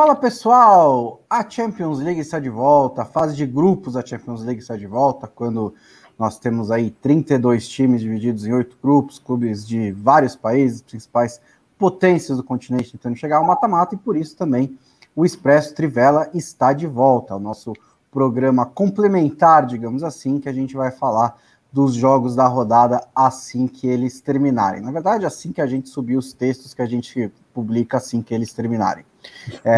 Fala 0.00 0.16
pessoal, 0.16 1.20
a 1.28 1.46
Champions 1.46 1.98
League 1.98 2.20
está 2.20 2.38
de 2.38 2.48
volta, 2.48 3.02
a 3.02 3.04
fase 3.04 3.36
de 3.36 3.44
grupos 3.44 3.92
da 3.92 4.02
Champions 4.02 4.42
League 4.42 4.62
está 4.62 4.74
de 4.74 4.86
volta, 4.86 5.26
quando 5.26 5.74
nós 6.18 6.38
temos 6.38 6.70
aí 6.70 6.90
32 6.90 7.68
times 7.68 8.00
divididos 8.00 8.46
em 8.46 8.52
oito 8.54 8.78
grupos, 8.82 9.18
clubes 9.18 9.68
de 9.68 9.92
vários 9.92 10.34
países, 10.34 10.80
principais 10.80 11.38
potências 11.78 12.38
do 12.38 12.42
continente 12.42 12.92
tentando 12.92 13.14
chegar 13.14 13.36
ao 13.36 13.44
mata-mata, 13.44 13.94
e 13.94 13.98
por 13.98 14.16
isso 14.16 14.34
também 14.38 14.74
o 15.14 15.26
Expresso 15.26 15.74
Trivela 15.74 16.30
está 16.32 16.72
de 16.72 16.86
volta, 16.86 17.36
o 17.36 17.38
nosso 17.38 17.74
programa 18.10 18.64
complementar, 18.64 19.66
digamos 19.66 20.02
assim, 20.02 20.40
que 20.40 20.48
a 20.48 20.52
gente 20.54 20.74
vai 20.74 20.90
falar 20.90 21.36
dos 21.72 21.94
jogos 21.94 22.34
da 22.34 22.46
rodada 22.46 23.06
assim 23.14 23.68
que 23.68 23.86
eles 23.86 24.20
terminarem. 24.20 24.80
Na 24.80 24.90
verdade, 24.90 25.24
assim 25.24 25.52
que 25.52 25.60
a 25.60 25.66
gente 25.66 25.88
subir 25.88 26.16
os 26.16 26.32
textos 26.32 26.74
que 26.74 26.82
a 26.82 26.86
gente 26.86 27.30
publica 27.54 27.96
assim 27.96 28.22
que 28.22 28.34
eles 28.34 28.52
terminarem. 28.52 29.04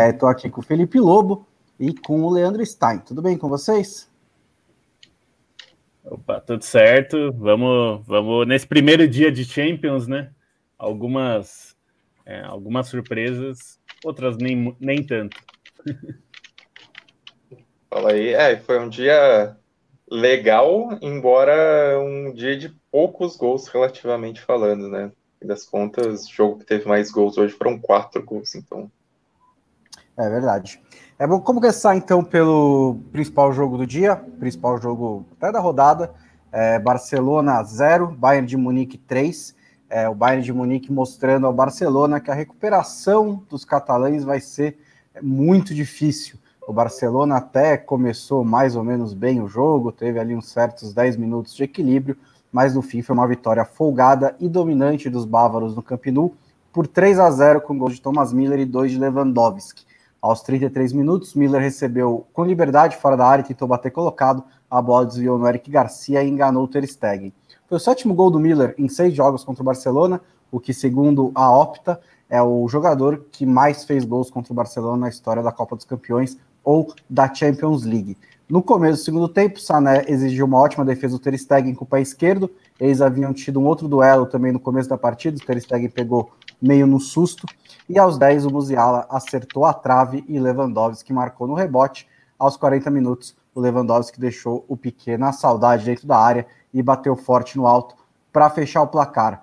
Estou 0.09 0.29
é, 0.29 0.33
aqui 0.33 0.49
com 0.49 0.61
o 0.61 0.65
Felipe 0.65 0.99
Lobo 0.99 1.47
e 1.79 1.93
com 1.93 2.23
o 2.23 2.31
Leandro 2.31 2.65
Stein. 2.65 2.99
Tudo 3.01 3.21
bem 3.21 3.37
com 3.37 3.49
vocês? 3.49 4.11
Opa, 6.05 6.41
tudo 6.41 6.63
certo. 6.63 7.33
Vamos, 7.33 8.07
vamos 8.07 8.47
nesse 8.47 8.67
primeiro 8.67 9.06
dia 9.06 9.31
de 9.31 9.45
Champions, 9.45 10.06
né? 10.06 10.31
Algumas, 10.79 11.77
é, 12.25 12.41
algumas 12.41 12.89
surpresas, 12.89 13.79
outras 14.05 14.37
nem, 14.37 14.75
nem 14.81 15.03
tanto. 15.03 15.37
Fala 17.89 18.12
aí, 18.12 18.29
é, 18.29 18.56
foi 18.56 18.81
um 18.81 18.89
dia 18.89 19.56
legal, 20.13 20.99
embora 21.01 21.99
um 21.99 22.35
dia 22.35 22.55
de 22.55 22.69
poucos 22.91 23.35
gols, 23.35 23.67
relativamente 23.69 24.43
falando, 24.43 24.87
né? 24.87 25.11
E 25.41 25.47
das 25.47 25.65
contas, 25.65 26.27
o 26.27 26.33
jogo 26.33 26.59
que 26.59 26.67
teve 26.67 26.87
mais 26.87 27.11
gols 27.11 27.39
hoje 27.39 27.55
foram 27.55 27.79
quatro 27.79 28.23
gols, 28.23 28.55
então. 28.55 28.91
É 30.19 30.29
verdade. 30.29 30.83
É 31.19 31.27
bom 31.27 31.41
começar 31.41 31.97
então 31.97 32.23
pelo 32.23 32.99
principal 33.11 33.55
jogo 33.55 33.79
do 33.79 33.87
dia, 33.87 34.17
principal 34.39 34.77
jogo 34.77 35.25
até 35.39 35.51
da 35.51 35.61
rodada. 35.61 36.13
É 36.53 36.79
Barcelona 36.79 37.63
0, 37.63 38.09
Bayern 38.09 38.47
de 38.47 38.59
Munique 38.59 38.99
3. 38.99 39.57
É, 39.89 40.09
o 40.11 40.15
Bayern 40.15 40.45
de 40.45 40.53
Munique 40.53 40.93
mostrando 40.93 41.47
ao 41.47 41.55
Barcelona 41.55 42.21
que 42.21 42.31
a 42.31 42.35
recuperação 42.35 43.43
dos 43.49 43.65
catalães 43.65 44.25
vai 44.25 44.41
ser 44.41 44.79
muito 45.23 45.75
difícil. 45.75 46.39
O 46.67 46.73
Barcelona 46.73 47.37
até 47.37 47.77
começou 47.77 48.45
mais 48.45 48.77
ou 48.77 48.85
menos 48.85 49.15
bem 49.15 49.43
o 49.43 49.49
jogo, 49.49 49.91
teve 49.91 50.21
ali 50.21 50.35
uns 50.35 50.49
certos 50.49 50.95
10 50.95 51.17
minutos 51.17 51.55
de 51.55 51.65
equilíbrio, 51.65 52.17
mas 52.53 52.75
no 52.75 52.83
fim 52.83 53.03
foi 53.03 53.15
uma 53.15 53.27
vitória 53.27 53.65
folgada 53.65 54.37
e 54.39 54.49
dominante 54.49 55.11
dos 55.11 55.25
bávaros 55.25 55.75
no 55.75 55.83
Camp 55.83 56.07
Nou 56.07 56.35
por 56.73 56.87
3 56.87 57.19
a 57.19 57.31
0 57.31 57.61
com 57.63 57.77
gols 57.77 57.95
de 57.95 58.01
Thomas 58.01 58.33
Miller 58.33 58.61
e 58.61 58.65
dois 58.65 58.93
de 58.93 58.99
Lewandowski. 58.99 59.85
Aos 60.21 60.41
33 60.43 60.93
minutos, 60.93 61.35
Miller 61.35 61.61
recebeu 61.61 62.27
com 62.33 62.45
liberdade 62.45 62.97
fora 62.97 63.17
da 63.17 63.27
área 63.27 63.43
e 63.43 63.47
tentou 63.47 63.67
bater 63.67 63.91
colocado. 63.91 64.45
A 64.71 64.81
bola 64.81 65.05
desviou 65.05 65.37
no 65.37 65.49
Eric 65.49 65.69
Garcia 65.69 66.23
e 66.23 66.29
enganou 66.29 66.63
o 66.63 66.69
Ter 66.69 66.87
Stegen. 66.87 67.33
Foi 67.67 67.77
o 67.77 67.81
sétimo 67.81 68.15
gol 68.15 68.31
do 68.31 68.39
Miller 68.39 68.73
em 68.79 68.89
seis 68.89 69.13
jogos 69.13 69.43
contra 69.43 69.63
o 69.63 69.67
Barcelona, 69.67 70.21
o 70.51 70.61
que, 70.61 70.73
segundo 70.73 71.33
a 71.35 71.51
Opta, 71.51 72.01
é 72.31 72.41
o 72.41 72.69
jogador 72.69 73.27
que 73.33 73.45
mais 73.45 73.84
fez 73.84 74.05
gols 74.05 74.31
contra 74.31 74.53
o 74.53 74.56
Barcelona 74.56 74.97
na 74.97 75.09
história 75.09 75.43
da 75.43 75.51
Copa 75.51 75.75
dos 75.75 75.84
Campeões, 75.84 76.39
ou 76.65 76.93
da 77.09 77.33
Champions 77.33 77.84
League. 77.84 78.17
No 78.53 78.62
começo 78.62 79.00
do 79.00 79.05
segundo 79.05 79.28
tempo, 79.28 79.59
Sané 79.59 80.05
exigiu 80.09 80.45
uma 80.45 80.59
ótima 80.59 80.84
defesa 80.84 81.17
do 81.17 81.19
Ter 81.19 81.39
Stegen 81.39 81.75
com 81.75 81.84
o 81.84 81.89
pé 81.89 82.03
esquerdo. 82.03 82.50
Eles 82.78 83.00
haviam 83.00 83.33
tido 83.33 83.59
um 83.59 83.65
outro 83.65 83.89
duelo 83.89 84.27
também 84.27 84.53
no 84.53 84.61
começo 84.61 84.91
da 84.91 84.99
partida. 84.99 85.39
O 85.39 85.47
Ter 85.47 85.59
Stegen 85.59 85.89
pegou 85.89 86.31
meio 86.61 86.87
no 86.87 87.01
susto. 87.01 87.47
E 87.89 87.99
aos 87.99 88.19
10, 88.19 88.45
o 88.45 88.51
Musiala 88.51 89.06
acertou 89.09 89.65
a 89.65 89.72
trave 89.72 90.22
e 90.28 90.39
Lewandowski 90.39 91.15
marcou 91.15 91.47
no 91.47 91.55
rebote. 91.55 92.06
Aos 92.39 92.56
40 92.59 92.91
minutos, 92.91 93.34
o 93.55 93.61
Lewandowski 93.61 94.21
deixou 94.21 94.67
o 94.69 94.77
Piquet 94.77 95.17
na 95.17 95.33
saudade 95.33 95.87
dentro 95.87 96.06
da 96.06 96.19
área 96.19 96.47
e 96.75 96.83
bateu 96.83 97.17
forte 97.17 97.56
no 97.56 97.67
alto 97.67 97.95
para 98.31 98.51
fechar 98.51 98.83
o 98.83 98.89
placar. 98.89 99.43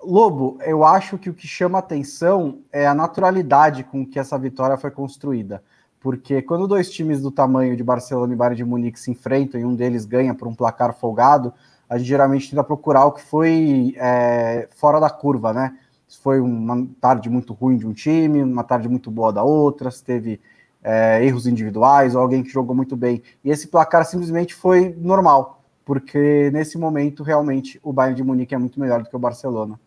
Lobo, 0.00 0.56
eu 0.64 0.84
acho 0.84 1.18
que 1.18 1.28
o 1.28 1.34
que 1.34 1.48
chama 1.48 1.78
atenção 1.78 2.60
é 2.72 2.86
a 2.86 2.94
naturalidade 2.94 3.82
com 3.82 4.06
que 4.06 4.20
essa 4.20 4.38
vitória 4.38 4.76
foi 4.76 4.92
construída 4.92 5.62
porque 6.00 6.40
quando 6.40 6.66
dois 6.66 6.90
times 6.90 7.20
do 7.20 7.30
tamanho 7.30 7.76
de 7.76 7.84
Barcelona 7.84 8.32
e 8.32 8.36
Bayern 8.36 8.56
de 8.56 8.64
Munique 8.64 8.98
se 8.98 9.10
enfrentam 9.10 9.60
e 9.60 9.64
um 9.64 9.74
deles 9.74 10.06
ganha 10.06 10.34
por 10.34 10.48
um 10.48 10.54
placar 10.54 10.94
folgado, 10.94 11.52
a 11.88 11.98
gente 11.98 12.08
geralmente 12.08 12.48
tenta 12.48 12.64
procurar 12.64 13.04
o 13.04 13.12
que 13.12 13.20
foi 13.20 13.94
é, 13.98 14.66
fora 14.74 14.98
da 14.98 15.10
curva, 15.10 15.52
né? 15.52 15.76
Se 16.08 16.18
foi 16.18 16.40
uma 16.40 16.88
tarde 17.00 17.28
muito 17.28 17.52
ruim 17.52 17.76
de 17.76 17.86
um 17.86 17.92
time, 17.92 18.42
uma 18.42 18.64
tarde 18.64 18.88
muito 18.88 19.10
boa 19.10 19.32
da 19.32 19.42
outra, 19.42 19.90
se 19.90 20.02
teve 20.02 20.40
é, 20.82 21.24
erros 21.24 21.46
individuais 21.46 22.14
ou 22.14 22.22
alguém 22.22 22.42
que 22.42 22.48
jogou 22.48 22.74
muito 22.74 22.96
bem. 22.96 23.22
E 23.44 23.50
esse 23.50 23.68
placar 23.68 24.04
simplesmente 24.06 24.54
foi 24.54 24.94
normal, 24.98 25.62
porque 25.84 26.50
nesse 26.52 26.78
momento 26.78 27.22
realmente 27.22 27.78
o 27.82 27.92
Bayern 27.92 28.16
de 28.16 28.24
Munique 28.24 28.54
é 28.54 28.58
muito 28.58 28.80
melhor 28.80 29.02
do 29.02 29.08
que 29.10 29.16
o 29.16 29.20
Barcelona. 29.20 29.78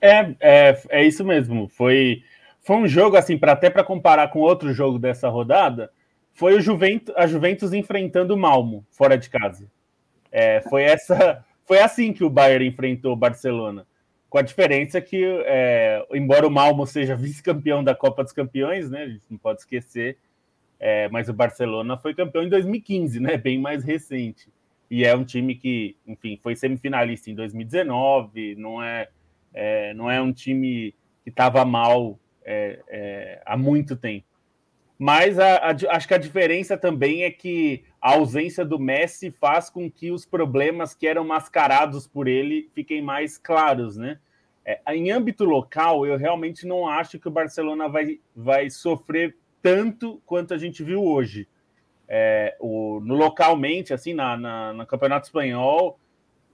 É, 0.00 0.34
é, 0.40 0.82
é 0.90 1.04
isso 1.04 1.24
mesmo. 1.24 1.68
Foi 1.68 2.22
foi 2.64 2.76
um 2.76 2.88
jogo 2.88 3.16
assim 3.16 3.38
para 3.38 3.52
até 3.52 3.68
para 3.68 3.84
comparar 3.84 4.28
com 4.28 4.40
outro 4.40 4.72
jogo 4.72 4.98
dessa 4.98 5.28
rodada, 5.28 5.90
foi 6.32 6.56
o 6.56 6.60
Juventus, 6.60 7.14
a 7.16 7.26
Juventus 7.26 7.72
enfrentando 7.72 8.34
o 8.34 8.38
Malmo 8.38 8.84
fora 8.90 9.16
de 9.16 9.28
casa. 9.28 9.70
É, 10.32 10.62
foi 10.62 10.82
essa, 10.82 11.44
foi 11.64 11.78
assim 11.78 12.12
que 12.12 12.24
o 12.24 12.30
Bayern 12.30 12.66
enfrentou 12.66 13.12
o 13.12 13.16
Barcelona, 13.16 13.86
com 14.30 14.38
a 14.38 14.42
diferença 14.42 15.00
que, 15.00 15.22
é, 15.44 16.04
embora 16.12 16.46
o 16.46 16.50
Malmo 16.50 16.86
seja 16.86 17.14
vice-campeão 17.14 17.84
da 17.84 17.94
Copa 17.94 18.24
dos 18.24 18.32
Campeões, 18.32 18.90
né, 18.90 19.02
a 19.02 19.08
gente 19.08 19.24
não 19.30 19.38
pode 19.38 19.60
esquecer, 19.60 20.16
é, 20.80 21.08
mas 21.10 21.28
o 21.28 21.34
Barcelona 21.34 21.98
foi 21.98 22.14
campeão 22.14 22.42
em 22.42 22.48
2015, 22.48 23.20
né, 23.20 23.36
bem 23.36 23.60
mais 23.60 23.84
recente. 23.84 24.48
E 24.90 25.04
é 25.04 25.14
um 25.14 25.24
time 25.24 25.54
que, 25.54 25.96
enfim, 26.06 26.38
foi 26.42 26.56
semifinalista 26.56 27.30
em 27.30 27.34
2019, 27.34 28.54
não 28.56 28.82
é, 28.82 29.08
é 29.52 29.94
não 29.94 30.10
é 30.10 30.20
um 30.20 30.32
time 30.32 30.94
que 31.22 31.30
estava 31.30 31.64
mal 31.64 32.18
é, 32.44 32.80
é, 32.88 33.42
há 33.44 33.56
muito 33.56 33.96
tempo. 33.96 34.26
Mas 34.98 35.38
a, 35.38 35.56
a, 35.56 35.96
acho 35.96 36.06
que 36.06 36.14
a 36.14 36.18
diferença 36.18 36.76
também 36.76 37.24
é 37.24 37.30
que 37.30 37.84
a 38.00 38.12
ausência 38.12 38.64
do 38.64 38.78
Messi 38.78 39.30
faz 39.30 39.68
com 39.68 39.90
que 39.90 40.10
os 40.10 40.24
problemas 40.24 40.94
que 40.94 41.06
eram 41.06 41.24
mascarados 41.24 42.06
por 42.06 42.28
ele 42.28 42.70
fiquem 42.74 43.02
mais 43.02 43.36
claros, 43.36 43.96
né? 43.96 44.18
É, 44.64 44.80
em 44.94 45.10
âmbito 45.10 45.44
local, 45.44 46.06
eu 46.06 46.16
realmente 46.16 46.66
não 46.66 46.88
acho 46.88 47.18
que 47.18 47.28
o 47.28 47.30
Barcelona 47.30 47.88
vai, 47.88 48.20
vai 48.34 48.70
sofrer 48.70 49.36
tanto 49.60 50.22
quanto 50.24 50.54
a 50.54 50.58
gente 50.58 50.82
viu 50.82 51.04
hoje. 51.04 51.48
É, 52.08 52.56
o, 52.60 53.00
no 53.00 53.14
localmente, 53.14 53.92
assim, 53.92 54.14
na, 54.14 54.36
na, 54.36 54.72
no 54.72 54.86
Campeonato 54.86 55.26
Espanhol, 55.26 55.98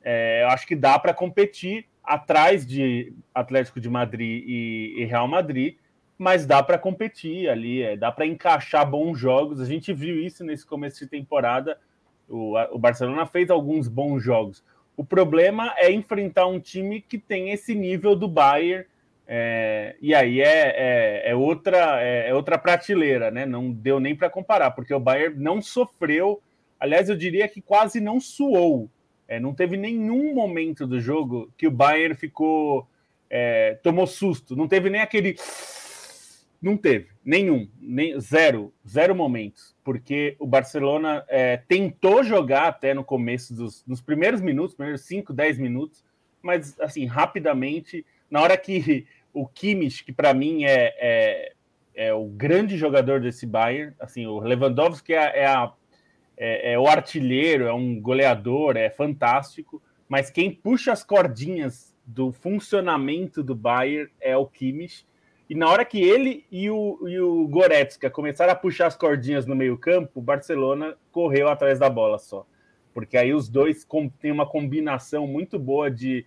é, 0.03 0.43
eu 0.43 0.49
acho 0.49 0.67
que 0.67 0.75
dá 0.75 0.99
para 0.99 1.13
competir 1.13 1.87
atrás 2.03 2.67
de 2.67 3.13
Atlético 3.35 3.81
de 3.81 3.89
Madrid 3.89 4.45
e, 4.47 4.95
e 4.99 5.05
Real 5.05 5.29
Madrid, 5.29 5.77
mas 6.19 6.45
dá 6.45 6.63
para 6.63 6.79
competir 6.79 7.49
ali, 7.49 7.83
é, 7.83 7.97
dá 7.97 8.13
para 8.13 8.27
encaixar 8.27 8.89
bons 8.89 9.19
jogos. 9.19 9.61
A 9.61 9.65
gente 9.65 9.93
viu 9.93 10.21
isso 10.21 10.45
nesse 10.45 10.67
começo 10.67 10.99
de 10.99 11.07
temporada. 11.07 11.79
O, 12.29 12.59
o 12.73 12.79
Barcelona 12.79 13.25
fez 13.27 13.51
alguns 13.51 13.89
bons 13.89 14.23
jogos. 14.23 14.63
O 14.97 15.05
problema 15.05 15.73
é 15.79 15.91
enfrentar 15.91 16.47
um 16.47 16.61
time 16.61 17.01
que 17.01 17.17
tem 17.17 17.53
esse 17.53 17.75
nível 17.75 18.15
do 18.15 18.29
Bayern. 18.29 18.85
É, 19.27 19.97
e 19.99 20.15
aí 20.15 20.43
é, 20.43 20.75
é, 20.77 21.31
é 21.31 21.35
outra 21.35 22.03
é, 22.03 22.29
é, 22.29 22.35
outra 22.35 22.59
prateleira, 22.59 23.31
né? 23.31 23.47
Não 23.47 23.73
deu 23.73 23.99
nem 23.99 24.15
para 24.15 24.29
comparar, 24.29 24.73
porque 24.73 24.93
o 24.93 25.01
Bayern 25.01 25.43
não 25.43 25.63
sofreu. 25.63 26.43
Aliás, 26.79 27.09
eu 27.09 27.17
diria 27.17 27.49
que 27.49 27.63
quase 27.63 27.99
não 27.99 28.21
suou 28.21 28.91
é, 29.31 29.39
não 29.39 29.55
teve 29.55 29.77
nenhum 29.77 30.35
momento 30.35 30.85
do 30.89 31.01
jogo 31.01 31.53
que 31.57 31.69
o 31.69 31.71
Bayern 31.71 32.17
ficou. 32.17 32.89
É, 33.31 33.79
tomou 33.81 34.05
susto. 34.05 34.57
Não 34.57 34.67
teve 34.67 34.91
nem 34.91 35.01
aquele. 35.01 35.37
Não 36.61 36.77
teve, 36.77 37.09
nenhum, 37.25 37.67
nem, 37.81 38.21
zero, 38.21 38.71
zero 38.87 39.15
momentos, 39.15 39.75
porque 39.83 40.37
o 40.39 40.47
Barcelona 40.47 41.25
é, 41.27 41.57
tentou 41.57 42.23
jogar 42.23 42.67
até 42.67 42.93
no 42.93 43.03
começo 43.03 43.55
dos 43.55 43.83
nos 43.87 44.03
primeiros 44.03 44.43
minutos, 44.43 44.75
primeiros 44.75 45.01
5, 45.07 45.33
10 45.33 45.59
minutos, 45.59 46.05
mas 46.43 46.79
assim, 46.79 47.07
rapidamente, 47.07 48.05
na 48.31 48.43
hora 48.43 48.59
que 48.59 49.07
o 49.33 49.47
Kimmich, 49.47 50.05
que 50.05 50.13
para 50.13 50.35
mim 50.35 50.65
é, 50.65 50.95
é, 50.99 51.53
é, 51.95 52.13
o 52.13 52.27
grande 52.27 52.77
jogador 52.77 53.21
desse 53.21 53.47
Bayern, 53.47 53.95
assim, 53.99 54.27
o 54.27 54.39
Lewandowski 54.41 55.15
é, 55.15 55.39
é 55.39 55.47
a 55.47 55.73
é, 56.43 56.73
é 56.73 56.79
o 56.79 56.87
artilheiro, 56.87 57.67
é 57.67 57.73
um 57.73 58.01
goleador, 58.01 58.79
é 58.79 58.89
fantástico, 58.89 59.83
mas 60.09 60.31
quem 60.31 60.51
puxa 60.51 60.91
as 60.91 61.05
cordinhas 61.05 61.95
do 62.07 62.33
funcionamento 62.33 63.43
do 63.45 63.55
Bayern 63.55 64.11
é 64.19 64.35
o 64.35 64.47
Kimmich. 64.47 65.07
E 65.51 65.55
na 65.55 65.69
hora 65.69 65.85
que 65.85 66.01
ele 66.01 66.47
e 66.51 66.71
o, 66.71 67.07
e 67.07 67.21
o 67.21 67.47
Goretzka 67.47 68.09
começaram 68.09 68.53
a 68.53 68.57
puxar 68.57 68.87
as 68.87 68.97
cordinhas 68.97 69.45
no 69.45 69.55
meio-campo, 69.55 70.19
o 70.19 70.23
Barcelona 70.23 70.97
correu 71.13 71.49
atrás 71.49 71.79
da 71.79 71.91
bola 71.91 72.19
só. 72.19 72.47
Porque 72.95 73.19
aí 73.19 73.35
os 73.35 73.49
dois 73.49 73.87
têm 74.19 74.33
uma 74.33 74.47
combinação 74.47 75.27
muito 75.27 75.59
boa 75.59 75.91
de 75.91 76.25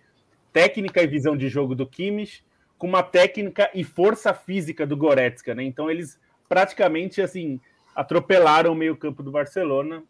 técnica 0.52 1.02
e 1.02 1.06
visão 1.08 1.36
de 1.36 1.48
jogo 1.48 1.74
do 1.74 1.86
Kimmich, 1.86 2.44
com 2.78 2.86
uma 2.86 3.02
técnica 3.02 3.68
e 3.74 3.82
força 3.82 4.32
física 4.32 4.86
do 4.86 4.96
Goretzka, 4.96 5.54
né? 5.54 5.64
Então 5.64 5.90
eles 5.90 6.20
praticamente 6.48 7.20
assim 7.20 7.60
atropelaram 7.94 8.72
o 8.72 8.76
meio-campo 8.76 9.22
do 9.22 9.30
Barcelona 9.30 10.02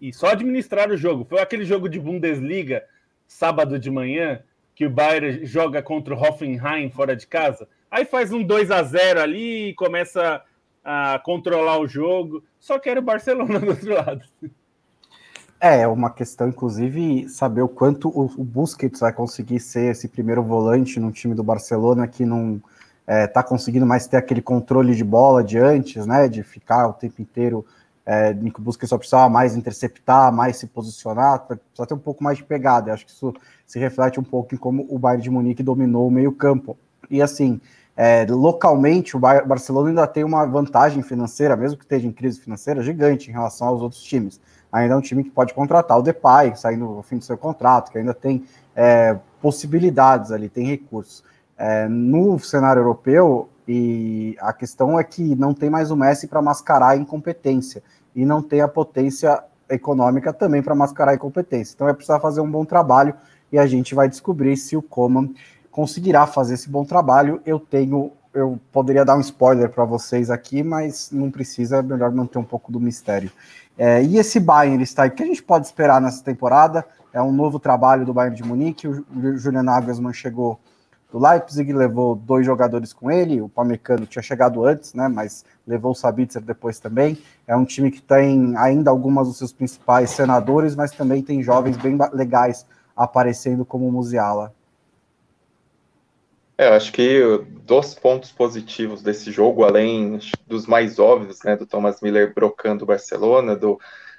e 0.00 0.12
só 0.12 0.28
administraram 0.28 0.94
o 0.94 0.96
jogo. 0.96 1.24
Foi 1.24 1.40
aquele 1.40 1.64
jogo 1.64 1.88
de 1.88 2.00
Bundesliga, 2.00 2.84
sábado 3.26 3.78
de 3.78 3.90
manhã, 3.90 4.42
que 4.74 4.86
o 4.86 4.90
Bayern 4.90 5.44
joga 5.44 5.82
contra 5.82 6.14
o 6.14 6.20
Hoffenheim 6.20 6.90
fora 6.90 7.14
de 7.14 7.26
casa. 7.26 7.68
Aí 7.90 8.04
faz 8.04 8.32
um 8.32 8.42
2 8.42 8.70
a 8.70 8.82
0 8.82 9.20
ali 9.20 9.68
e 9.68 9.74
começa 9.74 10.42
a 10.84 11.20
controlar 11.24 11.78
o 11.78 11.86
jogo. 11.86 12.42
Só 12.58 12.78
que 12.78 12.88
era 12.88 13.00
o 13.00 13.02
Barcelona 13.02 13.58
do 13.60 13.68
outro 13.68 13.94
lado. 13.94 14.24
É, 15.60 15.82
é 15.82 15.86
uma 15.86 16.10
questão, 16.10 16.48
inclusive, 16.48 17.28
saber 17.28 17.62
o 17.62 17.68
quanto 17.68 18.08
o, 18.08 18.26
Busquets 18.42 18.98
vai 18.98 19.12
conseguir 19.12 19.60
ser 19.60 19.92
esse 19.92 20.08
primeiro 20.08 20.42
volante 20.42 20.98
no 20.98 21.12
time 21.12 21.36
do 21.36 21.44
Barcelona 21.44 22.08
que 22.08 22.24
não 22.24 22.60
é, 23.06 23.26
tá 23.26 23.42
conseguindo 23.42 23.86
mais 23.86 24.06
ter 24.06 24.16
aquele 24.16 24.42
controle 24.42 24.94
de 24.94 25.04
bola 25.04 25.42
de 25.42 25.58
antes, 25.58 26.06
né? 26.06 26.28
De 26.28 26.42
ficar 26.42 26.88
o 26.88 26.92
tempo 26.92 27.20
inteiro 27.20 27.64
é, 28.04 28.30
o 28.30 28.60
Busquets 28.60 28.88
só 28.88 28.98
precisava 28.98 29.28
mais 29.28 29.56
interceptar, 29.56 30.32
mais 30.32 30.56
se 30.56 30.66
posicionar, 30.66 31.46
precisa 31.46 31.86
ter 31.86 31.94
um 31.94 31.98
pouco 31.98 32.22
mais 32.22 32.38
de 32.38 32.44
pegada. 32.44 32.90
Eu 32.90 32.94
acho 32.94 33.06
que 33.06 33.12
isso 33.12 33.32
se 33.66 33.78
reflete 33.78 34.18
um 34.18 34.24
pouco 34.24 34.54
em 34.54 34.58
como 34.58 34.86
o 34.88 34.98
Bayern 34.98 35.22
de 35.22 35.30
Munique 35.30 35.62
dominou 35.62 36.08
o 36.08 36.10
meio-campo. 36.10 36.76
E 37.08 37.22
assim, 37.22 37.60
é, 37.96 38.26
localmente, 38.28 39.16
o 39.16 39.20
Barcelona 39.20 39.90
ainda 39.90 40.06
tem 40.06 40.24
uma 40.24 40.44
vantagem 40.44 41.02
financeira, 41.02 41.56
mesmo 41.56 41.78
que 41.78 41.84
esteja 41.84 42.06
em 42.06 42.12
crise 42.12 42.40
financeira, 42.40 42.82
gigante 42.82 43.30
em 43.30 43.32
relação 43.32 43.68
aos 43.68 43.80
outros 43.80 44.02
times. 44.02 44.40
Ainda 44.72 44.94
é 44.94 44.96
um 44.96 45.02
time 45.02 45.22
que 45.22 45.30
pode 45.30 45.54
contratar 45.54 45.98
o 45.98 46.02
Depay, 46.02 46.56
saindo 46.56 46.86
no 46.86 47.02
fim 47.02 47.18
do 47.18 47.24
seu 47.24 47.36
contrato, 47.36 47.92
que 47.92 47.98
ainda 47.98 48.14
tem 48.14 48.44
é, 48.74 49.16
possibilidades 49.40 50.32
ali, 50.32 50.48
tem 50.48 50.66
recursos. 50.66 51.22
É, 51.64 51.86
no 51.86 52.40
cenário 52.40 52.80
europeu, 52.80 53.48
e 53.68 54.36
a 54.40 54.52
questão 54.52 54.98
é 54.98 55.04
que 55.04 55.36
não 55.36 55.54
tem 55.54 55.70
mais 55.70 55.92
o 55.92 55.96
Messi 55.96 56.26
para 56.26 56.42
mascarar 56.42 56.88
a 56.88 56.96
incompetência, 56.96 57.84
e 58.16 58.24
não 58.24 58.42
tem 58.42 58.60
a 58.60 58.66
potência 58.66 59.40
econômica 59.70 60.32
também 60.32 60.60
para 60.60 60.74
mascarar 60.74 61.12
a 61.12 61.14
incompetência. 61.14 61.74
Então 61.74 61.88
é 61.88 61.92
precisar 61.92 62.18
fazer 62.18 62.40
um 62.40 62.50
bom 62.50 62.64
trabalho, 62.64 63.14
e 63.52 63.60
a 63.60 63.64
gente 63.64 63.94
vai 63.94 64.08
descobrir 64.08 64.56
se 64.56 64.76
o 64.76 64.82
Coman 64.82 65.30
conseguirá 65.70 66.26
fazer 66.26 66.54
esse 66.54 66.68
bom 66.68 66.84
trabalho. 66.84 67.40
Eu 67.46 67.60
tenho, 67.60 68.10
eu 68.34 68.58
poderia 68.72 69.04
dar 69.04 69.16
um 69.16 69.20
spoiler 69.20 69.70
para 69.70 69.84
vocês 69.84 70.30
aqui, 70.30 70.64
mas 70.64 71.10
não 71.12 71.30
precisa, 71.30 71.76
é 71.76 71.82
melhor 71.82 72.10
manter 72.10 72.38
um 72.38 72.44
pouco 72.44 72.72
do 72.72 72.80
mistério. 72.80 73.30
É, 73.78 74.02
e 74.02 74.18
esse 74.18 74.40
Bayern 74.40 74.82
está 74.82 75.04
aí, 75.04 75.10
o 75.10 75.12
que 75.12 75.22
a 75.22 75.26
gente 75.26 75.44
pode 75.44 75.64
esperar 75.64 76.00
nessa 76.00 76.24
temporada? 76.24 76.84
É 77.12 77.22
um 77.22 77.30
novo 77.30 77.60
trabalho 77.60 78.04
do 78.04 78.12
Bayern 78.12 78.36
de 78.36 78.42
Munique. 78.42 78.88
O 78.88 79.04
Julian 79.36 79.62
Nagelsmann 79.62 80.12
chegou 80.12 80.58
do 81.12 81.18
Leipzig, 81.18 81.70
levou 81.74 82.16
dois 82.16 82.46
jogadores 82.46 82.94
com 82.94 83.10
ele. 83.10 83.42
O 83.42 83.48
Pamecano 83.48 84.06
tinha 84.06 84.22
chegado 84.22 84.64
antes, 84.64 84.94
né? 84.94 85.08
Mas 85.08 85.44
levou 85.66 85.92
o 85.92 85.94
Sabitzer 85.94 86.40
depois 86.40 86.80
também. 86.80 87.18
É 87.46 87.54
um 87.54 87.66
time 87.66 87.90
que 87.90 88.00
tem 88.00 88.56
ainda 88.56 88.90
algumas 88.90 89.28
dos 89.28 89.36
seus 89.36 89.52
principais 89.52 90.10
senadores, 90.10 90.74
mas 90.74 90.90
também 90.90 91.22
tem 91.22 91.42
jovens 91.42 91.76
bem 91.76 91.98
legais 92.14 92.66
aparecendo 92.96 93.62
como 93.62 93.86
o 93.86 93.92
Musiala. 93.92 94.54
É, 96.56 96.68
acho 96.68 96.92
que 96.92 97.20
dos 97.66 97.94
pontos 97.94 98.32
positivos 98.32 99.02
desse 99.02 99.30
jogo, 99.30 99.64
além 99.64 100.18
dos 100.46 100.66
mais 100.66 100.98
óbvios, 100.98 101.42
né, 101.44 101.56
do 101.56 101.66
Thomas 101.66 102.00
Miller 102.00 102.32
brocando 102.34 102.84
o 102.84 102.86
Barcelona, 102.86 103.54
do 103.54 103.78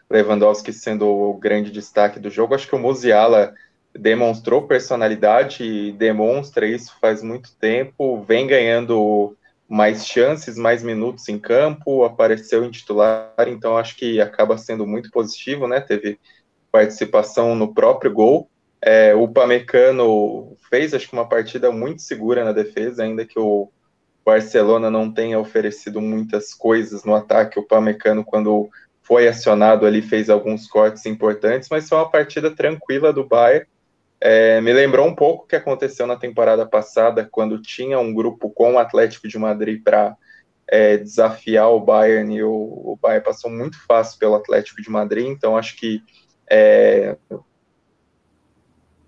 Lewandowski 0.10 0.72
sendo 0.72 1.08
o 1.08 1.34
grande 1.36 1.72
destaque 1.72 2.20
do 2.20 2.30
jogo, 2.30 2.54
acho 2.54 2.68
que 2.68 2.76
o 2.76 2.80
Musiala 2.80 3.56
demonstrou 3.98 4.68
personalidade 4.68 5.64
e 5.64 5.92
demonstra 5.92 6.66
isso 6.66 6.96
faz 7.00 7.22
muito 7.22 7.56
tempo, 7.58 8.24
vem 8.24 8.48
ganhando 8.48 9.36
mais 9.68 10.06
chances, 10.06 10.58
mais 10.58 10.84
minutos 10.84 11.28
em 11.30 11.40
campo, 11.40 12.04
apareceu 12.04 12.64
em 12.64 12.72
titular, 12.72 13.34
então 13.48 13.78
acho 13.78 13.96
que 13.96 14.20
acaba 14.20 14.58
sendo 14.58 14.86
muito 14.86 15.10
positivo, 15.12 15.68
né? 15.68 15.80
Teve 15.80 16.20
participação 16.72 17.56
no 17.56 17.74
próprio 17.74 18.12
gol. 18.12 18.50
É, 18.82 19.16
o 19.16 19.28
Pamecano 19.28 20.58
fez, 20.70 20.94
acho 20.94 21.08
que, 21.08 21.14
uma 21.14 21.28
partida 21.28 21.72
muito 21.72 22.02
segura 22.02 22.44
na 22.44 22.52
defesa, 22.52 23.04
ainda 23.04 23.26
que 23.26 23.40
o 23.40 23.72
Barcelona 24.26 24.90
não 24.90 25.12
tenha 25.12 25.40
oferecido 25.40 26.02
muitas 26.02 26.54
coisas 26.54 27.04
no 27.04 27.16
ataque. 27.16 27.60
O 27.60 27.68
Pamecano, 27.68 28.24
quando 28.24 28.70
foi 29.02 29.28
acionado 29.28 29.86
ali, 29.86 30.02
fez 30.02 30.30
alguns 30.30 30.68
cortes 30.68 31.06
importantes, 31.06 31.70
mas 31.70 31.88
foi 31.88 31.98
uma 31.98 32.10
partida 32.10 32.52
tranquila 32.52 33.14
do 33.14 33.26
Bayern. 33.26 33.66
É, 34.26 34.62
me 34.62 34.72
lembrou 34.72 35.06
um 35.06 35.14
pouco 35.14 35.44
o 35.44 35.48
que 35.48 35.56
aconteceu 35.58 36.08
na 36.08 36.16
temporada 36.16 36.66
passada, 36.66 37.28
quando 37.30 37.62
tinha 37.62 38.00
um 38.00 38.14
grupo 38.14 38.50
com 38.50 38.76
o 38.76 38.80
Atlético 38.80 39.28
de 39.28 39.38
Madrid 39.38 39.84
para 39.84 40.16
é, 40.66 40.96
desafiar 40.96 41.70
o 41.70 41.82
Bayern, 41.82 42.34
e 42.34 42.42
o, 42.42 42.50
o 42.50 42.98
Bayern 43.02 43.26
passou 43.26 43.52
muito 43.52 43.78
fácil 43.86 44.18
pelo 44.18 44.36
Atlético 44.36 44.82
de 44.82 44.90
Madrid, 44.90 45.28
então 45.28 45.58
acho 45.58 45.76
que 45.76 46.02
é, 46.50 47.18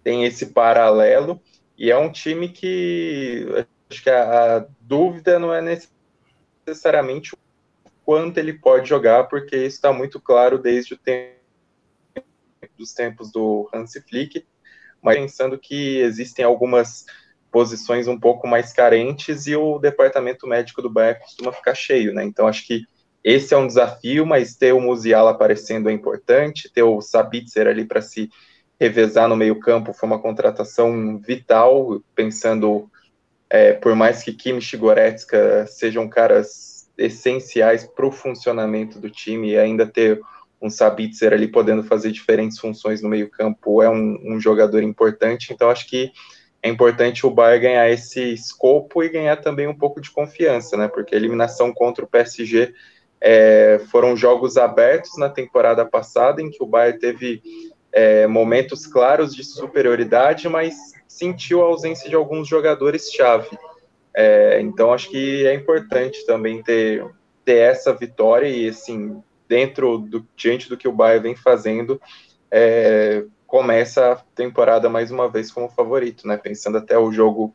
tem 0.04 0.26
esse 0.26 0.48
paralelo, 0.48 1.42
e 1.78 1.90
é 1.90 1.98
um 1.98 2.12
time 2.12 2.50
que 2.50 3.48
acho 3.90 4.04
que 4.04 4.10
a, 4.10 4.58
a 4.58 4.66
dúvida 4.82 5.40
não 5.40 5.54
é 5.54 5.80
necessariamente 6.66 7.34
o 7.34 7.38
quanto 8.04 8.38
ele 8.38 8.52
pode 8.52 8.90
jogar, 8.90 9.30
porque 9.30 9.56
isso 9.56 9.78
está 9.78 9.94
muito 9.94 10.20
claro 10.20 10.58
desde 10.58 10.94
o 10.94 10.98
tempo 10.98 11.36
dos 12.78 12.92
tempos 12.94 13.32
do 13.32 13.70
Hansi 13.74 14.02
Flick, 14.02 14.46
mas 15.06 15.20
pensando 15.20 15.58
que 15.58 16.00
existem 16.00 16.44
algumas 16.44 17.06
posições 17.52 18.08
um 18.08 18.20
pouco 18.20 18.48
mais 18.48 18.74
carentes 18.74 19.48
e 19.48 19.56
o 19.56 19.80
departamento 19.80 20.46
médico 20.46 20.82
do 20.82 20.90
Bayern 20.90 21.22
costuma 21.22 21.54
ficar 21.54 21.74
cheio, 21.74 22.14
né? 22.14 22.24
Então 22.26 22.48
acho 22.48 22.68
que 22.68 22.84
esse 23.24 23.54
é 23.54 23.58
um 23.58 23.66
desafio, 23.66 24.26
mas 24.26 24.56
ter 24.56 24.74
o 24.74 24.82
Musiala 24.82 25.32
aparecendo 25.32 25.90
é 25.90 25.94
importante, 25.94 26.70
ter 26.72 26.84
o 26.84 27.02
Sabitzer 27.02 27.66
ali 27.66 27.86
para 27.86 28.02
se 28.02 28.30
revezar 28.80 29.28
no 29.28 29.36
meio-campo 29.36 29.94
foi 29.94 30.08
uma 30.08 30.20
contratação 30.20 31.18
vital, 31.18 32.02
pensando, 32.14 32.90
é, 33.50 33.74
por 33.74 33.96
mais 33.96 34.22
que 34.22 34.34
Kimmich 34.34 34.76
e 34.76 34.78
Goretzka 34.78 35.66
sejam 35.68 36.08
caras 36.10 36.90
essenciais 36.98 37.84
para 37.86 38.06
o 38.06 38.12
funcionamento 38.12 39.00
do 39.00 39.10
time, 39.10 39.52
e 39.52 39.58
ainda 39.58 39.88
ter 39.88 40.20
um 40.66 40.70
Sabitzer 40.70 41.34
ali 41.34 41.48
podendo 41.48 41.84
fazer 41.84 42.12
diferentes 42.12 42.60
funções 42.60 43.02
no 43.02 43.10
meio-campo 43.10 43.82
é 43.82 43.90
um, 43.90 44.18
um, 44.24 44.40
jogador 44.40 44.82
importante, 44.82 45.54
então 45.54 45.70
acho 45.70 45.88
que 45.88 46.12
é 46.64 46.70
importante 46.70 47.28
o 47.28 47.30
Bayern 47.30 47.62
ganhar 47.62 47.90
esse 47.92 48.34
escopo 48.34 49.04
e 49.04 49.10
ganhar 49.10 49.38
também 49.38 49.68
um 49.68 49.76
pouco 49.76 50.02
de 50.02 50.10
confiança, 50.10 50.76
né? 50.76 50.88
Porque 50.88 51.14
a 51.14 51.18
eliminação 51.18 51.72
contra 51.72 52.04
o 52.04 52.08
PSG 52.08 52.74
é, 53.22 53.80
foram 53.92 54.18
jogos 54.18 54.58
abertos 54.58 55.16
na 55.18 55.30
temporada 55.30 55.86
passada, 55.86 56.42
em 56.42 56.50
que 56.50 56.64
o 56.64 56.66
Bayern 56.66 56.98
teve 56.98 57.42
é, 57.94 58.26
momentos 58.26 58.88
claros 58.88 59.36
de 59.36 59.44
superioridade, 59.44 60.50
mas 60.50 60.76
sentiu 61.08 61.62
a 61.62 61.66
ausência 61.66 62.10
de 62.10 62.16
alguns 62.16 62.48
jogadores-chave. 62.48 63.58
É, 64.16 64.60
então, 64.60 64.92
acho 64.92 65.10
que 65.10 65.46
é 65.46 65.54
importante 65.54 66.26
também 66.26 66.64
ter, 66.64 67.06
ter 67.44 67.58
essa 67.58 67.94
vitória 67.94 68.48
e, 68.48 68.70
assim, 68.70 69.22
dentro 69.48 69.98
do 69.98 70.26
diante 70.36 70.70
do 70.70 70.78
que 70.78 70.88
o 70.88 70.94
Bayern 70.94 71.24
vem 71.24 71.36
fazendo, 71.36 72.02
é, 72.52 73.26
começa 73.46 74.14
a 74.14 74.16
temporada 74.16 74.90
mais 74.90 75.12
uma 75.12 75.30
vez 75.30 75.52
como 75.52 75.70
favorito, 75.70 76.28
né? 76.28 76.38
Pensando 76.38 76.78
até 76.78 76.98
o 76.98 77.12
jogo 77.12 77.54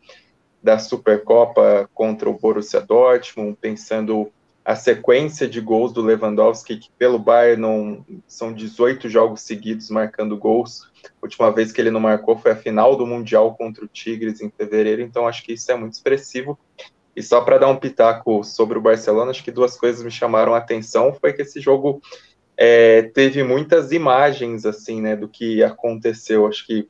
da 0.62 0.78
Supercopa 0.78 1.88
contra 1.94 2.28
o 2.28 2.38
Borussia 2.38 2.80
Dortmund, 2.80 3.56
pensando 3.60 4.30
a 4.64 4.76
sequência 4.76 5.48
de 5.48 5.60
gols 5.60 5.92
do 5.92 6.02
Lewandowski, 6.02 6.76
que 6.76 6.90
pelo 6.98 7.18
Bayern 7.18 7.60
não, 7.60 8.04
são 8.26 8.52
18 8.52 9.08
jogos 9.08 9.40
seguidos 9.40 9.90
marcando 9.90 10.36
gols. 10.36 10.88
A 11.04 11.08
última 11.26 11.50
vez 11.50 11.72
que 11.72 11.80
ele 11.80 11.90
não 11.90 12.00
marcou 12.00 12.36
foi 12.36 12.52
a 12.52 12.56
final 12.56 12.94
do 12.94 13.06
Mundial 13.06 13.54
contra 13.54 13.84
o 13.84 13.88
Tigres 13.88 14.40
em 14.40 14.50
fevereiro, 14.50 15.00
então 15.00 15.26
acho 15.26 15.42
que 15.42 15.54
isso 15.54 15.72
é 15.72 15.74
muito 15.74 15.94
expressivo. 15.94 16.58
E 17.14 17.22
só 17.22 17.40
para 17.40 17.58
dar 17.58 17.68
um 17.68 17.76
pitaco 17.76 18.44
sobre 18.44 18.78
o 18.78 18.80
Barcelona, 18.80 19.30
acho 19.30 19.44
que 19.44 19.50
duas 19.50 19.76
coisas 19.76 20.02
me 20.02 20.10
chamaram 20.10 20.54
a 20.54 20.58
atenção, 20.58 21.12
foi 21.12 21.32
que 21.32 21.42
esse 21.42 21.60
jogo 21.60 22.00
é, 22.56 23.02
teve 23.02 23.42
muitas 23.42 23.90
imagens 23.90 24.64
assim, 24.64 25.00
né, 25.00 25.16
do 25.16 25.28
que 25.28 25.62
aconteceu. 25.62 26.46
Acho 26.46 26.66
que 26.66 26.88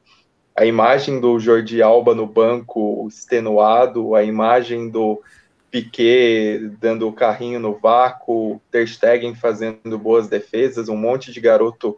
a 0.57 0.65
imagem 0.65 1.21
do 1.21 1.39
Jordi 1.39 1.81
Alba 1.81 2.15
no 2.15 2.27
banco 2.27 3.07
extenuado, 3.09 4.15
a 4.15 4.23
imagem 4.23 4.91
do 4.91 5.23
Piquet 5.71 6.69
dando 6.81 7.09
o 7.09 7.13
carrinho 7.13 7.61
no 7.61 7.79
vácuo, 7.79 8.61
Ter 8.71 8.87
Stegen 8.89 9.35
fazendo 9.35 9.99
boas 9.99 10.29
defesas, 10.29 10.89
um 10.89 10.97
monte 10.97 11.33
de 11.33 11.41
garoto 11.41 11.97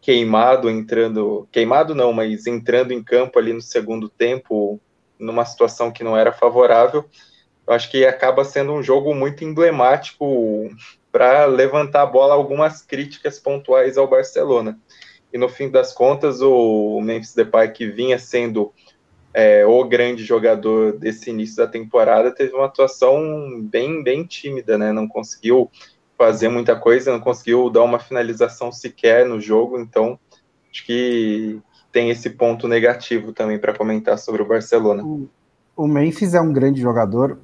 queimado 0.00 0.68
entrando, 0.68 1.48
queimado 1.50 1.94
não, 1.94 2.12
mas 2.12 2.46
entrando 2.46 2.92
em 2.92 3.02
campo 3.02 3.38
ali 3.38 3.54
no 3.54 3.62
segundo 3.62 4.06
tempo, 4.06 4.78
numa 5.18 5.46
situação 5.46 5.90
que 5.90 6.04
não 6.04 6.14
era 6.14 6.30
favorável. 6.30 7.06
Eu 7.66 7.74
acho 7.74 7.90
que 7.90 8.04
acaba 8.04 8.44
sendo 8.44 8.72
um 8.72 8.82
jogo 8.82 9.14
muito 9.14 9.44
emblemático 9.44 10.68
para 11.10 11.46
levantar 11.46 12.02
a 12.02 12.06
bola 12.06 12.34
algumas 12.34 12.82
críticas 12.82 13.38
pontuais 13.38 13.96
ao 13.96 14.08
Barcelona. 14.08 14.78
E 15.32 15.38
no 15.38 15.48
fim 15.48 15.70
das 15.70 15.92
contas, 15.92 16.40
o 16.40 17.00
Memphis 17.00 17.34
Depay 17.34 17.70
que 17.70 17.86
vinha 17.86 18.18
sendo 18.18 18.72
é, 19.34 19.66
o 19.66 19.84
grande 19.84 20.22
jogador 20.24 20.96
desse 20.96 21.30
início 21.30 21.56
da 21.56 21.66
temporada, 21.66 22.30
teve 22.30 22.54
uma 22.54 22.66
atuação 22.66 23.60
bem, 23.62 24.02
bem 24.02 24.24
tímida, 24.24 24.78
né? 24.78 24.92
Não 24.92 25.08
conseguiu 25.08 25.68
fazer 26.16 26.48
muita 26.48 26.76
coisa, 26.76 27.10
não 27.12 27.20
conseguiu 27.20 27.68
dar 27.68 27.82
uma 27.82 27.98
finalização 27.98 28.70
sequer 28.70 29.26
no 29.26 29.40
jogo, 29.40 29.80
então 29.80 30.18
acho 30.70 30.86
que 30.86 31.60
tem 31.90 32.10
esse 32.10 32.30
ponto 32.30 32.68
negativo 32.68 33.32
também 33.32 33.58
para 33.58 33.74
comentar 33.74 34.18
sobre 34.18 34.40
o 34.42 34.46
Barcelona. 34.46 35.02
O, 35.02 35.28
o 35.76 35.88
Memphis 35.88 36.34
é 36.34 36.40
um 36.40 36.52
grande 36.52 36.80
jogador, 36.80 37.38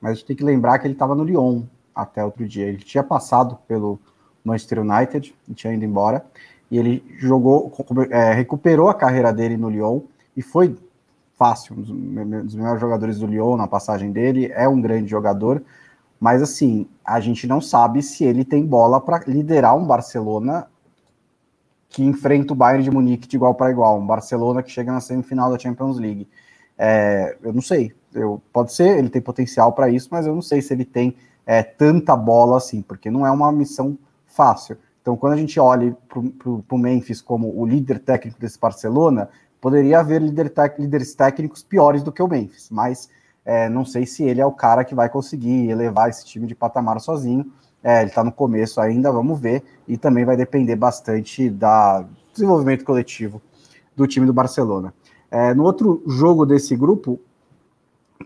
mas 0.00 0.12
a 0.12 0.14
gente 0.14 0.26
tem 0.26 0.36
que 0.36 0.44
lembrar 0.44 0.78
que 0.78 0.86
ele 0.86 0.94
estava 0.94 1.14
no 1.14 1.24
Lyon 1.24 1.62
até 1.94 2.24
outro 2.24 2.46
dia. 2.46 2.66
Ele 2.66 2.78
tinha 2.78 3.02
passado 3.02 3.58
pelo 3.66 3.98
Manchester 4.44 4.80
United 4.80 5.34
e 5.48 5.54
tinha 5.54 5.72
ido 5.72 5.84
embora. 5.84 6.24
E 6.70 6.78
ele 6.78 7.04
jogou, 7.18 7.72
é, 8.10 8.32
recuperou 8.32 8.88
a 8.88 8.94
carreira 8.94 9.32
dele 9.32 9.56
no 9.56 9.68
Lyon 9.68 10.00
e 10.36 10.42
foi 10.42 10.76
fácil, 11.34 11.74
um 11.76 11.80
dos 12.42 12.54
melhores 12.54 12.80
jogadores 12.80 13.18
do 13.18 13.26
Lyon 13.26 13.56
na 13.56 13.66
passagem 13.66 14.12
dele. 14.12 14.52
É 14.54 14.68
um 14.68 14.80
grande 14.80 15.10
jogador, 15.10 15.62
mas 16.20 16.42
assim, 16.42 16.86
a 17.04 17.18
gente 17.18 17.46
não 17.46 17.60
sabe 17.60 18.02
se 18.02 18.24
ele 18.24 18.44
tem 18.44 18.64
bola 18.64 19.00
para 19.00 19.24
liderar 19.26 19.76
um 19.76 19.86
Barcelona 19.86 20.66
que 21.88 22.04
enfrenta 22.04 22.52
o 22.52 22.56
Bayern 22.56 22.84
de 22.84 22.90
Munique 22.90 23.26
de 23.26 23.36
igual 23.36 23.54
para 23.54 23.70
igual, 23.70 23.98
um 23.98 24.06
Barcelona 24.06 24.62
que 24.62 24.70
chega 24.70 24.92
na 24.92 25.00
semifinal 25.00 25.50
da 25.50 25.58
Champions 25.58 25.98
League. 25.98 26.28
É, 26.78 27.36
eu 27.42 27.52
não 27.52 27.60
sei, 27.60 27.92
eu, 28.14 28.40
pode 28.52 28.72
ser, 28.72 28.98
ele 28.98 29.08
tem 29.08 29.20
potencial 29.20 29.72
para 29.72 29.88
isso, 29.88 30.08
mas 30.10 30.26
eu 30.26 30.34
não 30.34 30.42
sei 30.42 30.60
se 30.60 30.72
ele 30.72 30.84
tem 30.84 31.16
é, 31.46 31.62
tanta 31.62 32.16
bola 32.16 32.56
assim, 32.56 32.82
porque 32.82 33.10
não 33.10 33.26
é 33.26 33.30
uma 33.30 33.50
missão 33.52 33.98
fácil. 34.26 34.76
Então, 35.02 35.16
quando 35.16 35.32
a 35.32 35.36
gente 35.36 35.58
olha 35.58 35.96
para 36.08 36.20
o 36.20 36.78
Memphis 36.78 37.22
como 37.22 37.58
o 37.58 37.66
líder 37.66 37.98
técnico 38.00 38.38
desse 38.38 38.58
Barcelona, 38.58 39.28
poderia 39.60 40.00
haver 40.00 40.20
líder 40.20 40.52
líderes 40.78 41.14
técnicos 41.14 41.62
piores 41.62 42.02
do 42.02 42.12
que 42.12 42.22
o 42.22 42.28
Memphis, 42.28 42.68
mas 42.70 43.08
é, 43.44 43.68
não 43.68 43.84
sei 43.84 44.06
se 44.06 44.22
ele 44.22 44.40
é 44.40 44.46
o 44.46 44.52
cara 44.52 44.84
que 44.84 44.94
vai 44.94 45.08
conseguir 45.08 45.70
elevar 45.70 46.08
esse 46.08 46.24
time 46.24 46.46
de 46.46 46.54
patamar 46.54 47.00
sozinho. 47.00 47.50
É, 47.82 48.00
ele 48.00 48.10
está 48.10 48.22
no 48.22 48.30
começo 48.30 48.78
ainda, 48.78 49.10
vamos 49.10 49.40
ver, 49.40 49.62
e 49.88 49.96
também 49.96 50.24
vai 50.24 50.36
depender 50.36 50.76
bastante 50.76 51.48
do 51.48 52.06
desenvolvimento 52.32 52.84
coletivo 52.84 53.40
do 53.96 54.06
time 54.06 54.26
do 54.26 54.34
Barcelona. 54.34 54.92
É, 55.30 55.54
no 55.54 55.64
outro 55.64 56.02
jogo 56.06 56.44
desse 56.44 56.76
grupo, 56.76 57.18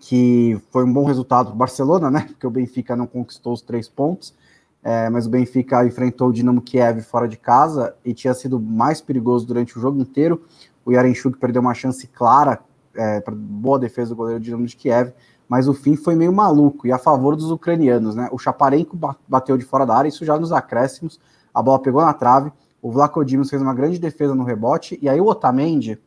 que 0.00 0.60
foi 0.70 0.84
um 0.84 0.92
bom 0.92 1.04
resultado 1.04 1.46
para 1.46 1.54
o 1.54 1.58
Barcelona, 1.58 2.10
né? 2.10 2.26
Porque 2.28 2.46
o 2.46 2.50
Benfica 2.50 2.96
não 2.96 3.06
conquistou 3.06 3.52
os 3.52 3.62
três 3.62 3.88
pontos, 3.88 4.34
é, 4.82 5.08
mas 5.08 5.26
o 5.26 5.30
Benfica 5.30 5.84
enfrentou 5.86 6.28
o 6.28 6.32
Dinamo 6.32 6.60
Kiev 6.60 7.00
fora 7.02 7.26
de 7.26 7.36
casa 7.36 7.94
e 8.04 8.12
tinha 8.12 8.34
sido 8.34 8.60
mais 8.60 9.00
perigoso 9.00 9.46
durante 9.46 9.78
o 9.78 9.80
jogo 9.80 10.00
inteiro. 10.00 10.42
O 10.84 10.92
Yarenchuk 10.92 11.38
perdeu 11.38 11.62
uma 11.62 11.74
chance 11.74 12.06
clara 12.06 12.60
é, 12.94 13.20
para 13.20 13.34
boa 13.34 13.78
defesa 13.78 14.10
do 14.10 14.16
goleiro 14.16 14.40
Dinamo 14.40 14.66
de 14.66 14.76
Kiev, 14.76 15.12
mas 15.48 15.68
o 15.68 15.74
fim 15.74 15.96
foi 15.96 16.14
meio 16.14 16.32
maluco 16.32 16.86
e 16.86 16.92
a 16.92 16.98
favor 16.98 17.36
dos 17.36 17.50
ucranianos, 17.50 18.14
né? 18.14 18.28
O 18.32 18.38
Chaparenko 18.38 18.98
bateu 19.26 19.56
de 19.56 19.64
fora 19.64 19.86
da 19.86 19.96
área, 19.96 20.08
isso 20.08 20.24
já 20.24 20.38
nos 20.38 20.52
acréscimos, 20.52 21.20
a 21.52 21.62
bola 21.62 21.78
pegou 21.78 22.02
na 22.02 22.12
trave, 22.12 22.52
o 22.82 22.90
Vlaco 22.90 23.24
Dimos 23.24 23.48
fez 23.48 23.62
uma 23.62 23.72
grande 23.72 23.98
defesa 23.98 24.34
no 24.34 24.44
rebote 24.44 24.98
e 25.00 25.08
aí 25.08 25.20
o 25.20 25.26
Otamendi, 25.26 25.98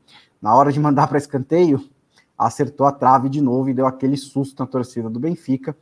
na 0.42 0.56
hora 0.56 0.72
de 0.72 0.80
mandar 0.80 1.08
para 1.08 1.18
escanteio, 1.18 1.84
acertou 2.38 2.86
a 2.86 2.92
trave 2.92 3.30
de 3.30 3.42
novo 3.42 3.70
e 3.70 3.74
deu 3.74 3.88
aquele 3.88 4.16
susto 4.16 4.62
na 4.62 4.68
torcida 4.68 5.10
do 5.10 5.20
Benfica. 5.20 5.76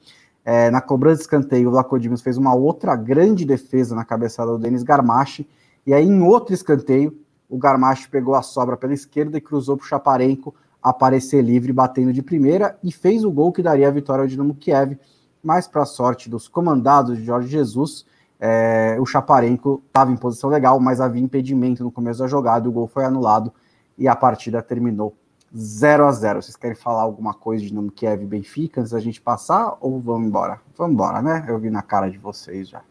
É, 0.43 0.69
na 0.69 0.79
cobrança 0.79 1.17
de 1.17 1.21
escanteio, 1.23 1.69
o 1.69 1.71
Lacodimos 1.71 2.21
fez 2.21 2.37
uma 2.37 2.53
outra 2.53 2.95
grande 2.95 3.43
defesa 3.45 3.95
na 3.95 4.05
cabeçada 4.05 4.51
do 4.51 4.59
Denis 4.59 4.83
Garmache, 4.83 5.47
e 5.85 5.93
aí 5.93 6.05
em 6.05 6.21
outro 6.21 6.53
escanteio, 6.53 7.17
o 7.49 7.57
Garmache 7.57 8.07
pegou 8.07 8.35
a 8.35 8.41
sobra 8.41 8.77
pela 8.77 8.93
esquerda 8.93 9.37
e 9.37 9.41
cruzou 9.41 9.75
para 9.75 9.83
o 9.83 9.87
Chaparenko 9.87 10.53
aparecer 10.81 11.41
livre, 11.41 11.73
batendo 11.73 12.13
de 12.13 12.21
primeira, 12.21 12.77
e 12.83 12.91
fez 12.91 13.23
o 13.23 13.31
gol 13.31 13.51
que 13.51 13.63
daria 13.63 13.87
a 13.87 13.91
vitória 13.91 14.21
ao 14.21 14.27
Dinamo 14.27 14.53
Kiev, 14.53 14.99
mas 15.43 15.67
para 15.67 15.81
a 15.81 15.85
sorte 15.85 16.29
dos 16.29 16.47
comandados 16.47 17.17
de 17.17 17.25
Jorge 17.25 17.47
Jesus, 17.47 18.05
é, 18.39 18.97
o 18.99 19.05
Chaparenko 19.05 19.81
estava 19.87 20.11
em 20.11 20.15
posição 20.15 20.49
legal, 20.49 20.79
mas 20.79 21.01
havia 21.01 21.21
impedimento 21.21 21.83
no 21.83 21.91
começo 21.91 22.19
da 22.19 22.27
jogada, 22.27 22.69
o 22.69 22.71
gol 22.71 22.87
foi 22.87 23.03
anulado 23.03 23.51
e 23.97 24.07
a 24.07 24.15
partida 24.15 24.61
terminou 24.61 25.15
0 25.55 26.05
a 26.05 26.11
0 26.11 26.41
Vocês 26.41 26.55
querem 26.55 26.75
falar 26.75 27.01
alguma 27.01 27.33
coisa 27.33 27.63
de 27.63 27.73
nome 27.73 27.91
Kiev 27.91 28.23
e 28.23 28.25
Benfica 28.25 28.81
antes 28.81 28.91
da 28.91 28.99
gente 28.99 29.21
passar 29.21 29.77
ou 29.81 29.99
vamos 29.99 30.27
embora? 30.27 30.61
Vamos 30.77 30.93
embora, 30.93 31.21
né? 31.21 31.45
Eu 31.47 31.59
vi 31.59 31.69
na 31.69 31.81
cara 31.81 32.09
de 32.09 32.17
vocês 32.17 32.69
já. 32.69 32.81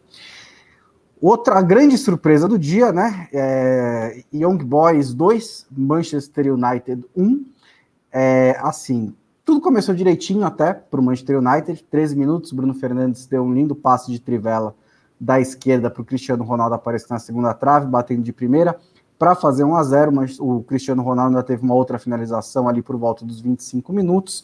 Outra 1.21 1.61
grande 1.61 1.97
surpresa 1.97 2.47
do 2.47 2.59
dia, 2.59 2.91
né? 2.91 3.27
É 3.31 4.23
Young 4.33 4.57
Boys 4.57 5.13
2, 5.13 5.67
Manchester 5.71 6.53
United 6.53 7.05
1. 7.15 7.45
É, 8.11 8.57
assim, 8.59 9.15
tudo 9.43 9.61
começou 9.61 9.95
direitinho 9.95 10.45
até 10.45 10.73
para 10.73 10.99
o 10.99 11.03
Manchester 11.03 11.39
United. 11.39 11.83
13 11.89 12.15
minutos, 12.15 12.51
Bruno 12.51 12.73
Fernandes 12.73 13.25
deu 13.25 13.43
um 13.43 13.53
lindo 13.53 13.75
passe 13.75 14.11
de 14.11 14.19
trivela 14.19 14.75
da 15.19 15.39
esquerda 15.39 15.89
para 15.89 16.01
o 16.01 16.05
Cristiano 16.05 16.43
Ronaldo 16.43 16.75
aparecer 16.75 17.07
na 17.09 17.19
segunda 17.19 17.53
trave, 17.53 17.87
batendo 17.87 18.21
de 18.21 18.33
primeira 18.33 18.77
para 19.17 19.35
fazer 19.35 19.63
1 19.63 19.75
a 19.75 19.83
0 19.83 20.11
mas 20.11 20.39
o 20.39 20.61
Cristiano 20.61 21.01
Ronaldo 21.01 21.35
ainda 21.35 21.43
teve 21.43 21.63
uma 21.63 21.73
outra 21.73 21.97
finalização 21.97 22.67
ali 22.67 22.81
por 22.81 22.97
volta 22.97 23.25
dos 23.25 23.39
25 23.39 23.93
minutos. 23.93 24.43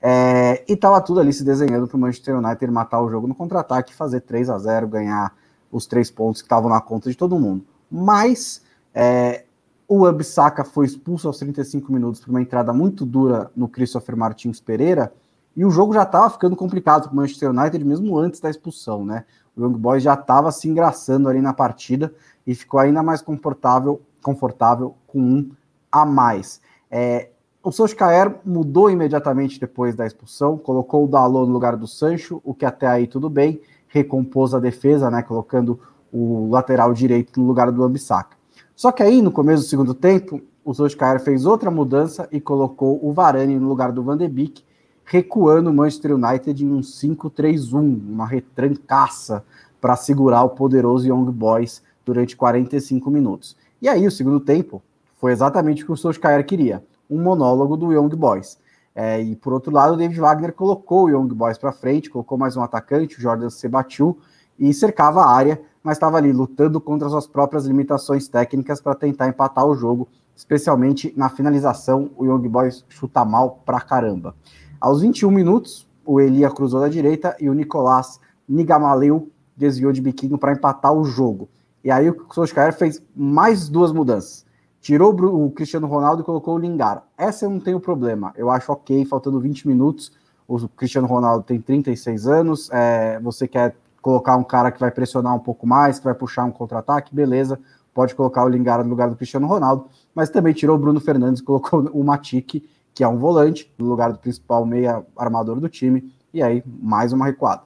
É, 0.00 0.64
e 0.68 0.72
estava 0.72 1.00
tudo 1.00 1.20
ali 1.20 1.32
se 1.32 1.44
desenhando 1.44 1.86
para 1.86 1.96
o 1.96 2.00
Manchester 2.00 2.36
United 2.36 2.72
matar 2.72 3.00
o 3.00 3.08
jogo 3.08 3.26
no 3.26 3.34
contra-ataque, 3.34 3.94
fazer 3.94 4.20
3 4.20 4.50
a 4.50 4.58
0 4.58 4.88
ganhar 4.88 5.32
os 5.70 5.86
três 5.86 6.10
pontos 6.10 6.42
que 6.42 6.46
estavam 6.46 6.68
na 6.68 6.80
conta 6.80 7.08
de 7.08 7.16
todo 7.16 7.38
mundo. 7.38 7.64
Mas 7.90 8.62
é, 8.94 9.44
o 9.86 10.06
Abisaka 10.06 10.64
foi 10.64 10.86
expulso 10.86 11.28
aos 11.28 11.38
35 11.38 11.92
minutos 11.92 12.20
por 12.20 12.30
uma 12.30 12.42
entrada 12.42 12.72
muito 12.72 13.06
dura 13.06 13.50
no 13.54 13.68
Christopher 13.68 14.16
Martins 14.16 14.60
Pereira, 14.60 15.12
e 15.54 15.64
o 15.64 15.70
jogo 15.70 15.92
já 15.92 16.02
estava 16.02 16.30
ficando 16.30 16.56
complicado 16.56 17.04
para 17.04 17.12
o 17.12 17.16
Manchester 17.16 17.50
United 17.50 17.84
mesmo 17.84 18.18
antes 18.18 18.40
da 18.40 18.48
expulsão, 18.48 19.04
né? 19.04 19.24
O 19.54 19.62
Young 19.62 19.76
Boys 19.76 20.02
já 20.02 20.14
estava 20.14 20.50
se 20.50 20.66
engraçando 20.66 21.28
ali 21.28 21.42
na 21.42 21.52
partida 21.52 22.12
e 22.46 22.54
ficou 22.54 22.80
ainda 22.80 23.02
mais 23.02 23.20
confortável 23.20 24.00
confortável 24.22 24.94
com 25.06 25.20
um 25.20 25.50
a 25.90 26.06
mais. 26.06 26.60
É, 26.90 27.28
o 27.62 27.70
Solskjaer 27.70 28.34
mudou 28.44 28.90
imediatamente 28.90 29.60
depois 29.60 29.94
da 29.94 30.06
expulsão, 30.06 30.56
colocou 30.56 31.04
o 31.04 31.08
Dalot 31.08 31.46
no 31.46 31.52
lugar 31.52 31.76
do 31.76 31.86
Sancho, 31.86 32.40
o 32.42 32.54
que 32.54 32.64
até 32.64 32.86
aí 32.86 33.06
tudo 33.06 33.28
bem, 33.28 33.60
recompôs 33.88 34.54
a 34.54 34.58
defesa, 34.58 35.10
né, 35.10 35.22
colocando 35.22 35.78
o 36.12 36.48
lateral 36.50 36.92
direito 36.92 37.40
no 37.40 37.46
lugar 37.46 37.70
do 37.70 37.84
Ambissaca. 37.84 38.36
Só 38.74 38.90
que 38.90 39.02
aí, 39.02 39.22
no 39.22 39.30
começo 39.30 39.62
do 39.62 39.68
segundo 39.68 39.94
tempo, 39.94 40.40
o 40.64 40.74
Solskjaer 40.74 41.20
fez 41.20 41.46
outra 41.46 41.70
mudança 41.70 42.28
e 42.32 42.40
colocou 42.40 42.98
o 43.02 43.12
Varane 43.12 43.58
no 43.58 43.68
lugar 43.68 43.92
do 43.92 44.02
Van 44.02 44.16
de 44.16 44.28
Beek, 44.28 44.64
recuando 45.04 45.70
o 45.70 45.74
Manchester 45.74 46.14
United 46.14 46.64
em 46.64 46.72
um 46.72 46.80
5-3-1, 46.80 47.74
uma 47.74 48.26
retrancaça 48.26 49.44
para 49.80 49.96
segurar 49.96 50.42
o 50.42 50.50
poderoso 50.50 51.06
Young 51.06 51.30
Boys 51.30 51.82
durante 52.04 52.36
45 52.36 53.10
minutos. 53.10 53.56
E 53.82 53.88
aí, 53.88 54.06
o 54.06 54.12
segundo 54.12 54.38
tempo 54.38 54.80
foi 55.16 55.32
exatamente 55.32 55.82
o 55.82 55.86
que 55.86 55.90
o 55.90 55.96
Solskjaer 55.96 56.46
queria, 56.46 56.84
um 57.10 57.20
monólogo 57.20 57.76
do 57.76 57.92
Young 57.92 58.10
Boys. 58.10 58.56
É, 58.94 59.20
e 59.20 59.34
por 59.34 59.52
outro 59.52 59.72
lado, 59.72 59.94
o 59.94 59.96
David 59.96 60.20
Wagner 60.20 60.52
colocou 60.52 61.06
o 61.06 61.10
Young 61.10 61.34
Boys 61.34 61.58
para 61.58 61.72
frente, 61.72 62.08
colocou 62.08 62.38
mais 62.38 62.56
um 62.56 62.62
atacante, 62.62 63.18
o 63.18 63.20
Jordan 63.20 63.50
Sebatiu, 63.50 64.16
e 64.56 64.72
cercava 64.72 65.22
a 65.22 65.34
área, 65.34 65.60
mas 65.82 65.96
estava 65.96 66.16
ali 66.16 66.32
lutando 66.32 66.80
contra 66.80 67.08
as 67.08 67.12
suas 67.12 67.26
próprias 67.26 67.66
limitações 67.66 68.28
técnicas 68.28 68.80
para 68.80 68.94
tentar 68.94 69.26
empatar 69.26 69.66
o 69.66 69.74
jogo, 69.74 70.06
especialmente 70.36 71.12
na 71.16 71.28
finalização. 71.28 72.08
O 72.16 72.24
Young 72.24 72.48
Boys 72.48 72.84
chuta 72.88 73.24
mal 73.24 73.62
pra 73.66 73.80
caramba. 73.80 74.32
Aos 74.80 75.00
21 75.00 75.28
minutos, 75.28 75.88
o 76.06 76.20
Elia 76.20 76.50
cruzou 76.50 76.78
da 76.78 76.88
direita 76.88 77.36
e 77.40 77.50
o 77.50 77.52
Nicolás 77.52 78.20
Nigamaleu 78.48 79.28
desviou 79.56 79.90
de 79.90 80.00
biquinho 80.00 80.38
para 80.38 80.52
empatar 80.52 80.92
o 80.92 81.02
jogo. 81.02 81.48
E 81.84 81.90
aí 81.90 82.08
o 82.08 82.26
Solskjaer 82.32 82.72
fez 82.72 83.02
mais 83.14 83.68
duas 83.68 83.92
mudanças. 83.92 84.46
Tirou 84.80 85.12
o 85.12 85.50
Cristiano 85.50 85.86
Ronaldo 85.86 86.22
e 86.22 86.24
colocou 86.24 86.54
o 86.54 86.58
Lingard. 86.58 87.02
Essa 87.16 87.44
eu 87.44 87.50
não 87.50 87.60
tenho 87.60 87.78
problema. 87.78 88.32
Eu 88.36 88.50
acho 88.50 88.72
ok, 88.72 89.04
faltando 89.04 89.40
20 89.40 89.68
minutos. 89.68 90.12
O 90.46 90.68
Cristiano 90.68 91.06
Ronaldo 91.06 91.44
tem 91.44 91.60
36 91.60 92.26
anos. 92.26 92.68
É, 92.72 93.18
você 93.20 93.46
quer 93.46 93.76
colocar 94.00 94.36
um 94.36 94.42
cara 94.42 94.72
que 94.72 94.80
vai 94.80 94.90
pressionar 94.90 95.34
um 95.34 95.38
pouco 95.38 95.66
mais, 95.66 95.98
que 95.98 96.04
vai 96.04 96.14
puxar 96.14 96.44
um 96.44 96.50
contra-ataque, 96.50 97.14
beleza. 97.14 97.60
Pode 97.94 98.14
colocar 98.14 98.44
o 98.44 98.48
Lingard 98.48 98.82
no 98.82 98.90
lugar 98.90 99.08
do 99.08 99.16
Cristiano 99.16 99.46
Ronaldo. 99.46 99.86
Mas 100.14 100.30
também 100.30 100.52
tirou 100.52 100.76
o 100.76 100.78
Bruno 100.78 101.00
Fernandes 101.00 101.40
e 101.40 101.44
colocou 101.44 101.88
o 101.94 102.02
Matic, 102.02 102.64
que 102.92 103.04
é 103.04 103.08
um 103.08 103.18
volante, 103.18 103.72
no 103.78 103.86
lugar 103.86 104.12
do 104.12 104.18
principal 104.18 104.66
meia 104.66 105.04
armador 105.16 105.60
do 105.60 105.68
time. 105.68 106.12
E 106.34 106.42
aí, 106.42 106.62
mais 106.66 107.12
uma 107.12 107.26
recuada. 107.26 107.62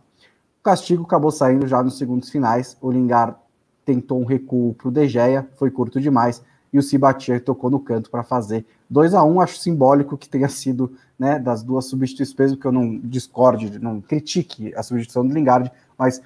O 0.60 0.62
castigo 0.62 1.04
acabou 1.04 1.30
saindo 1.30 1.66
já 1.66 1.82
nos 1.82 1.96
segundos 1.96 2.28
finais. 2.28 2.76
O 2.80 2.90
Lingard 2.90 3.36
tentou 3.86 4.20
um 4.20 4.24
recuo 4.24 4.74
para 4.74 4.88
o 4.88 4.90
De 4.90 5.08
Gea, 5.08 5.46
foi 5.54 5.70
curto 5.70 6.00
demais, 6.00 6.42
e 6.72 6.78
o 6.78 6.82
Sibatier 6.82 7.42
tocou 7.42 7.70
no 7.70 7.78
canto 7.78 8.10
para 8.10 8.24
fazer 8.24 8.66
2 8.90 9.14
a 9.14 9.22
1 9.22 9.40
Acho 9.40 9.58
simbólico 9.58 10.18
que 10.18 10.28
tenha 10.28 10.48
sido 10.48 10.92
né, 11.18 11.38
das 11.38 11.62
duas 11.62 11.86
substituições, 11.86 12.52
porque 12.52 12.66
eu 12.66 12.72
não 12.72 12.98
discorde, 12.98 13.78
não 13.78 14.00
critique 14.00 14.74
a 14.74 14.82
substituição 14.82 15.26
do 15.26 15.32
Lingard, 15.32 15.70
mas 15.96 16.20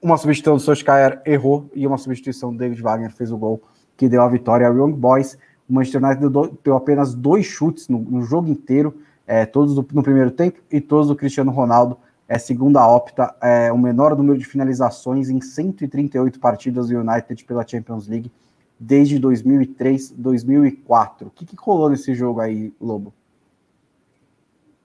uma 0.00 0.16
substituição 0.18 0.56
do 0.56 0.60
Solskjaer 0.60 1.20
errou 1.24 1.70
e 1.74 1.86
uma 1.86 1.98
substituição 1.98 2.52
do 2.52 2.58
David 2.58 2.80
Wagner 2.82 3.10
fez 3.10 3.32
o 3.32 3.38
gol 3.38 3.62
que 3.96 4.08
deu 4.08 4.22
a 4.22 4.28
vitória 4.28 4.66
ao 4.66 4.74
Young 4.74 4.92
Boys. 4.92 5.36
O 5.68 5.72
Manchester 5.72 6.04
United 6.04 6.26
deu 6.62 6.76
apenas 6.76 7.14
dois 7.14 7.46
chutes 7.46 7.88
no, 7.88 7.98
no 7.98 8.22
jogo 8.22 8.48
inteiro, 8.48 8.94
é, 9.26 9.44
todos 9.46 9.74
do, 9.74 9.86
no 9.92 10.02
primeiro 10.02 10.30
tempo 10.30 10.60
e 10.70 10.80
todos 10.80 11.08
do 11.08 11.16
Cristiano 11.16 11.50
Ronaldo. 11.50 11.98
É, 12.30 12.38
segundo 12.38 12.76
a 12.76 12.86
Opta, 12.86 13.34
é 13.42 13.72
o 13.72 13.76
menor 13.76 14.16
número 14.16 14.38
de 14.38 14.44
finalizações 14.44 15.28
em 15.28 15.40
138 15.40 16.38
partidas 16.38 16.88
do 16.88 16.96
United 16.96 17.44
pela 17.44 17.66
Champions 17.66 18.06
League 18.06 18.30
desde 18.78 19.18
2003, 19.18 20.12
2004. 20.12 21.26
O 21.26 21.30
que, 21.32 21.44
que 21.44 21.56
colou 21.56 21.90
nesse 21.90 22.14
jogo 22.14 22.38
aí, 22.38 22.72
Lobo? 22.80 23.12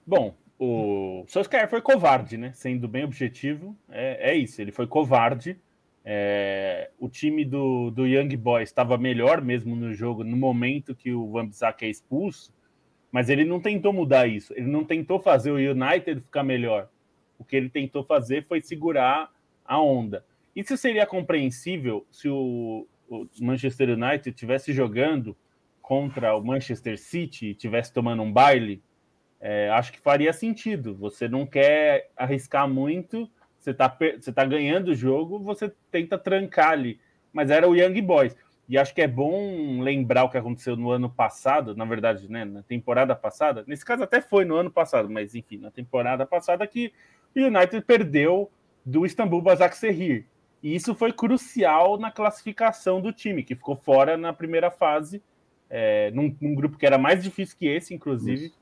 Bom, 0.04 0.34
o 0.58 1.24
Solskjaer 1.28 1.70
foi 1.70 1.80
covarde, 1.80 2.36
né? 2.36 2.50
Sendo 2.52 2.88
bem 2.88 3.04
objetivo, 3.04 3.76
é, 3.88 4.32
é 4.32 4.34
isso. 4.34 4.60
Ele 4.60 4.72
foi 4.72 4.88
covarde. 4.88 5.56
É, 6.04 6.90
o 6.98 7.08
time 7.08 7.44
do, 7.44 7.92
do 7.92 8.08
Young 8.08 8.36
Boys 8.36 8.70
estava 8.70 8.98
melhor 8.98 9.40
mesmo 9.40 9.76
no 9.76 9.94
jogo 9.94 10.24
no 10.24 10.36
momento 10.36 10.96
que 10.96 11.12
o 11.12 11.30
Van 11.30 11.46
Bissaka 11.46 11.86
é 11.86 11.90
expulso, 11.90 12.52
mas 13.12 13.28
ele 13.28 13.44
não 13.44 13.60
tentou 13.60 13.92
mudar 13.92 14.26
isso. 14.26 14.52
Ele 14.56 14.66
não 14.66 14.84
tentou 14.84 15.20
fazer 15.20 15.52
o 15.52 15.58
United 15.58 16.22
ficar 16.22 16.42
melhor. 16.42 16.88
O 17.38 17.44
que 17.44 17.56
ele 17.56 17.68
tentou 17.68 18.04
fazer 18.04 18.44
foi 18.46 18.60
segurar 18.60 19.30
a 19.64 19.80
onda. 19.80 20.24
Isso 20.54 20.76
seria 20.76 21.06
compreensível 21.06 22.06
se 22.10 22.28
o, 22.28 22.86
o 23.08 23.26
Manchester 23.40 23.90
United 23.90 24.30
estivesse 24.30 24.72
jogando 24.72 25.36
contra 25.82 26.34
o 26.36 26.42
Manchester 26.42 26.98
City 26.98 27.46
e 27.46 27.50
estivesse 27.50 27.92
tomando 27.92 28.22
um 28.22 28.32
baile 28.32 28.82
é, 29.40 29.68
acho 29.70 29.92
que 29.92 30.00
faria 30.00 30.32
sentido. 30.32 30.94
Você 30.96 31.28
não 31.28 31.46
quer 31.46 32.10
arriscar 32.16 32.68
muito, 32.68 33.30
você 33.58 33.70
está 33.70 33.88
você 33.88 34.32
tá 34.32 34.44
ganhando 34.44 34.88
o 34.88 34.94
jogo, 34.94 35.38
você 35.38 35.72
tenta 35.90 36.18
trancar 36.18 36.70
ali. 36.70 36.98
Mas 37.32 37.50
era 37.50 37.68
o 37.68 37.76
Young 37.76 38.00
Boys. 38.02 38.36
E 38.68 38.76
acho 38.76 38.92
que 38.92 39.00
é 39.00 39.06
bom 39.06 39.80
lembrar 39.80 40.24
o 40.24 40.28
que 40.28 40.36
aconteceu 40.36 40.74
no 40.74 40.90
ano 40.90 41.08
passado, 41.08 41.76
na 41.76 41.84
verdade, 41.84 42.28
né, 42.28 42.44
na 42.44 42.62
temporada 42.64 43.14
passada. 43.14 43.62
Nesse 43.66 43.84
caso 43.84 44.02
até 44.02 44.20
foi 44.20 44.44
no 44.44 44.56
ano 44.56 44.70
passado, 44.70 45.08
mas 45.08 45.36
enfim, 45.36 45.58
na 45.58 45.70
temporada 45.70 46.26
passada 46.26 46.66
que 46.66 46.92
o 47.42 47.46
United 47.46 47.84
perdeu 47.84 48.50
do 48.84 49.04
Istambul 49.04 49.42
Basaksehir. 49.42 50.26
E 50.62 50.74
isso 50.74 50.94
foi 50.94 51.12
crucial 51.12 51.98
na 51.98 52.10
classificação 52.10 53.00
do 53.00 53.12
time, 53.12 53.42
que 53.42 53.54
ficou 53.54 53.76
fora 53.76 54.16
na 54.16 54.32
primeira 54.32 54.70
fase, 54.70 55.22
é, 55.70 56.10
num, 56.12 56.34
num, 56.40 56.54
grupo 56.54 56.76
que 56.76 56.86
era 56.86 56.98
mais 56.98 57.22
difícil 57.22 57.56
que 57.58 57.66
esse, 57.66 57.94
inclusive. 57.94 58.52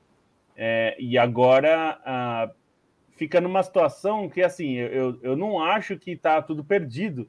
É, 0.55 0.95
e 0.99 1.17
agora 1.17 1.99
ah, 2.05 2.51
fica 3.15 3.41
numa 3.41 3.63
situação 3.63 4.29
que, 4.29 4.43
assim, 4.43 4.73
eu, 4.73 5.19
eu 5.21 5.35
não 5.35 5.59
acho 5.59 5.97
que 5.97 6.11
está 6.11 6.41
tudo 6.41 6.63
perdido, 6.63 7.27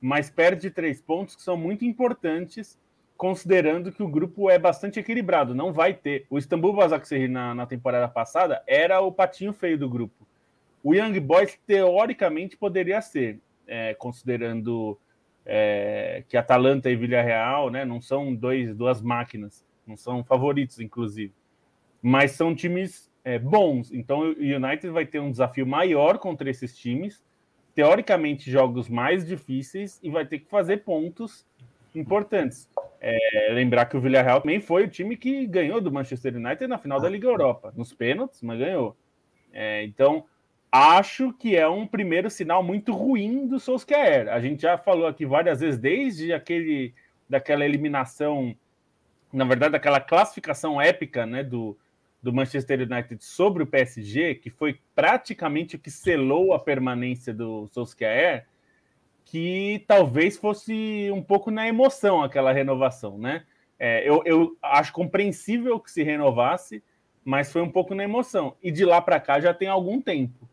mas 0.00 0.30
perde 0.30 0.70
três 0.70 1.00
pontos 1.00 1.34
que 1.34 1.42
são 1.42 1.56
muito 1.56 1.84
importantes, 1.84 2.78
considerando 3.16 3.90
que 3.90 4.02
o 4.02 4.08
grupo 4.08 4.50
é 4.50 4.58
bastante 4.58 5.00
equilibrado. 5.00 5.54
Não 5.54 5.72
vai 5.72 5.94
ter. 5.94 6.26
O 6.28 6.38
Istambul 6.38 6.74
Basaksehir 6.74 7.30
na, 7.30 7.54
na 7.54 7.66
temporada 7.66 8.08
passada 8.08 8.62
era 8.66 9.00
o 9.00 9.10
patinho 9.10 9.52
feio 9.52 9.78
do 9.78 9.88
grupo. 9.88 10.27
O 10.82 10.94
Young 10.94 11.18
Boys, 11.20 11.58
teoricamente, 11.66 12.56
poderia 12.56 13.00
ser, 13.00 13.40
é, 13.66 13.94
considerando 13.94 14.98
é, 15.44 16.24
que 16.28 16.36
Atalanta 16.36 16.90
e 16.90 16.96
Villarreal 16.96 17.70
né, 17.70 17.84
não 17.84 18.00
são 18.00 18.34
dois, 18.34 18.74
duas 18.74 19.02
máquinas, 19.02 19.64
não 19.86 19.96
são 19.96 20.22
favoritos, 20.22 20.80
inclusive 20.80 21.32
mas 22.02 22.32
são 22.32 22.54
times 22.54 23.10
é, 23.24 23.38
bons. 23.38 23.92
Então 23.92 24.20
o 24.20 24.32
United 24.32 24.88
vai 24.90 25.06
ter 25.06 25.20
um 25.20 25.30
desafio 25.30 25.66
maior 25.66 26.18
contra 26.18 26.48
esses 26.48 26.76
times, 26.76 27.22
teoricamente 27.74 28.50
jogos 28.50 28.88
mais 28.88 29.26
difíceis 29.26 30.00
e 30.02 30.10
vai 30.10 30.26
ter 30.26 30.40
que 30.40 30.48
fazer 30.48 30.78
pontos 30.78 31.46
importantes. 31.94 32.68
É, 33.00 33.50
lembrar 33.52 33.86
que 33.86 33.96
o 33.96 34.00
Villarreal 34.00 34.40
também 34.40 34.60
foi 34.60 34.84
o 34.84 34.88
time 34.88 35.16
que 35.16 35.46
ganhou 35.46 35.80
do 35.80 35.92
Manchester 35.92 36.36
United 36.36 36.66
na 36.66 36.78
final 36.78 37.00
da 37.00 37.08
Liga 37.08 37.28
Europa, 37.28 37.72
nos 37.76 37.92
pênaltis, 37.92 38.42
mas 38.42 38.58
ganhou. 38.58 38.96
É, 39.52 39.84
então 39.84 40.24
acho 40.70 41.32
que 41.32 41.56
é 41.56 41.68
um 41.68 41.86
primeiro 41.86 42.28
sinal 42.30 42.62
muito 42.62 42.92
ruim 42.92 43.46
do 43.46 43.58
Solskjaer. 43.58 44.28
A 44.28 44.40
gente 44.40 44.62
já 44.62 44.76
falou 44.76 45.06
aqui 45.06 45.24
várias 45.24 45.60
vezes 45.60 45.78
desde 45.78 46.32
aquele 46.32 46.94
daquela 47.28 47.64
eliminação, 47.64 48.56
na 49.30 49.44
verdade, 49.44 49.72
daquela 49.72 50.00
classificação 50.00 50.80
épica, 50.80 51.26
né, 51.26 51.42
do 51.44 51.76
do 52.20 52.32
Manchester 52.32 52.80
United 52.80 53.24
sobre 53.24 53.62
o 53.62 53.66
PSG, 53.66 54.34
que 54.36 54.50
foi 54.50 54.80
praticamente 54.94 55.76
o 55.76 55.78
que 55.78 55.90
selou 55.90 56.52
a 56.52 56.58
permanência 56.58 57.32
do 57.32 57.68
Solskjaer, 57.68 58.46
que 59.24 59.84
talvez 59.86 60.36
fosse 60.36 61.10
um 61.12 61.22
pouco 61.22 61.50
na 61.50 61.68
emoção 61.68 62.22
aquela 62.22 62.52
renovação, 62.52 63.18
né? 63.18 63.44
É, 63.78 64.08
eu, 64.08 64.22
eu 64.24 64.56
acho 64.60 64.92
compreensível 64.92 65.78
que 65.78 65.90
se 65.90 66.02
renovasse, 66.02 66.82
mas 67.24 67.52
foi 67.52 67.62
um 67.62 67.70
pouco 67.70 67.94
na 67.94 68.02
emoção. 68.02 68.56
E 68.62 68.72
de 68.72 68.84
lá 68.84 69.00
para 69.00 69.20
cá 69.20 69.38
já 69.38 69.54
tem 69.54 69.68
algum 69.68 70.00
tempo. 70.00 70.48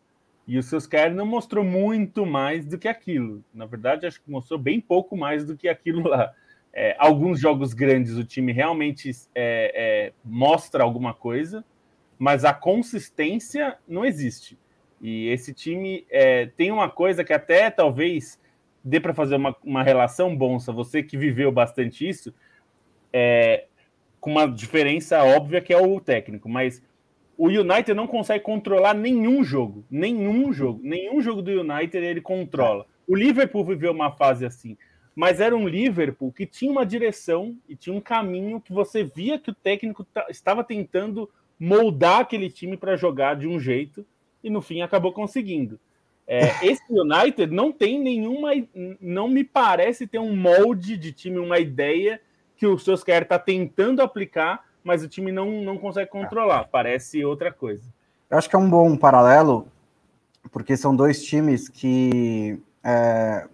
E 0.48 0.58
o 0.58 0.64
Solskjaer 0.64 1.14
não 1.14 1.26
mostrou 1.26 1.64
muito 1.64 2.26
mais 2.26 2.66
do 2.66 2.78
que 2.78 2.88
aquilo. 2.88 3.44
Na 3.54 3.66
verdade, 3.66 4.06
acho 4.06 4.22
que 4.22 4.30
mostrou 4.30 4.60
bem 4.60 4.80
pouco 4.80 5.18
mais 5.18 5.46
do 5.46 5.58
que 5.58 5.68
aquilo 5.68 6.08
lá 6.08 6.34
é, 6.76 6.94
alguns 7.00 7.40
jogos 7.40 7.74
grandes 7.74 8.18
o 8.18 8.24
time 8.26 8.52
realmente 8.52 9.10
é, 9.34 9.72
é, 9.74 10.14
mostra 10.24 10.84
alguma 10.84 11.14
coisa, 11.14 11.64
mas 12.20 12.44
a 12.44 12.54
consistência 12.54 13.78
não 13.88 14.04
existe. 14.04 14.60
E 15.02 15.30
esse 15.30 15.54
time 15.54 16.06
é, 16.10 16.48
tem 16.48 16.72
uma 16.72 16.90
coisa 16.90 17.24
que 17.24 17.32
até 17.32 17.72
talvez 17.72 18.38
dê 18.84 19.00
para 19.00 19.14
fazer 19.14 19.36
uma, 19.36 19.56
uma 19.64 19.84
relação, 19.84 20.36
Bonsa, 20.36 20.74
você 20.74 21.02
que 21.02 21.18
viveu 21.18 21.50
bastante 21.50 22.08
isso, 22.08 22.34
é, 23.14 23.66
com 24.20 24.32
uma 24.32 24.46
diferença 24.46 25.24
óbvia 25.24 25.62
que 25.62 25.74
é 25.74 25.78
o 25.78 26.00
técnico, 26.02 26.50
mas 26.50 26.84
o 27.38 27.48
United 27.48 27.94
não 27.94 28.08
consegue 28.08 28.44
controlar 28.44 28.94
nenhum 28.94 29.44
jogo, 29.44 29.86
nenhum 29.90 30.52
jogo, 30.54 30.80
nenhum 30.84 31.22
jogo 31.22 31.42
do 31.42 31.52
United 31.52 31.98
ele 31.98 32.22
controla. 32.22 32.86
O 33.08 33.16
Liverpool 33.16 33.64
viveu 33.64 33.92
uma 33.92 34.12
fase 34.12 34.46
assim 34.46 34.78
mas 35.16 35.40
era 35.40 35.56
um 35.56 35.68
Liverpool 35.68 36.32
que 36.32 36.46
tinha 36.46 36.70
uma 36.70 36.86
direção 36.86 37.58
e 37.70 37.76
tinha 37.76 37.96
um 37.96 38.02
caminho 38.02 38.60
que 38.60 38.74
você 38.74 39.04
via 39.04 39.40
que 39.40 39.50
o 39.50 39.56
técnico 39.56 40.06
estava 40.30 40.64
tentando 40.64 41.30
moldar 41.58 42.20
aquele 42.20 42.50
time 42.50 42.76
para 42.76 42.98
jogar 42.98 43.38
de 43.38 43.48
um 43.48 43.58
jeito 43.58 44.06
e 44.44 44.50
no 44.50 44.62
fim 44.62 44.82
acabou 44.82 45.14
conseguindo. 45.14 45.80
É, 46.28 46.40
esse 46.68 46.84
United 46.90 47.48
não 47.48 47.72
tem 47.72 47.98
nenhuma, 47.98 48.50
não 49.00 49.30
me 49.30 49.46
parece 49.46 50.06
ter 50.06 50.20
um 50.20 50.36
molde 50.36 50.98
de 50.98 51.14
time, 51.14 51.40
uma 51.40 51.60
ideia 51.60 52.20
que 52.58 52.68
o 52.68 52.78
Solskjaer 52.78 53.24
está 53.24 53.40
tentando 53.40 54.02
aplicar, 54.02 54.66
mas 54.86 55.04
o 55.04 55.08
time 55.10 55.32
não, 55.32 55.64
não 55.64 55.78
consegue 55.78 56.10
controlar. 56.10 56.70
Parece 56.72 57.26
outra 57.26 57.52
coisa. 57.52 57.84
Eu 58.30 58.38
acho 58.38 58.48
que 58.48 58.56
é 58.56 58.60
um 58.60 58.70
bom 58.70 58.96
paralelo, 58.96 59.68
porque 60.52 60.78
são 60.78 60.96
dois 60.96 61.24
times 61.24 61.68
que 61.68 62.62
é, 62.84 63.48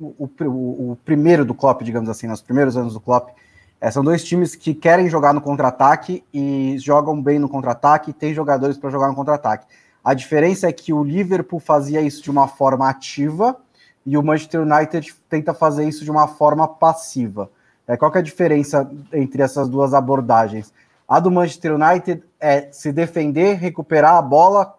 o, 0.00 0.24
o, 0.24 0.92
o, 0.92 0.98
primeiro 1.04 1.44
do 1.44 1.54
Klopp, 1.54 1.82
digamos 1.82 2.08
assim, 2.08 2.26
nos 2.26 2.40
primeiros 2.40 2.76
anos 2.76 2.94
do 2.94 3.00
Klopp, 3.00 3.30
é, 3.78 3.90
são 3.90 4.02
dois 4.02 4.24
times 4.24 4.54
que 4.54 4.74
querem 4.74 5.08
jogar 5.08 5.34
no 5.34 5.40
contra-ataque 5.40 6.24
e 6.32 6.76
jogam 6.78 7.20
bem 7.20 7.38
no 7.38 7.48
contra-ataque 7.48 8.10
e 8.10 8.14
tem 8.14 8.32
jogadores 8.32 8.78
para 8.78 8.90
jogar 8.90 9.08
no 9.08 9.14
contra-ataque. 9.14 9.66
A 10.02 10.14
diferença 10.14 10.66
é 10.66 10.72
que 10.72 10.92
o 10.92 11.04
Liverpool 11.04 11.60
fazia 11.60 12.00
isso 12.00 12.22
de 12.22 12.30
uma 12.30 12.48
forma 12.48 12.88
ativa 12.88 13.56
e 14.04 14.16
o 14.16 14.22
Manchester 14.22 14.62
United 14.62 15.14
tenta 15.28 15.52
fazer 15.52 15.86
isso 15.86 16.04
de 16.04 16.10
uma 16.10 16.26
forma 16.26 16.66
passiva. 16.66 17.50
É, 17.86 17.96
qual 17.96 18.12
é 18.14 18.18
a 18.18 18.22
diferença 18.22 18.90
entre 19.12 19.42
essas 19.42 19.68
duas 19.68 19.92
abordagens? 19.92 20.72
A 21.08 21.20
do 21.20 21.30
Manchester 21.30 21.74
United 21.74 22.22
é 22.40 22.70
se 22.72 22.92
defender, 22.92 23.54
recuperar 23.54 24.14
a 24.16 24.22
bola 24.22 24.78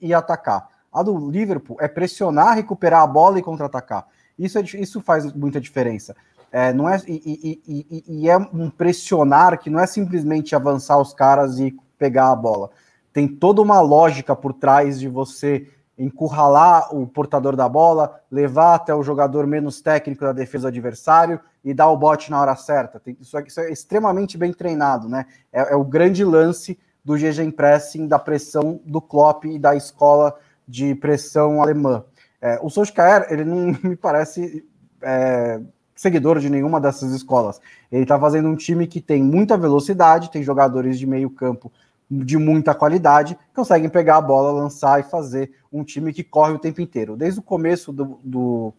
e 0.00 0.14
atacar. 0.14 0.68
A 0.92 1.02
do 1.02 1.30
Liverpool 1.30 1.76
é 1.80 1.88
pressionar, 1.88 2.54
recuperar 2.54 3.02
a 3.02 3.06
bola 3.06 3.38
e 3.38 3.42
contra-atacar. 3.42 4.06
Isso, 4.38 4.58
é, 4.58 4.62
isso 4.62 5.00
faz 5.00 5.32
muita 5.32 5.60
diferença. 5.60 6.16
É, 6.50 6.72
não 6.72 6.88
é, 6.88 7.00
e, 7.06 7.60
e, 7.66 7.84
e, 7.88 8.04
e, 8.08 8.30
é 8.30 8.36
um 8.36 8.70
pressionar 8.70 9.58
que 9.58 9.68
não 9.68 9.80
é 9.80 9.86
simplesmente 9.86 10.54
avançar 10.54 10.98
os 10.98 11.12
caras 11.12 11.58
e 11.58 11.76
pegar 11.98 12.30
a 12.30 12.36
bola. 12.36 12.70
Tem 13.12 13.26
toda 13.26 13.60
uma 13.60 13.80
lógica 13.80 14.34
por 14.34 14.52
trás 14.52 14.98
de 14.98 15.08
você 15.08 15.66
encurralar 15.98 16.94
o 16.94 17.06
portador 17.06 17.56
da 17.56 17.68
bola, 17.68 18.20
levar 18.30 18.74
até 18.74 18.94
o 18.94 19.02
jogador 19.02 19.46
menos 19.46 19.80
técnico 19.80 20.24
da 20.24 20.32
defesa 20.32 20.62
do 20.62 20.68
adversário 20.68 21.40
e 21.64 21.72
dar 21.72 21.88
o 21.88 21.96
bote 21.96 22.30
na 22.30 22.40
hora 22.40 22.54
certa. 22.54 23.00
Isso, 23.20 23.38
é, 23.38 23.42
isso, 23.46 23.60
é, 23.60 23.72
extremamente 23.72 24.36
bem 24.36 24.52
treinado, 24.52 25.08
né? 25.08 25.26
É, 25.52 25.72
é 25.72 25.76
o 25.76 25.84
grande 25.84 26.24
lance 26.24 26.78
do 27.04 27.14
GG 27.14 27.52
Pressing, 27.52 28.06
da 28.06 28.18
pressão 28.18 28.80
do 28.84 29.00
Klopp 29.00 29.44
e 29.44 29.58
da 29.58 29.74
escola 29.74 30.36
de 30.66 30.94
pressão 30.96 31.62
alemã. 31.62 32.04
É, 32.40 32.58
o 32.60 32.68
Solskjaer, 32.68 33.26
ele 33.30 33.44
não 33.44 33.76
me 33.82 33.96
parece 33.96 34.66
é, 35.00 35.60
seguidor 35.94 36.38
de 36.38 36.50
nenhuma 36.50 36.80
dessas 36.80 37.12
escolas. 37.12 37.60
Ele 37.90 38.02
está 38.02 38.18
fazendo 38.18 38.48
um 38.48 38.56
time 38.56 38.86
que 38.86 39.00
tem 39.00 39.22
muita 39.22 39.56
velocidade, 39.56 40.30
tem 40.30 40.42
jogadores 40.42 40.98
de 40.98 41.06
meio 41.06 41.30
campo 41.30 41.72
de 42.10 42.38
muita 42.38 42.74
qualidade, 42.74 43.36
conseguem 43.54 43.88
pegar 43.88 44.16
a 44.16 44.20
bola, 44.20 44.52
lançar 44.52 45.00
e 45.00 45.02
fazer 45.02 45.50
um 45.72 45.82
time 45.82 46.12
que 46.12 46.22
corre 46.22 46.52
o 46.52 46.58
tempo 46.58 46.80
inteiro. 46.80 47.16
Desde 47.16 47.40
o 47.40 47.42
começo 47.42 47.92
do, 47.92 48.20
do 48.22 48.72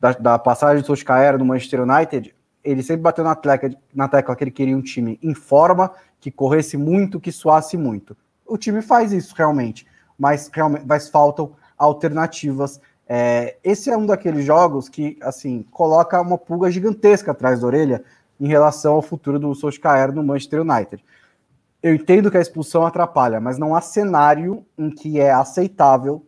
da, 0.00 0.12
da, 0.12 0.38
passagem 0.38 0.82
do 0.82 0.86
Solskjaer 0.86 1.38
no 1.38 1.44
Manchester 1.44 1.82
United, 1.82 2.34
ele 2.64 2.82
sempre 2.82 3.02
bateu 3.02 3.22
na 3.22 3.34
tecla, 3.34 3.70
na 3.94 4.08
tecla 4.08 4.34
que 4.34 4.44
ele 4.44 4.50
queria 4.50 4.76
um 4.76 4.82
time 4.82 5.18
em 5.22 5.34
forma, 5.34 5.92
que 6.18 6.30
corresse 6.30 6.76
muito, 6.76 7.20
que 7.20 7.30
suasse 7.30 7.76
muito. 7.76 8.16
O 8.46 8.58
time 8.58 8.82
faz 8.82 9.12
isso 9.12 9.34
realmente, 9.36 9.86
mas, 10.18 10.50
realmente, 10.52 10.84
mas 10.86 11.08
faltam 11.08 11.52
alternativas. 11.78 12.80
É, 13.08 13.56
esse 13.62 13.90
é 13.90 13.96
um 13.96 14.06
daqueles 14.06 14.44
jogos 14.44 14.88
que, 14.88 15.16
assim, 15.22 15.64
coloca 15.70 16.20
uma 16.20 16.36
pulga 16.36 16.70
gigantesca 16.70 17.30
atrás 17.30 17.60
da 17.60 17.66
orelha 17.66 18.04
em 18.40 18.48
relação 18.48 18.94
ao 18.94 19.02
futuro 19.02 19.38
do 19.38 19.54
Solskjaer 19.54 20.12
no 20.12 20.22
Manchester 20.22 20.62
United. 20.62 21.04
Eu 21.82 21.94
entendo 21.94 22.30
que 22.30 22.36
a 22.36 22.40
expulsão 22.40 22.84
atrapalha, 22.84 23.40
mas 23.40 23.56
não 23.56 23.74
há 23.74 23.80
cenário 23.80 24.64
em 24.76 24.90
que 24.90 25.18
é 25.18 25.32
aceitável 25.32 26.26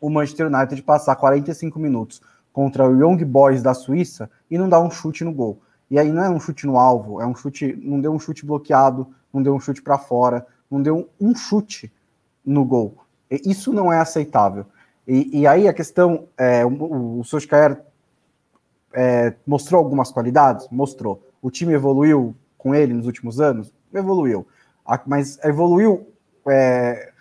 o 0.00 0.08
Manchester 0.08 0.46
United 0.46 0.82
passar 0.82 1.16
45 1.16 1.78
minutos 1.78 2.20
contra 2.52 2.88
o 2.88 2.94
Young 2.94 3.24
Boys 3.24 3.62
da 3.62 3.74
Suíça 3.74 4.30
e 4.50 4.56
não 4.56 4.68
dar 4.68 4.80
um 4.80 4.90
chute 4.90 5.24
no 5.24 5.32
gol. 5.32 5.60
E 5.90 5.98
aí 5.98 6.12
não 6.12 6.22
é 6.22 6.30
um 6.30 6.38
chute 6.38 6.66
no 6.66 6.78
alvo, 6.78 7.20
é 7.20 7.26
um 7.26 7.34
chute, 7.34 7.76
não 7.82 8.00
deu 8.00 8.12
um 8.12 8.18
chute 8.18 8.46
bloqueado, 8.46 9.08
não 9.32 9.42
deu 9.42 9.54
um 9.54 9.60
chute 9.60 9.82
para 9.82 9.98
fora, 9.98 10.46
não 10.70 10.80
deu 10.80 11.08
um 11.20 11.34
chute 11.34 11.92
no 12.44 12.64
gol. 12.64 12.98
Isso 13.30 13.72
não 13.72 13.92
é 13.92 13.98
aceitável. 13.98 14.66
E, 15.06 15.40
e 15.40 15.46
aí 15.46 15.66
a 15.66 15.72
questão, 15.72 16.28
é, 16.38 16.64
o, 16.64 17.20
o 17.20 17.24
Solskjaer 17.24 17.80
é, 18.92 19.34
mostrou 19.46 19.78
algumas 19.78 20.12
qualidades? 20.12 20.68
Mostrou. 20.70 21.26
O 21.42 21.50
time 21.50 21.74
evoluiu 21.74 22.34
com 22.56 22.74
ele 22.74 22.94
nos 22.94 23.06
últimos 23.06 23.40
anos? 23.40 23.72
Evoluiu. 23.94 24.46
Mas 25.06 25.38
evoluiu 25.44 26.06
é, 26.48 27.12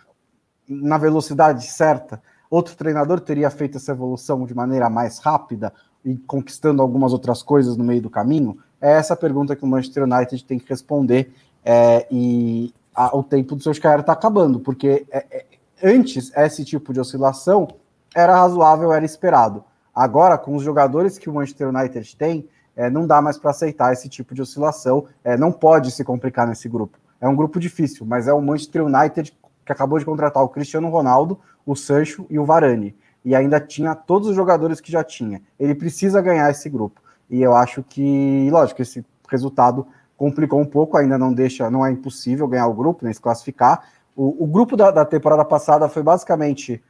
na 0.67 0.97
velocidade 0.97 1.65
certa? 1.67 2.21
Outro 2.49 2.75
treinador 2.75 3.19
teria 3.19 3.49
feito 3.49 3.77
essa 3.77 3.91
evolução 3.91 4.45
de 4.45 4.53
maneira 4.53 4.89
mais 4.89 5.19
rápida 5.19 5.73
e 6.03 6.17
conquistando 6.17 6.81
algumas 6.81 7.13
outras 7.13 7.41
coisas 7.41 7.77
no 7.77 7.83
meio 7.83 8.01
do 8.01 8.09
caminho? 8.09 8.57
É 8.81 8.91
essa 8.91 9.15
pergunta 9.15 9.55
que 9.55 9.63
o 9.63 9.67
Manchester 9.67 10.03
United 10.03 10.43
tem 10.45 10.59
que 10.59 10.69
responder. 10.69 11.33
É, 11.63 12.05
e 12.11 12.73
a, 12.93 13.15
o 13.15 13.23
tempo 13.23 13.55
do 13.55 13.63
seu 13.63 13.73
cara 13.81 14.01
está 14.01 14.13
acabando, 14.13 14.59
porque 14.59 15.05
é, 15.09 15.25
é, 15.31 15.45
antes 15.81 16.31
esse 16.35 16.65
tipo 16.65 16.93
de 16.93 16.99
oscilação 16.99 17.67
era 18.13 18.35
razoável, 18.35 18.91
era 18.93 19.05
esperado. 19.05 19.63
Agora, 19.95 20.37
com 20.37 20.55
os 20.55 20.63
jogadores 20.63 21.17
que 21.17 21.29
o 21.29 21.33
Manchester 21.33 21.69
United 21.69 22.15
tem, 22.17 22.47
é, 22.75 22.89
não 22.89 23.05
dá 23.05 23.21
mais 23.21 23.37
para 23.37 23.51
aceitar 23.51 23.93
esse 23.93 24.09
tipo 24.09 24.33
de 24.33 24.41
oscilação. 24.41 25.05
É, 25.23 25.37
não 25.37 25.51
pode 25.51 25.91
se 25.91 26.03
complicar 26.03 26.47
nesse 26.47 26.67
grupo. 26.67 26.97
É 27.19 27.27
um 27.27 27.35
grupo 27.35 27.59
difícil, 27.59 28.05
mas 28.05 28.27
é 28.27 28.33
o 28.33 28.41
Manchester 28.41 28.85
United 28.85 29.33
que 29.65 29.71
acabou 29.71 29.97
de 29.97 30.05
contratar 30.05 30.43
o 30.43 30.49
Cristiano 30.49 30.89
Ronaldo, 30.89 31.39
o 31.65 31.75
Sancho 31.75 32.25
e 32.29 32.37
o 32.37 32.45
Varane. 32.45 32.95
E 33.23 33.33
ainda 33.33 33.59
tinha 33.59 33.95
todos 33.95 34.27
os 34.27 34.35
jogadores 34.35 34.81
que 34.81 34.91
já 34.91 35.03
tinha. 35.03 35.41
Ele 35.57 35.73
precisa 35.73 36.21
ganhar 36.21 36.51
esse 36.51 36.69
grupo. 36.69 37.01
E 37.29 37.41
eu 37.41 37.55
acho 37.55 37.81
que, 37.81 38.49
lógico, 38.51 38.81
esse 38.81 39.05
resultado 39.29 39.87
complicou 40.17 40.59
um 40.59 40.65
pouco, 40.65 40.97
ainda 40.97 41.17
não 41.17 41.33
deixa, 41.33 41.69
não 41.69 41.85
é 41.85 41.91
impossível 41.91 42.47
ganhar 42.47 42.67
o 42.67 42.73
grupo, 42.73 43.05
nem 43.05 43.13
se 43.13 43.21
classificar. 43.21 43.85
O, 44.15 44.43
o 44.43 44.47
grupo 44.47 44.75
da, 44.75 44.91
da 44.91 45.05
temporada 45.05 45.45
passada 45.45 45.87
foi 45.87 46.03
basicamente 46.03 46.83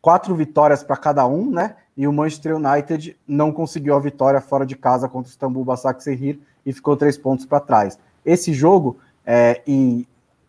quatro 0.00 0.34
vitórias 0.34 0.82
para 0.82 0.96
cada 0.96 1.26
um, 1.26 1.50
né? 1.50 1.76
E 1.96 2.06
o 2.06 2.12
Manchester 2.12 2.56
United 2.56 3.16
não 3.26 3.52
conseguiu 3.52 3.94
a 3.94 4.00
vitória 4.00 4.40
fora 4.40 4.64
de 4.64 4.76
casa 4.76 5.08
contra 5.08 5.28
o 5.28 5.30
Istanbul 5.30 5.64
Basaksehir 5.64 6.38
e 6.64 6.72
ficou 6.72 6.96
três 6.96 7.18
pontos 7.18 7.44
para 7.44 7.60
trás. 7.60 7.98
Esse 8.24 8.52
jogo, 8.52 8.98
é, 9.24 9.60
e 9.66 10.06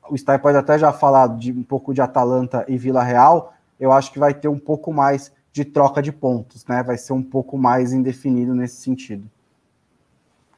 o 0.09 0.17
Stein 0.17 0.39
pode 0.39 0.57
até 0.57 0.77
já 0.77 0.91
falar 0.91 1.27
de 1.37 1.51
um 1.51 1.63
pouco 1.63 1.93
de 1.93 2.01
Atalanta 2.01 2.65
e 2.67 2.77
Vila 2.77 3.03
Real, 3.03 3.53
eu 3.79 3.91
acho 3.91 4.11
que 4.11 4.19
vai 4.19 4.33
ter 4.33 4.47
um 4.47 4.59
pouco 4.59 4.93
mais 4.93 5.31
de 5.51 5.65
troca 5.65 6.01
de 6.01 6.11
pontos, 6.11 6.65
né? 6.65 6.81
Vai 6.83 6.97
ser 6.97 7.13
um 7.13 7.23
pouco 7.23 7.57
mais 7.57 7.91
indefinido 7.91 8.53
nesse 8.55 8.77
sentido. 8.77 9.29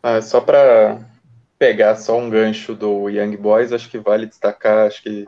Ah, 0.01 0.21
só 0.21 0.41
para 0.41 0.99
pegar 1.57 1.95
só 1.95 2.17
um 2.17 2.29
gancho 2.29 2.75
do 2.75 3.09
Young 3.09 3.37
Boys, 3.37 3.71
acho 3.71 3.89
que 3.89 3.97
vale 3.97 4.25
destacar, 4.25 4.87
acho 4.87 5.01
que 5.01 5.27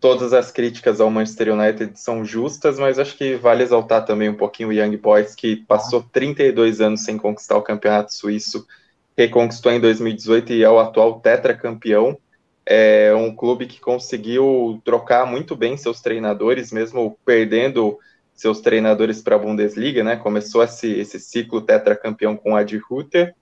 todas 0.00 0.32
as 0.32 0.50
críticas 0.50 1.00
ao 1.00 1.10
Manchester 1.10 1.52
United 1.52 1.98
são 1.98 2.24
justas, 2.24 2.78
mas 2.78 2.98
acho 2.98 3.16
que 3.16 3.36
vale 3.36 3.62
exaltar 3.62 4.04
também 4.04 4.28
um 4.28 4.34
pouquinho 4.34 4.68
o 4.68 4.72
Young 4.72 4.96
Boys, 4.96 5.34
que 5.34 5.56
passou 5.56 6.02
32 6.02 6.80
anos 6.80 7.04
sem 7.04 7.16
conquistar 7.16 7.56
o 7.56 7.62
campeonato 7.62 8.14
suíço, 8.14 8.66
reconquistou 9.16 9.72
em 9.72 9.80
2018 9.80 10.52
e 10.52 10.62
é 10.62 10.70
o 10.70 10.78
atual 10.78 11.20
tetracampeão. 11.20 12.16
É 12.64 13.14
um 13.14 13.34
clube 13.34 13.66
que 13.66 13.80
conseguiu 13.80 14.80
trocar 14.84 15.26
muito 15.26 15.56
bem 15.56 15.76
seus 15.76 16.00
treinadores, 16.00 16.70
mesmo 16.70 17.18
perdendo 17.24 17.98
seus 18.34 18.60
treinadores 18.60 19.20
para 19.20 19.36
a 19.36 19.38
Bundesliga, 19.38 20.04
né? 20.04 20.16
Começou 20.16 20.62
esse, 20.62 20.92
esse 20.92 21.18
ciclo 21.18 21.60
tetracampeão 21.60 22.36
com 22.36 22.54
Adi 22.54 22.76
Rutter, 22.78 23.34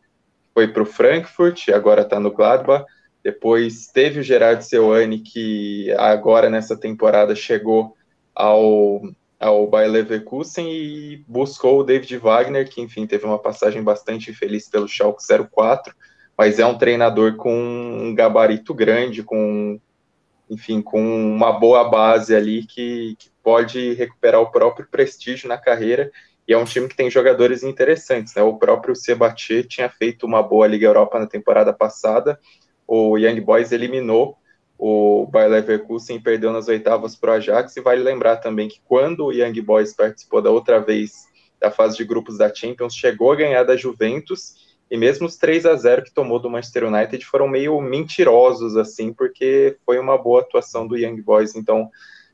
foi 0.54 0.68
para 0.68 0.82
o 0.82 0.86
Frankfurt, 0.86 1.68
agora 1.68 2.02
está 2.02 2.18
no 2.18 2.30
Gladbach 2.30 2.86
depois 3.26 3.88
teve 3.88 4.20
o 4.20 4.22
Gerard 4.22 4.64
Seuane, 4.64 5.18
que 5.18 5.90
agora 5.98 6.48
nessa 6.48 6.76
temporada 6.76 7.34
chegou 7.34 7.96
ao, 8.32 9.02
ao 9.40 9.66
Bayer 9.66 9.90
Leverkusen 9.90 10.70
e 10.70 11.24
buscou 11.26 11.80
o 11.80 11.82
David 11.82 12.18
Wagner, 12.18 12.70
que 12.70 12.80
enfim 12.80 13.04
teve 13.04 13.26
uma 13.26 13.40
passagem 13.40 13.82
bastante 13.82 14.30
infeliz 14.30 14.68
pelo 14.68 14.86
Schalke 14.86 15.24
04, 15.52 15.92
mas 16.38 16.60
é 16.60 16.66
um 16.66 16.78
treinador 16.78 17.34
com 17.34 17.52
um 17.52 18.14
gabarito 18.14 18.72
grande, 18.72 19.24
com 19.24 19.80
enfim, 20.48 20.80
com 20.80 21.02
uma 21.02 21.50
boa 21.50 21.82
base 21.82 22.32
ali 22.32 22.64
que, 22.64 23.16
que 23.18 23.28
pode 23.42 23.94
recuperar 23.94 24.40
o 24.40 24.52
próprio 24.52 24.86
prestígio 24.88 25.48
na 25.48 25.58
carreira 25.58 26.12
e 26.46 26.52
é 26.52 26.56
um 26.56 26.64
time 26.64 26.86
que 26.86 26.94
tem 26.94 27.10
jogadores 27.10 27.64
interessantes, 27.64 28.36
né? 28.36 28.42
O 28.44 28.56
próprio 28.56 28.94
Sebatier 28.94 29.66
tinha 29.66 29.88
feito 29.88 30.24
uma 30.24 30.44
boa 30.44 30.68
Liga 30.68 30.86
Europa 30.86 31.18
na 31.18 31.26
temporada 31.26 31.72
passada 31.72 32.38
o 32.86 33.16
Young 33.18 33.40
Boys 33.40 33.72
eliminou 33.72 34.38
o 34.78 35.26
Bayer 35.26 35.50
Leverkusen 35.50 36.20
perdeu 36.20 36.52
nas 36.52 36.68
oitavas 36.68 37.16
para 37.16 37.32
o 37.32 37.34
Ajax. 37.34 37.76
E 37.76 37.80
vale 37.80 38.02
lembrar 38.02 38.36
também 38.36 38.68
que 38.68 38.80
quando 38.84 39.26
o 39.26 39.32
Young 39.32 39.60
Boys 39.62 39.94
participou 39.94 40.42
da 40.42 40.50
outra 40.50 40.78
vez 40.80 41.26
da 41.58 41.70
fase 41.70 41.96
de 41.96 42.04
grupos 42.04 42.36
da 42.36 42.54
Champions, 42.54 42.94
chegou 42.94 43.32
a 43.32 43.36
ganhar 43.36 43.64
da 43.64 43.76
Juventus. 43.76 44.66
E 44.90 44.96
mesmo 44.96 45.26
os 45.26 45.36
3 45.36 45.66
a 45.66 45.74
0 45.74 46.04
que 46.04 46.12
tomou 46.12 46.38
do 46.38 46.50
Manchester 46.50 46.84
United 46.84 47.24
foram 47.24 47.48
meio 47.48 47.80
mentirosos, 47.80 48.76
assim, 48.76 49.12
porque 49.12 49.76
foi 49.84 49.98
uma 49.98 50.16
boa 50.16 50.42
atuação 50.42 50.86
do 50.86 50.96
Young 50.96 51.20
Boys. 51.22 51.56
Então, 51.56 51.90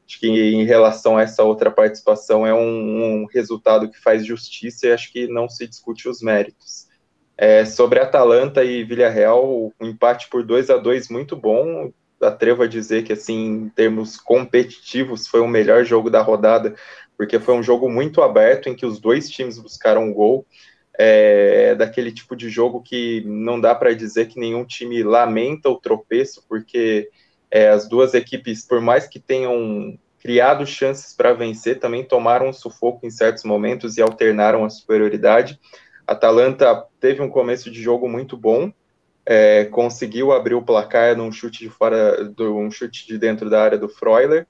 acho 0.07 0.19
que 0.19 0.27
em 0.27 0.65
relação 0.65 1.17
a 1.17 1.23
essa 1.23 1.45
outra 1.45 1.71
participação, 1.71 2.47
é 2.47 2.53
um, 2.53 3.23
um 3.23 3.27
resultado 3.27 3.89
que 3.89 3.99
faz 3.99 4.27
justiça 4.27 4.89
e 4.89 4.93
acho 4.93 5.13
que 5.13 5.29
não 5.29 5.49
se 5.49 5.67
discute 5.67 6.09
os 6.09 6.21
méritos. 6.21 6.89
É, 7.37 7.65
sobre 7.65 7.99
Atalanta 7.99 8.63
e 8.63 8.85
Villarreal, 8.85 9.73
um 9.81 9.87
empate 9.87 10.29
por 10.29 10.45
2 10.45 10.71
a 10.71 10.77
2 10.77 11.09
muito 11.09 11.35
bom. 11.37 11.93
Atrevo 12.21 12.63
a 12.63 12.69
dizer 12.69 13.03
que, 13.03 13.13
assim, 13.13 13.47
em 13.47 13.69
termos 13.71 14.17
competitivos, 14.17 15.27
foi 15.27 15.41
o 15.41 15.49
melhor 15.49 15.85
jogo 15.85 16.09
da 16.09 16.23
rodada, 16.23 16.75
porque 17.17 17.41
foi 17.41 17.55
um 17.55 17.63
jogo 17.63 17.89
muito 17.89 18.23
aberto 18.23 18.69
em 18.69 18.75
que 18.75 18.87
os 18.87 19.01
dois 19.01 19.29
times 19.29 19.59
buscaram 19.59 20.05
um 20.05 20.13
gol. 20.13 20.47
É 20.99 21.75
daquele 21.75 22.13
tipo 22.13 22.37
de 22.37 22.51
jogo 22.51 22.83
que 22.83 23.25
não 23.27 23.59
dá 23.61 23.75
para 23.75 23.95
dizer 23.95 24.27
que 24.27 24.39
nenhum 24.39 24.65
time 24.65 25.03
lamenta 25.03 25.71
o 25.71 25.81
tropeço, 25.81 26.45
porque 26.47 27.09
é, 27.51 27.71
as 27.71 27.89
duas 27.89 28.15
equipes, 28.15 28.67
por 28.67 28.81
mais 28.81 29.07
que 29.07 29.19
tenham 29.19 29.99
criado 30.21 30.65
chances 30.65 31.13
para 31.15 31.33
vencer, 31.33 31.81
também 31.81 32.05
tomaram 32.05 32.49
um 32.49 32.53
sufoco 32.53 33.05
em 33.05 33.11
certos 33.11 33.43
momentos 33.43 33.97
e 33.97 34.03
alternaram 34.03 34.65
a 34.65 34.71
superioridade. 34.71 35.59
Atalanta 36.07 36.85
teve 37.01 37.23
um 37.23 37.29
começo 37.29 37.71
de 37.71 37.83
jogo 37.83 38.09
muito 38.09 38.37
bom, 38.37 38.73
é, 39.25 39.65
conseguiu 39.67 40.33
abrir 40.33 40.55
o 40.55 40.63
placar 40.63 41.17
num 41.17 41.31
chute 41.31 41.61
de 41.61 41.71
fora, 41.71 42.25
do, 42.25 42.57
um 42.57 42.71
chute 42.71 43.07
de 43.07 43.19
dentro 43.19 43.49
da 43.49 43.63
área 43.63 43.79
do 43.79 43.89
Freuler. 43.89 44.47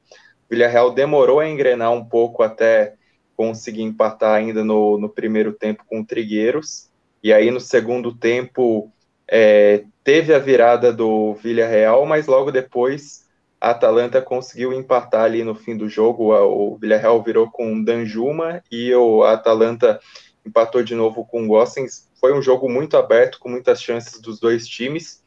Villarreal 0.50 0.92
demorou 0.92 1.40
a 1.40 1.48
engrenar 1.48 1.92
um 1.92 2.04
pouco 2.04 2.42
até 2.42 2.94
conseguir 3.36 3.82
empatar 3.82 4.34
ainda 4.34 4.64
no, 4.64 4.98
no 4.98 5.08
primeiro 5.08 5.52
tempo 5.52 5.84
com 5.86 6.00
o 6.00 6.06
Trigueiros. 6.06 6.90
E 7.22 7.32
aí 7.32 7.50
no 7.50 7.60
segundo 7.60 8.14
tempo 8.14 8.90
é, 9.28 9.84
teve 10.02 10.34
a 10.34 10.38
virada 10.38 10.92
do 10.92 11.34
Villarreal, 11.34 12.04
mas 12.06 12.26
logo 12.26 12.50
depois 12.50 13.22
a 13.60 13.70
Atalanta 13.70 14.20
conseguiu 14.20 14.72
empatar 14.72 15.24
ali 15.24 15.44
no 15.44 15.54
fim 15.54 15.76
do 15.76 15.88
jogo. 15.88 16.34
O 16.34 16.76
Villarreal 16.76 17.22
virou 17.22 17.50
com 17.50 17.82
Danjuma 17.82 18.62
e 18.70 18.92
o 18.94 19.22
Atalanta 19.22 20.00
empatou 20.44 20.82
de 20.82 20.94
novo 20.94 21.24
com 21.24 21.44
o 21.44 21.48
Gossens. 21.48 22.10
Foi 22.20 22.32
um 22.32 22.42
jogo 22.42 22.68
muito 22.68 22.96
aberto, 22.96 23.38
com 23.38 23.48
muitas 23.48 23.82
chances 23.82 24.20
dos 24.20 24.38
dois 24.38 24.66
times. 24.66 25.22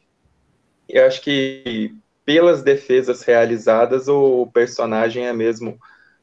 E 0.88 0.98
acho 0.98 1.20
que 1.22 1.94
pelas 2.24 2.62
defesas 2.62 3.22
realizadas, 3.22 4.08
o 4.08 4.46
personagem 4.52 5.26
é 5.26 5.32
mesmo 5.32 5.78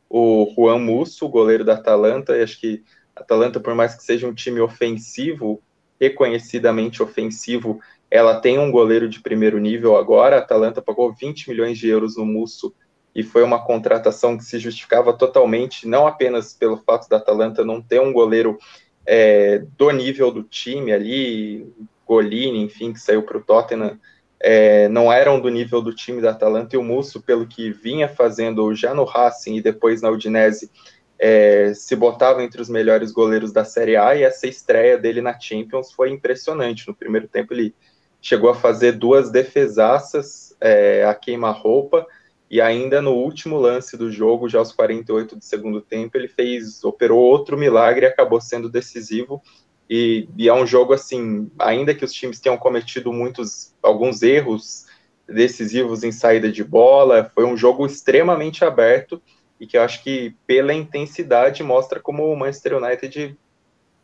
o 0.10 0.52
Juan 0.56 0.80
Musso, 0.80 1.28
goleiro 1.28 1.64
da 1.64 1.74
Atalanta. 1.74 2.38
E 2.38 2.44
acho 2.44 2.60
que 2.60 2.84
a 3.16 3.22
Atalanta, 3.22 3.60
por 3.60 3.74
mais 3.74 3.96
que 3.96 4.04
seja 4.04 4.28
um 4.28 4.34
time 4.34 4.60
ofensivo, 4.60 5.62
reconhecidamente 6.00 7.02
ofensivo, 7.02 7.80
ela 8.12 8.40
tem 8.40 8.60
um 8.60 8.70
goleiro 8.72 9.10
de 9.10 9.22
primeiro 9.22 9.58
nível 9.60 9.96
agora. 9.96 10.36
A 10.36 10.40
Atalanta 10.40 10.82
pagou 10.82 11.14
20 11.14 11.50
milhões 11.50 11.78
de 11.78 11.88
euros 11.88 12.18
no 12.18 12.26
Musso 12.26 12.74
e 13.16 13.24
foi 13.24 13.44
uma 13.44 13.64
contratação 13.64 14.38
que 14.38 14.44
se 14.44 14.58
justificava 14.60 15.14
totalmente, 15.14 15.88
não 15.88 16.08
apenas 16.08 16.54
pelo 16.54 16.78
fato 16.78 17.08
da 17.08 17.18
Atalanta 17.18 17.64
não 17.64 17.82
ter 17.82 18.02
um 18.02 18.12
goleiro 18.12 18.58
é, 19.06 19.64
do 19.78 19.92
nível 19.92 20.32
do 20.32 20.44
time 20.44 20.92
ali, 20.92 21.68
Golini, 22.06 22.64
enfim, 22.64 22.94
que 22.94 23.00
saiu 23.00 23.24
para 23.24 23.38
o 23.38 23.42
Tottenham, 23.42 24.00
é, 24.40 24.90
não 24.90 25.12
eram 25.12 25.40
do 25.40 25.50
nível 25.50 25.82
do 25.82 25.96
time 25.96 26.22
da 26.22 26.32
Atalanta, 26.32 26.76
e 26.76 26.80
o 26.80 26.84
Musso, 26.84 27.22
pelo 27.22 27.48
que 27.48 27.72
vinha 27.72 28.10
fazendo 28.10 28.74
já 28.76 28.94
no 28.94 29.06
Racing 29.06 29.56
e 29.56 29.62
depois 29.62 30.02
na 30.02 30.10
Udinese, 30.10 30.70
é, 31.18 31.74
se 31.74 31.96
botava 31.96 32.44
entre 32.44 32.62
os 32.62 32.68
melhores 32.68 33.12
goleiros 33.12 33.54
da 33.54 33.64
Série 33.64 33.96
A, 33.96 34.16
e 34.16 34.24
essa 34.24 34.46
estreia 34.46 34.98
dele 34.98 35.22
na 35.22 35.40
Champions 35.40 35.92
foi 35.94 36.10
impressionante. 36.10 36.88
No 36.88 36.94
primeiro 36.94 37.28
tempo 37.28 37.54
ele 37.54 37.74
chegou 38.22 38.50
a 38.50 38.56
fazer 38.56 38.94
duas 38.94 39.32
defesaças 39.32 40.56
é, 40.60 41.06
a 41.06 41.14
queima-roupa, 41.14 42.06
e 42.54 42.62
ainda 42.62 43.02
no 43.02 43.16
último 43.16 43.58
lance 43.58 43.98
do 43.98 44.12
jogo, 44.12 44.48
já 44.48 44.60
aos 44.60 44.72
48 44.72 45.38
do 45.38 45.44
segundo 45.44 45.82
tempo, 45.82 46.16
ele 46.16 46.28
fez, 46.28 46.84
operou 46.84 47.18
outro 47.18 47.58
milagre 47.58 48.06
e 48.06 48.08
acabou 48.08 48.40
sendo 48.40 48.70
decisivo. 48.70 49.42
E, 49.90 50.30
e, 50.38 50.48
é 50.48 50.54
um 50.54 50.64
jogo 50.64 50.94
assim, 50.94 51.50
ainda 51.58 51.96
que 51.96 52.06
os 52.06 52.14
times 52.14 52.40
tenham 52.40 52.56
cometido 52.56 53.12
muitos, 53.12 53.74
alguns 53.82 54.22
erros 54.22 54.86
decisivos 55.28 56.04
em 56.04 56.12
saída 56.12 56.52
de 56.52 56.64
bola, 56.64 57.32
foi 57.34 57.44
um 57.44 57.58
jogo 57.58 57.88
extremamente 57.88 58.64
aberto 58.64 59.20
e 59.60 59.66
que 59.66 59.76
eu 59.76 59.82
acho 59.82 60.04
que 60.04 60.36
pela 60.46 60.76
intensidade 60.76 61.64
mostra 61.64 62.00
como 62.00 62.32
o 62.32 62.38
Manchester 62.38 62.78
United, 62.78 63.36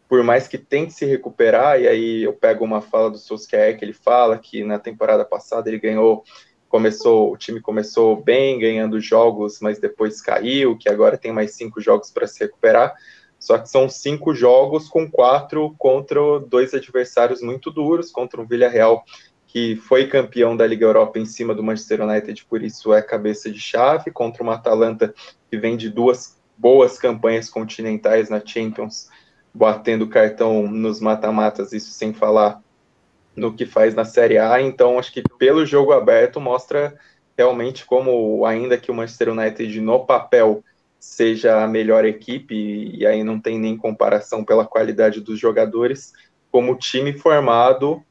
por 0.08 0.24
mais 0.24 0.48
que 0.48 0.58
tente 0.58 0.94
se 0.94 1.06
recuperar, 1.06 1.80
e 1.80 1.88
aí 1.88 2.24
eu 2.24 2.34
pego 2.34 2.66
uma 2.66 2.82
fala 2.82 3.12
do 3.12 3.20
Solskjaer 3.20 3.78
que 3.78 3.86
ele 3.86 3.94
fala 3.94 4.40
que 4.40 4.64
na 4.64 4.80
temporada 4.80 5.24
passada 5.24 5.70
ele 5.70 5.78
ganhou 5.78 6.24
começou, 6.70 7.34
o 7.34 7.38
time 7.38 7.60
começou 7.60 8.16
bem, 8.16 8.60
ganhando 8.60 9.02
jogos, 9.02 9.60
mas 9.60 9.80
depois 9.80 10.22
caiu, 10.22 10.78
que 10.78 10.88
agora 10.88 11.18
tem 11.18 11.32
mais 11.32 11.56
cinco 11.56 11.82
jogos 11.82 12.12
para 12.12 12.28
se 12.28 12.40
recuperar. 12.40 12.94
Só 13.40 13.58
que 13.58 13.68
são 13.68 13.90
cinco 13.90 14.34
jogos 14.34 14.88
com 14.88 15.10
quatro 15.10 15.74
contra 15.78 16.40
dois 16.40 16.74
adversários 16.74 17.42
muito 17.42 17.72
duros, 17.72 18.12
contra 18.12 18.40
o 18.40 18.46
Villarreal, 18.46 19.04
que 19.48 19.76
foi 19.78 20.08
campeão 20.08 20.56
da 20.56 20.68
Liga 20.68 20.86
Europa 20.86 21.18
em 21.18 21.26
cima 21.26 21.56
do 21.56 21.64
Manchester 21.64 22.02
United, 22.02 22.46
por 22.46 22.62
isso 22.62 22.94
é 22.94 23.02
cabeça 23.02 23.52
de 23.52 23.60
chave, 23.60 24.12
contra 24.12 24.44
uma 24.44 24.56
Atalanta 24.56 25.14
que 25.50 25.58
vem 25.58 25.76
de 25.76 25.90
duas 25.90 26.40
boas 26.56 27.00
campanhas 27.00 27.50
continentais 27.50 28.30
na 28.30 28.46
Champions, 28.46 29.10
batendo 29.52 30.08
cartão 30.08 30.68
nos 30.68 31.00
mata-matas, 31.00 31.74
isso 31.74 31.92
sem 31.92 32.14
falar 32.14 32.62
no 33.36 33.54
que 33.54 33.65
faz 33.65 33.96
na 33.96 34.06
Série 34.06 34.38
A, 34.38 34.62
então 34.62 35.00
acho 35.00 35.13
que 35.13 35.24
pelo 35.38 35.65
jogo 35.65 35.92
aberto 35.92 36.42
mostra 36.42 36.96
realmente 37.38 37.86
como, 37.86 38.46
ainda 38.46 38.78
que 38.78 38.92
o 38.92 38.94
Manchester 38.94 39.30
United 39.30 39.80
no 39.80 40.06
papel 40.06 40.63
seja 41.00 41.63
a 41.63 41.68
melhor 41.68 42.04
equipe, 42.04 42.54
e 42.94 43.06
aí 43.06 43.24
não 43.24 43.39
tem 43.39 43.58
nem 43.58 43.78
comparação 43.78 44.44
pela 44.44 44.65
qualidade 44.65 45.22
dos 45.22 45.39
jogadores, 45.39 46.12
como 46.52 46.76
time 46.76 47.13
formado, 47.13 48.04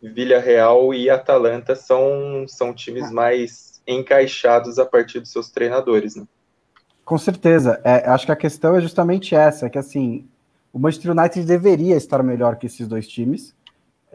Villarreal 0.00 0.94
e 0.94 1.10
Atalanta 1.10 1.74
são, 1.74 2.44
são 2.46 2.72
times 2.72 3.10
mais 3.10 3.82
encaixados 3.86 4.78
a 4.78 4.86
partir 4.86 5.20
dos 5.20 5.32
seus 5.32 5.50
treinadores, 5.50 6.14
né? 6.14 6.24
Com 7.04 7.18
certeza. 7.18 7.80
É, 7.84 8.08
acho 8.08 8.26
que 8.26 8.32
a 8.32 8.36
questão 8.36 8.76
é 8.76 8.80
justamente 8.80 9.34
essa, 9.34 9.70
que 9.70 9.78
assim, 9.78 10.28
o 10.72 10.78
Manchester 10.78 11.12
United 11.12 11.44
deveria 11.46 11.96
estar 11.96 12.22
melhor 12.22 12.56
que 12.56 12.66
esses 12.66 12.86
dois 12.86 13.08
times, 13.08 13.54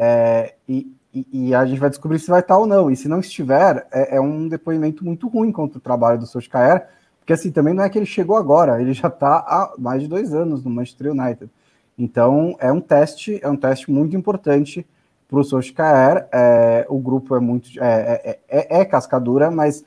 é, 0.04 0.56
e, 0.68 0.92
e, 1.14 1.54
a 1.54 1.64
gente 1.64 1.80
vai 1.80 1.92
descobrir 1.92 2.18
se 2.18 2.28
vai 2.28 2.40
estar 2.40 2.58
ou 2.58 2.66
não. 2.66 2.90
E 2.90 2.96
se 2.96 3.08
não 3.08 3.20
estiver, 3.20 3.88
é, 3.92 4.16
é 4.16 4.22
um 4.22 4.48
depoimento 4.48 5.06
muito 5.06 5.28
ruim 5.28 5.52
contra 5.52 5.78
o 5.78 5.82
trabalho 5.82 6.18
do 6.18 6.26
Solskjaer, 6.26 6.88
porque 7.20 7.34
assim, 7.34 7.52
também 7.52 7.72
não 7.72 7.84
é 7.84 7.90
que 7.90 8.00
ele 8.00 8.06
chegou 8.08 8.36
agora, 8.36 8.82
ele 8.82 8.94
já 8.94 9.10
está 9.10 9.38
há 9.38 9.76
mais 9.78 10.02
de 10.02 10.08
dois 10.08 10.34
anos 10.34 10.64
no 10.64 10.72
Manchester 10.72 11.12
United. 11.12 11.52
Então 11.96 12.56
é 12.60 12.72
um 12.72 12.82
teste, 12.82 13.40
é 13.44 13.48
um 13.48 13.56
teste 13.56 13.92
muito 13.92 14.18
importante 14.18 14.88
para 15.30 15.40
o 15.40 15.44
Solskjaer. 15.44 16.28
É, 16.34 16.88
o 16.90 16.98
grupo 16.98 17.36
é 17.36 17.40
muito 17.40 17.70
é, 17.80 18.22
é, 18.24 18.40
é, 18.50 18.80
é 18.80 18.86
cascadura, 18.86 19.52
mas 19.52 19.86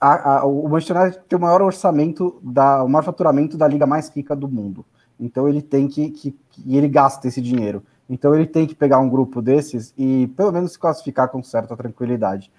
a, 0.00 0.38
a, 0.38 0.44
o 0.44 0.68
Manchester 0.68 1.02
United 1.02 1.22
tem 1.28 1.38
o 1.38 1.42
maior 1.42 1.62
orçamento, 1.62 2.40
da, 2.42 2.82
o 2.82 2.88
maior 2.88 3.04
faturamento 3.04 3.56
da 3.56 3.68
liga 3.68 3.86
mais 3.86 4.08
rica 4.08 4.34
do 4.34 4.48
mundo. 4.48 4.84
Então 5.20 5.48
ele 5.48 5.62
tem 5.62 5.86
que, 5.86 6.10
que, 6.10 6.36
que 6.50 6.76
ele 6.76 6.88
gasta 6.88 7.28
esse 7.28 7.40
dinheiro. 7.40 7.84
Então 8.10 8.34
ele 8.34 8.44
tem 8.44 8.66
que 8.66 8.74
pegar 8.74 8.98
um 8.98 9.08
grupo 9.08 9.40
desses 9.40 9.94
e 9.96 10.26
pelo 10.36 10.50
menos 10.50 10.72
se 10.72 10.78
classificar 10.78 11.28
com 11.28 11.40
certa 11.44 11.76
tranquilidade. 11.76 12.50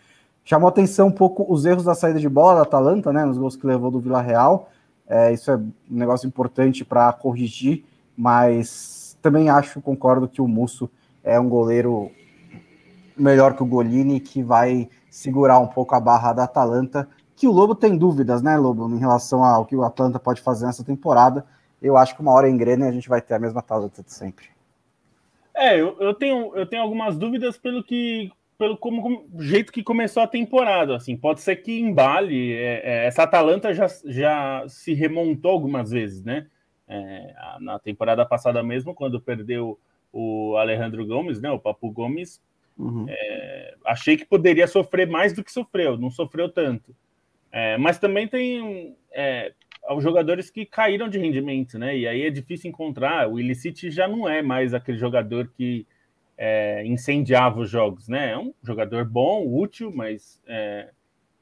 Chamou 0.46 0.70
atenção 0.70 1.10
um 1.10 1.12
pouco 1.12 1.46
os 1.48 1.66
erros 1.66 1.84
da 1.84 1.94
saída 1.94 2.20
de 2.20 2.30
bola 2.30 2.56
da 2.56 2.62
Atalanta, 2.62 3.12
né, 3.12 3.26
nos 3.26 3.38
gols 3.38 3.58
que 3.58 3.68
levou 3.68 3.92
do 3.92 4.00
Vila 4.00 4.22
Real. 4.22 4.70
É, 5.06 5.34
isso 5.34 5.52
é 5.52 5.58
um 5.58 5.72
negócio 5.90 6.26
importante 6.26 6.86
para 6.86 7.12
corrigir, 7.12 7.84
mas 8.16 9.18
também 9.22 9.50
acho, 9.50 9.82
concordo 9.82 10.26
que 10.26 10.42
o 10.42 10.48
Musso 10.48 10.90
é 11.22 11.38
um 11.38 11.50
goleiro 11.50 12.10
melhor 13.18 13.54
que 13.54 13.62
o 13.62 13.66
Golini, 13.66 14.22
que 14.22 14.42
vai 14.42 14.88
segurar 15.10 15.60
um 15.60 15.68
pouco 15.68 15.94
a 15.94 16.00
barra 16.00 16.32
da 16.32 16.46
Atalanta, 16.46 17.10
que 17.36 17.46
o 17.46 17.52
Lobo 17.52 17.76
tem 17.76 17.98
dúvidas, 17.98 18.42
né, 18.42 18.56
Lobo, 18.56 18.90
em 18.90 19.00
relação 19.00 19.44
ao 19.44 19.66
que 19.66 19.76
o 19.76 19.84
Atlanta 19.84 20.18
pode 20.18 20.42
fazer 20.42 20.66
nessa 20.66 20.84
temporada. 20.84 21.46
Eu 21.82 21.98
acho 21.98 22.16
que 22.16 22.22
uma 22.22 22.32
hora 22.32 22.50
engrena 22.50 22.86
e 22.86 22.90
a 22.90 22.92
gente 22.92 23.10
vai 23.10 23.22
ter 23.22 23.34
a 23.34 23.40
mesma 23.40 23.60
Atalanta 23.60 24.02
de 24.02 24.14
sempre. 24.14 24.46
É, 25.56 25.80
eu, 25.80 25.98
eu, 26.00 26.14
tenho, 26.14 26.56
eu 26.56 26.66
tenho 26.66 26.82
algumas 26.82 27.18
dúvidas 27.18 27.58
pelo 27.58 27.84
que 27.84 28.32
pelo 28.58 28.78
como, 28.78 29.02
como, 29.02 29.42
jeito 29.42 29.72
que 29.72 29.82
começou 29.82 30.22
a 30.22 30.28
temporada. 30.28 30.96
Assim, 30.96 31.18
pode 31.18 31.42
ser 31.42 31.56
que 31.56 31.80
embale. 31.80 32.54
É, 32.54 32.82
é, 32.84 33.06
essa 33.08 33.24
Atalanta 33.24 33.74
já, 33.74 33.88
já 34.06 34.64
se 34.68 34.94
remontou 34.94 35.52
algumas 35.52 35.90
vezes, 35.90 36.24
né? 36.24 36.48
É, 36.88 37.34
na 37.60 37.80
temporada 37.80 38.24
passada 38.24 38.62
mesmo, 38.62 38.94
quando 38.94 39.20
perdeu 39.20 39.80
o 40.14 40.56
Alejandro 40.58 41.04
Gomes, 41.08 41.42
né? 41.42 41.50
O 41.50 41.58
Papu 41.58 41.90
Gomes, 41.90 42.40
uhum. 42.78 43.08
É, 43.10 43.76
achei 43.84 44.16
que 44.16 44.26
poderia 44.26 44.68
sofrer 44.68 45.08
mais 45.08 45.34
do 45.34 45.44
que 45.44 45.52
sofreu. 45.52 45.98
Não 45.98 46.12
sofreu 46.12 46.48
tanto. 46.48 46.96
É, 47.52 47.78
mas 47.78 47.98
também 47.98 48.28
tem 48.28 48.96
é, 49.12 49.54
aos 49.84 50.04
jogadores 50.04 50.50
que 50.50 50.66
caíram 50.66 51.10
de 51.10 51.18
rendimento, 51.18 51.78
né? 51.78 51.98
E 51.98 52.08
aí 52.08 52.22
é 52.24 52.30
difícil 52.30 52.70
encontrar. 52.70 53.28
O 53.28 53.40
Illicit 53.40 53.90
já 53.90 54.08
não 54.08 54.28
é 54.28 54.42
mais 54.42 54.74
aquele 54.74 54.98
jogador 54.98 55.52
que 55.56 55.86
é, 56.38 56.86
incendiava 56.86 57.60
os 57.60 57.70
jogos, 57.70 58.08
né? 58.08 58.32
É 58.32 58.38
um 58.38 58.54
jogador 58.64 59.06
bom, 59.06 59.46
útil, 59.46 59.92
mas 59.94 60.42
é, 60.48 60.90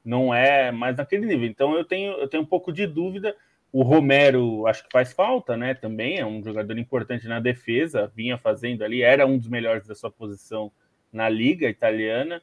não 0.04 0.34
é 0.34 0.70
mais 0.70 0.96
naquele 0.96 1.26
nível. 1.26 1.46
Então 1.46 1.74
eu 1.74 1.84
tenho, 1.84 2.12
eu 2.12 2.28
tenho 2.28 2.42
um 2.42 2.46
pouco 2.46 2.72
de 2.72 2.86
dúvida. 2.86 3.34
O 3.72 3.82
Romero 3.82 4.66
acho 4.66 4.82
que 4.82 4.92
faz 4.92 5.12
falta, 5.12 5.56
né? 5.56 5.74
Também 5.74 6.18
é 6.18 6.26
um 6.26 6.42
jogador 6.42 6.76
importante 6.76 7.28
na 7.28 7.38
defesa, 7.38 8.10
vinha 8.14 8.36
fazendo 8.36 8.82
ali, 8.82 9.02
era 9.02 9.26
um 9.26 9.38
dos 9.38 9.48
melhores 9.48 9.86
da 9.86 9.94
sua 9.94 10.10
posição 10.10 10.72
na 11.12 11.28
liga 11.28 11.68
italiana. 11.68 12.42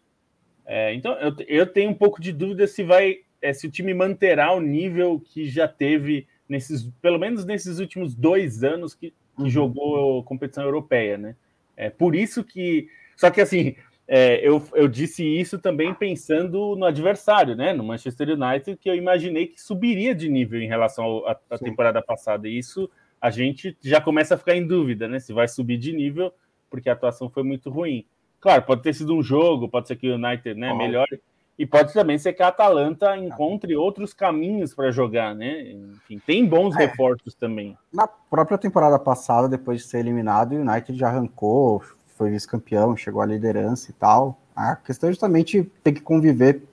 É, 0.66 0.94
então 0.94 1.14
eu, 1.14 1.36
eu 1.48 1.66
tenho 1.66 1.90
um 1.90 1.96
pouco 1.96 2.22
de 2.22 2.32
dúvida 2.32 2.68
se 2.68 2.84
vai 2.84 3.20
é, 3.48 3.54
se 3.54 3.66
o 3.66 3.72
time 3.72 3.94
manterá 3.94 4.52
o 4.52 4.60
nível 4.60 5.20
que 5.20 5.48
já 5.48 5.68
teve 5.68 6.28
nesses, 6.50 6.90
pelo 7.02 7.18
menos 7.18 7.46
nesses 7.46 7.80
últimos 7.80 8.14
dois 8.14 8.64
anos 8.64 8.94
que, 8.94 9.12
que 9.36 9.44
uhum. 9.44 9.50
jogou 9.50 10.24
competição 10.24 10.64
europeia, 10.64 11.18
né? 11.18 11.36
É 11.76 11.90
por 11.90 12.14
isso 12.14 12.44
que, 12.44 12.90
só 13.16 13.30
que 13.30 13.40
assim, 13.40 13.76
é, 14.08 14.46
eu, 14.46 14.62
eu 14.74 14.88
disse 14.88 15.24
isso 15.24 15.60
também 15.60 15.94
pensando 15.94 16.76
no 16.76 16.86
adversário, 16.86 17.56
né? 17.56 17.72
No 17.72 17.84
Manchester 17.84 18.30
United, 18.30 18.78
que 18.78 18.90
eu 18.90 18.96
imaginei 18.96 19.48
que 19.48 19.62
subiria 19.62 20.14
de 20.14 20.28
nível 20.28 20.62
em 20.62 20.68
relação 20.68 21.24
à 21.50 21.58
temporada 21.58 22.02
passada. 22.02 22.50
E 22.50 22.58
isso 22.58 22.90
a 23.22 23.30
gente 23.30 23.78
já 23.82 24.02
começa 24.02 24.36
a 24.36 24.38
ficar 24.38 24.56
em 24.56 24.68
dúvida, 24.68 25.08
né? 25.08 25.20
Se 25.20 25.32
vai 25.32 25.48
subir 25.48 25.78
de 25.78 25.94
nível, 25.94 26.34
porque 26.70 26.90
a 26.90 26.94
atuação 26.94 27.30
foi 27.30 27.44
muito 27.44 27.70
ruim. 27.70 28.06
Claro, 28.42 28.64
pode 28.64 28.82
ter 28.82 28.94
sido 28.94 29.16
um 29.16 29.24
jogo, 29.24 29.70
pode 29.70 29.88
ser 29.88 29.96
que 29.96 30.10
o 30.10 30.16
United 30.16 30.54
né, 30.60 30.74
melhore, 30.74 31.20
e 31.58 31.66
pode 31.66 31.92
também 31.92 32.18
ser 32.20 32.34
que 32.34 32.44
a 32.44 32.50
Atalanta 32.50 33.18
encontre 33.18 33.76
outros 33.76 34.14
caminhos 34.14 34.76
para 34.76 34.92
jogar, 34.92 35.34
né? 35.34 35.72
Enfim, 35.72 36.22
tem 36.26 36.46
bons 36.46 36.76
é. 36.76 36.86
reforços 36.86 37.34
também. 37.34 37.76
Na 37.92 38.08
própria 38.08 38.58
temporada 38.58 39.00
passada, 39.00 39.50
depois 39.50 39.82
de 39.82 39.88
ser 39.88 40.00
eliminado, 40.00 40.54
o 40.54 40.62
United 40.62 40.98
já 40.98 41.08
arrancou, 41.08 41.82
foi 42.16 42.30
vice-campeão, 42.30 42.96
chegou 42.96 43.22
à 43.22 43.26
liderança 43.26 43.90
e 43.90 43.94
tal. 43.94 44.40
A 44.56 44.76
questão 44.76 45.10
é 45.10 45.12
justamente 45.12 45.64
ter 45.84 45.94
que 45.94 46.02
conviver 46.02 46.64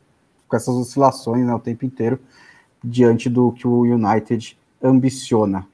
com 0.47 0.57
essas 0.57 0.75
oscilações 0.75 1.47
né, 1.47 1.55
o 1.55 1.59
tempo 1.59 1.87
inteiro 1.87 2.21
diante 2.83 3.31
do 3.31 3.53
que 3.53 3.67
o 3.67 3.83
United 3.83 4.59
ambiciona. 4.83 5.67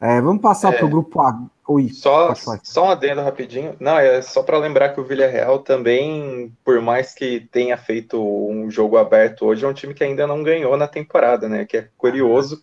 É, 0.00 0.20
vamos 0.20 0.42
passar 0.42 0.74
é, 0.74 0.76
para 0.76 0.86
o 0.86 0.90
grupo 0.90 1.20
A. 1.20 1.40
Oi, 1.68 1.88
só, 1.88 2.32
só 2.62 2.86
um 2.86 2.90
adendo 2.90 3.22
rapidinho. 3.22 3.74
Não, 3.80 3.98
é 3.98 4.22
só 4.22 4.42
para 4.42 4.58
lembrar 4.58 4.90
que 4.90 5.00
o 5.00 5.04
Villarreal 5.04 5.58
também, 5.60 6.52
por 6.64 6.80
mais 6.80 7.12
que 7.12 7.40
tenha 7.50 7.76
feito 7.76 8.22
um 8.22 8.70
jogo 8.70 8.96
aberto 8.96 9.46
hoje, 9.46 9.64
é 9.64 9.68
um 9.68 9.72
time 9.72 9.92
que 9.92 10.04
ainda 10.04 10.26
não 10.26 10.42
ganhou 10.42 10.76
na 10.76 10.86
temporada, 10.86 11.48
né? 11.48 11.64
Que 11.64 11.78
é 11.78 11.88
curioso, 11.96 12.62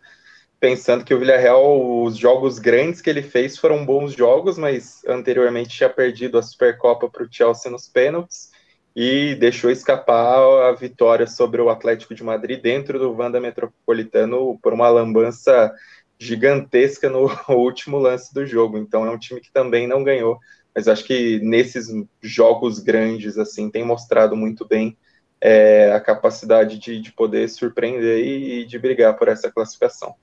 pensando 0.58 1.04
que 1.04 1.14
o 1.14 1.20
Villarreal, 1.20 2.04
os 2.04 2.16
jogos 2.16 2.60
grandes 2.60 3.02
que 3.02 3.10
ele 3.10 3.22
fez 3.22 3.58
foram 3.58 3.86
bons 3.86 4.14
jogos, 4.14 4.58
mas 4.58 5.04
anteriormente 5.06 5.76
tinha 5.76 5.90
perdido 5.90 6.38
a 6.38 6.44
Supercopa 6.44 7.10
para 7.10 7.24
o 7.24 7.28
Chelsea 7.30 7.70
nos 7.70 7.90
pênaltis 7.90 8.52
e 8.96 9.36
deixou 9.36 9.72
escapar 9.72 10.38
a 10.70 10.72
vitória 10.72 11.28
sobre 11.28 11.62
o 11.62 11.70
Atlético 11.70 12.14
de 12.14 12.24
Madrid 12.24 12.62
dentro 12.62 13.00
do 13.00 13.12
Wanda 13.12 13.42
Metropolitano 13.42 14.58
por 14.62 14.72
uma 14.72 14.88
lambança 14.88 15.74
gigantesca 16.24 17.10
no 17.10 17.30
último 17.50 17.98
lance 17.98 18.34
do 18.34 18.46
jogo. 18.46 18.78
Então 18.78 19.06
é 19.06 19.12
um 19.12 19.18
time 19.18 19.42
que 19.42 19.52
também 19.52 19.88
não 19.88 20.04
ganhou 20.04 20.40
mas 20.76 20.88
acho 20.88 21.06
que 21.06 21.40
nesses 21.40 21.88
jogos 22.22 22.80
grandes, 22.80 23.38
assim, 23.38 23.70
tem 23.70 23.86
mostrado 23.86 24.36
muito 24.36 24.68
bem 24.68 24.98
é, 25.40 25.92
a 25.94 26.00
capacidade 26.00 26.80
de, 26.80 27.00
de 27.00 27.12
poder 27.12 27.48
surpreender 27.50 28.26
e, 28.26 28.62
e 28.62 28.66
de 28.66 28.80
brigar 28.80 29.16
por 29.16 29.28
essa 29.28 29.52
classificação. 29.52 30.16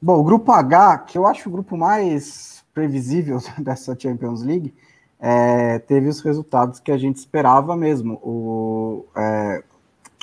Bom, 0.00 0.20
o 0.20 0.24
grupo 0.24 0.52
H, 0.52 0.98
que 0.98 1.18
eu 1.18 1.26
acho 1.26 1.48
o 1.48 1.52
grupo 1.52 1.76
mais 1.76 2.64
previsível 2.72 3.38
dessa 3.58 3.98
Champions 3.98 4.42
League, 4.42 4.72
é, 5.18 5.78
teve 5.80 6.08
os 6.08 6.20
resultados 6.20 6.78
que 6.78 6.92
a 6.92 6.96
gente 6.96 7.16
esperava 7.16 7.76
mesmo. 7.76 8.14
O 8.22 9.06
é, 9.16 9.62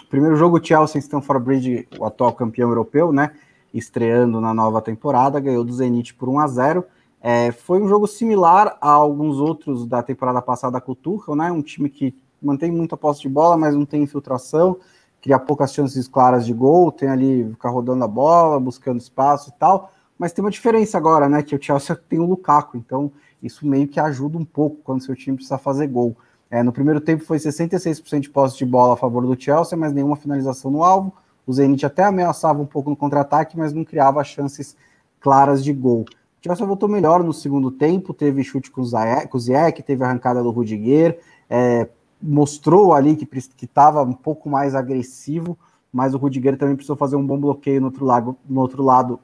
primeiro 0.09 0.35
jogo, 0.37 0.63
Chelsea 0.65 0.97
em 0.97 1.01
Stamford 1.01 1.43
Bridge, 1.43 1.87
o 1.99 2.05
atual 2.05 2.33
campeão 2.33 2.69
europeu, 2.69 3.11
né? 3.11 3.31
Estreando 3.73 4.39
na 4.39 4.53
nova 4.53 4.81
temporada, 4.81 5.39
ganhou 5.39 5.63
do 5.63 5.73
Zenit 5.73 6.13
por 6.13 6.29
1 6.29 6.39
a 6.39 6.47
0 6.47 6.85
é, 7.21 7.51
Foi 7.51 7.81
um 7.81 7.87
jogo 7.87 8.07
similar 8.07 8.77
a 8.79 8.89
alguns 8.89 9.37
outros 9.37 9.85
da 9.85 10.01
temporada 10.01 10.41
passada 10.41 10.79
com 10.79 10.91
o 10.91 10.95
Tuchel, 10.95 11.35
né? 11.35 11.51
Um 11.51 11.61
time 11.61 11.89
que 11.89 12.15
mantém 12.41 12.71
muita 12.71 12.95
posse 12.95 13.21
de 13.21 13.29
bola, 13.29 13.57
mas 13.57 13.75
não 13.75 13.85
tem 13.85 14.03
infiltração, 14.03 14.77
cria 15.21 15.39
poucas 15.39 15.73
chances 15.73 16.07
claras 16.07 16.45
de 16.45 16.53
gol, 16.53 16.91
tem 16.91 17.09
ali 17.09 17.49
ficar 17.51 17.69
rodando 17.69 18.03
a 18.03 18.07
bola, 18.07 18.59
buscando 18.59 18.99
espaço 18.99 19.49
e 19.49 19.59
tal. 19.59 19.91
Mas 20.17 20.31
tem 20.31 20.43
uma 20.43 20.51
diferença 20.51 20.97
agora, 20.97 21.27
né? 21.27 21.43
Que 21.43 21.55
o 21.55 21.61
Chelsea 21.61 21.95
tem 22.07 22.19
o 22.19 22.25
Lukaku, 22.25 22.77
então 22.77 23.11
isso 23.41 23.67
meio 23.67 23.87
que 23.87 23.99
ajuda 23.99 24.37
um 24.37 24.45
pouco 24.45 24.77
quando 24.83 25.03
seu 25.03 25.15
time 25.15 25.37
precisa 25.37 25.57
fazer 25.57 25.87
gol. 25.87 26.15
É, 26.49 26.63
no 26.63 26.71
primeiro 26.71 27.01
tempo 27.01 27.25
foi 27.25 27.37
66% 27.37 28.21
de 28.21 28.29
posse 28.29 28.57
de 28.57 28.65
bola 28.65 28.93
a 28.93 28.97
favor 28.97 29.25
do 29.25 29.39
Chelsea, 29.39 29.77
mas 29.77 29.93
nenhuma 29.93 30.15
finalização 30.15 30.71
no 30.71 30.83
alvo. 30.83 31.13
O 31.47 31.53
Zenit 31.53 31.85
até 31.85 32.03
ameaçava 32.03 32.61
um 32.61 32.65
pouco 32.65 32.89
no 32.89 32.95
contra-ataque, 32.95 33.57
mas 33.57 33.71
não 33.71 33.85
criava 33.85 34.21
chances 34.23 34.75
claras 35.21 35.63
de 35.63 35.71
gol. 35.71 36.01
O 36.01 36.43
Chelsea 36.43 36.65
voltou 36.65 36.89
melhor 36.89 37.23
no 37.23 37.33
segundo 37.33 37.71
tempo, 37.71 38.13
teve 38.13 38.43
chute 38.43 38.69
com 38.69 38.81
o 38.81 39.39
Ziyech, 39.39 39.81
teve 39.81 40.03
arrancada 40.03 40.43
do 40.43 40.51
Rudiger, 40.51 41.19
é, 41.49 41.87
mostrou 42.21 42.93
ali 42.93 43.15
que 43.15 43.27
estava 43.63 44.03
um 44.03 44.13
pouco 44.13 44.49
mais 44.49 44.75
agressivo, 44.75 45.57
mas 45.91 46.13
o 46.13 46.17
Rudiger 46.17 46.57
também 46.57 46.75
precisou 46.75 46.97
fazer 46.97 47.15
um 47.15 47.25
bom 47.25 47.39
bloqueio 47.39 47.79
no 47.79 47.87
outro 47.87 48.05
lado, 48.05 48.37
no 48.47 48.61
outro 48.61 48.83
lado 48.83 49.19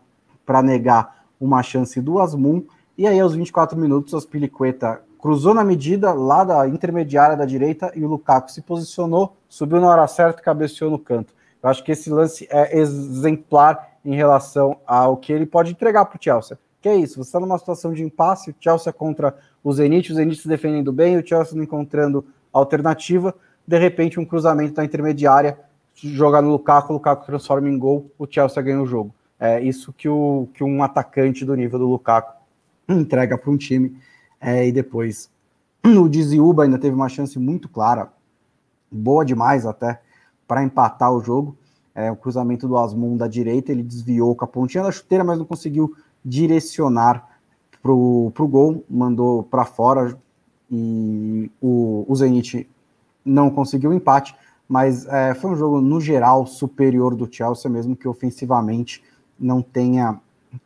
para 0.45 0.61
negar 0.61 1.25
uma 1.39 1.61
chance 1.61 1.99
do 2.01 2.19
Asmun. 2.19 2.63
E 2.97 3.05
aí, 3.05 3.19
aos 3.19 3.35
24 3.35 3.77
minutos, 3.77 4.13
a 4.13 4.27
Piliqueta 4.27 5.01
cruzou 5.19 5.53
na 5.53 5.63
medida 5.63 6.13
lá 6.13 6.43
da 6.43 6.67
intermediária 6.67 7.35
da 7.35 7.45
direita 7.45 7.91
e 7.95 8.03
o 8.03 8.07
Lukaku 8.07 8.51
se 8.51 8.61
posicionou, 8.61 9.35
subiu 9.47 9.79
na 9.79 9.89
hora 9.89 10.07
certa 10.07 10.41
e 10.41 10.43
cabeceou 10.43 10.91
no 10.91 10.99
canto. 10.99 11.33
Eu 11.63 11.69
acho 11.69 11.83
que 11.83 11.93
esse 11.93 12.09
lance 12.09 12.45
é 12.51 12.77
exemplar 12.77 13.93
em 14.03 14.13
relação 14.13 14.77
ao 14.85 15.15
que 15.15 15.31
ele 15.31 15.45
pode 15.45 15.71
entregar 15.71 16.05
para 16.05 16.17
o 16.17 16.21
Chelsea. 16.21 16.59
Que 16.81 16.89
é 16.89 16.95
isso, 16.97 17.15
você 17.15 17.29
está 17.29 17.39
numa 17.39 17.57
situação 17.57 17.93
de 17.93 18.03
impasse, 18.03 18.51
o 18.51 18.55
Chelsea 18.59 18.91
contra 18.91 19.33
o 19.63 19.71
Zenit, 19.71 20.11
o 20.11 20.15
Zenit 20.15 20.41
se 20.41 20.47
defendendo 20.49 20.91
bem, 20.91 21.17
o 21.17 21.25
Chelsea 21.25 21.55
não 21.55 21.63
encontrando 21.63 22.25
alternativa, 22.51 23.33
de 23.65 23.79
repente 23.79 24.19
um 24.19 24.25
cruzamento 24.25 24.73
da 24.73 24.83
intermediária, 24.83 25.57
jogar 25.93 26.41
no 26.41 26.49
Lukaku, 26.49 26.91
o 26.91 26.95
Lukaku 26.95 27.25
transforma 27.25 27.69
em 27.69 27.79
gol, 27.79 28.11
o 28.19 28.27
Chelsea 28.29 28.61
ganha 28.61 28.81
o 28.81 28.85
jogo. 28.85 29.15
É 29.39 29.61
isso 29.61 29.93
que, 29.93 30.09
o, 30.09 30.49
que 30.53 30.63
um 30.63 30.83
atacante 30.83 31.45
do 31.45 31.55
nível 31.55 31.79
do 31.79 31.87
Lukaku 31.87 32.33
entrega 32.89 33.37
para 33.37 33.49
um 33.49 33.57
time. 33.57 33.97
É, 34.41 34.67
e 34.67 34.71
depois, 34.73 35.29
o 35.85 36.09
Diziuba 36.09 36.63
ainda 36.63 36.77
teve 36.77 36.93
uma 36.93 37.07
chance 37.07 37.39
muito 37.39 37.69
clara, 37.69 38.11
boa 38.91 39.23
demais 39.23 39.65
até, 39.65 40.01
para 40.53 40.63
empatar 40.63 41.11
o 41.11 41.19
jogo. 41.19 41.57
É, 41.95 42.11
o 42.11 42.15
cruzamento 42.15 42.67
do 42.67 42.77
Asmund 42.77 43.17
da 43.17 43.27
direita, 43.27 43.71
ele 43.71 43.81
desviou 43.81 44.35
com 44.35 44.45
a 44.45 44.47
pontinha 44.47 44.83
da 44.83 44.91
chuteira, 44.91 45.23
mas 45.23 45.39
não 45.39 45.45
conseguiu 45.45 45.95
direcionar 46.23 47.27
para 47.81 47.91
o 47.91 48.31
gol, 48.47 48.83
mandou 48.87 49.41
para 49.41 49.65
fora, 49.65 50.15
e 50.69 51.49
o, 51.59 52.05
o 52.07 52.15
Zenit 52.15 52.69
não 53.25 53.49
conseguiu 53.49 53.89
o 53.89 53.93
empate, 53.95 54.35
mas 54.69 55.07
é, 55.07 55.33
foi 55.33 55.49
um 55.49 55.55
jogo, 55.55 55.81
no 55.81 55.99
geral, 55.99 56.45
superior 56.45 57.15
do 57.15 57.27
Chelsea, 57.31 57.69
mesmo 57.69 57.95
que 57.95 58.07
ofensivamente 58.07 59.03
não 59.39 59.59
tenha 59.59 60.19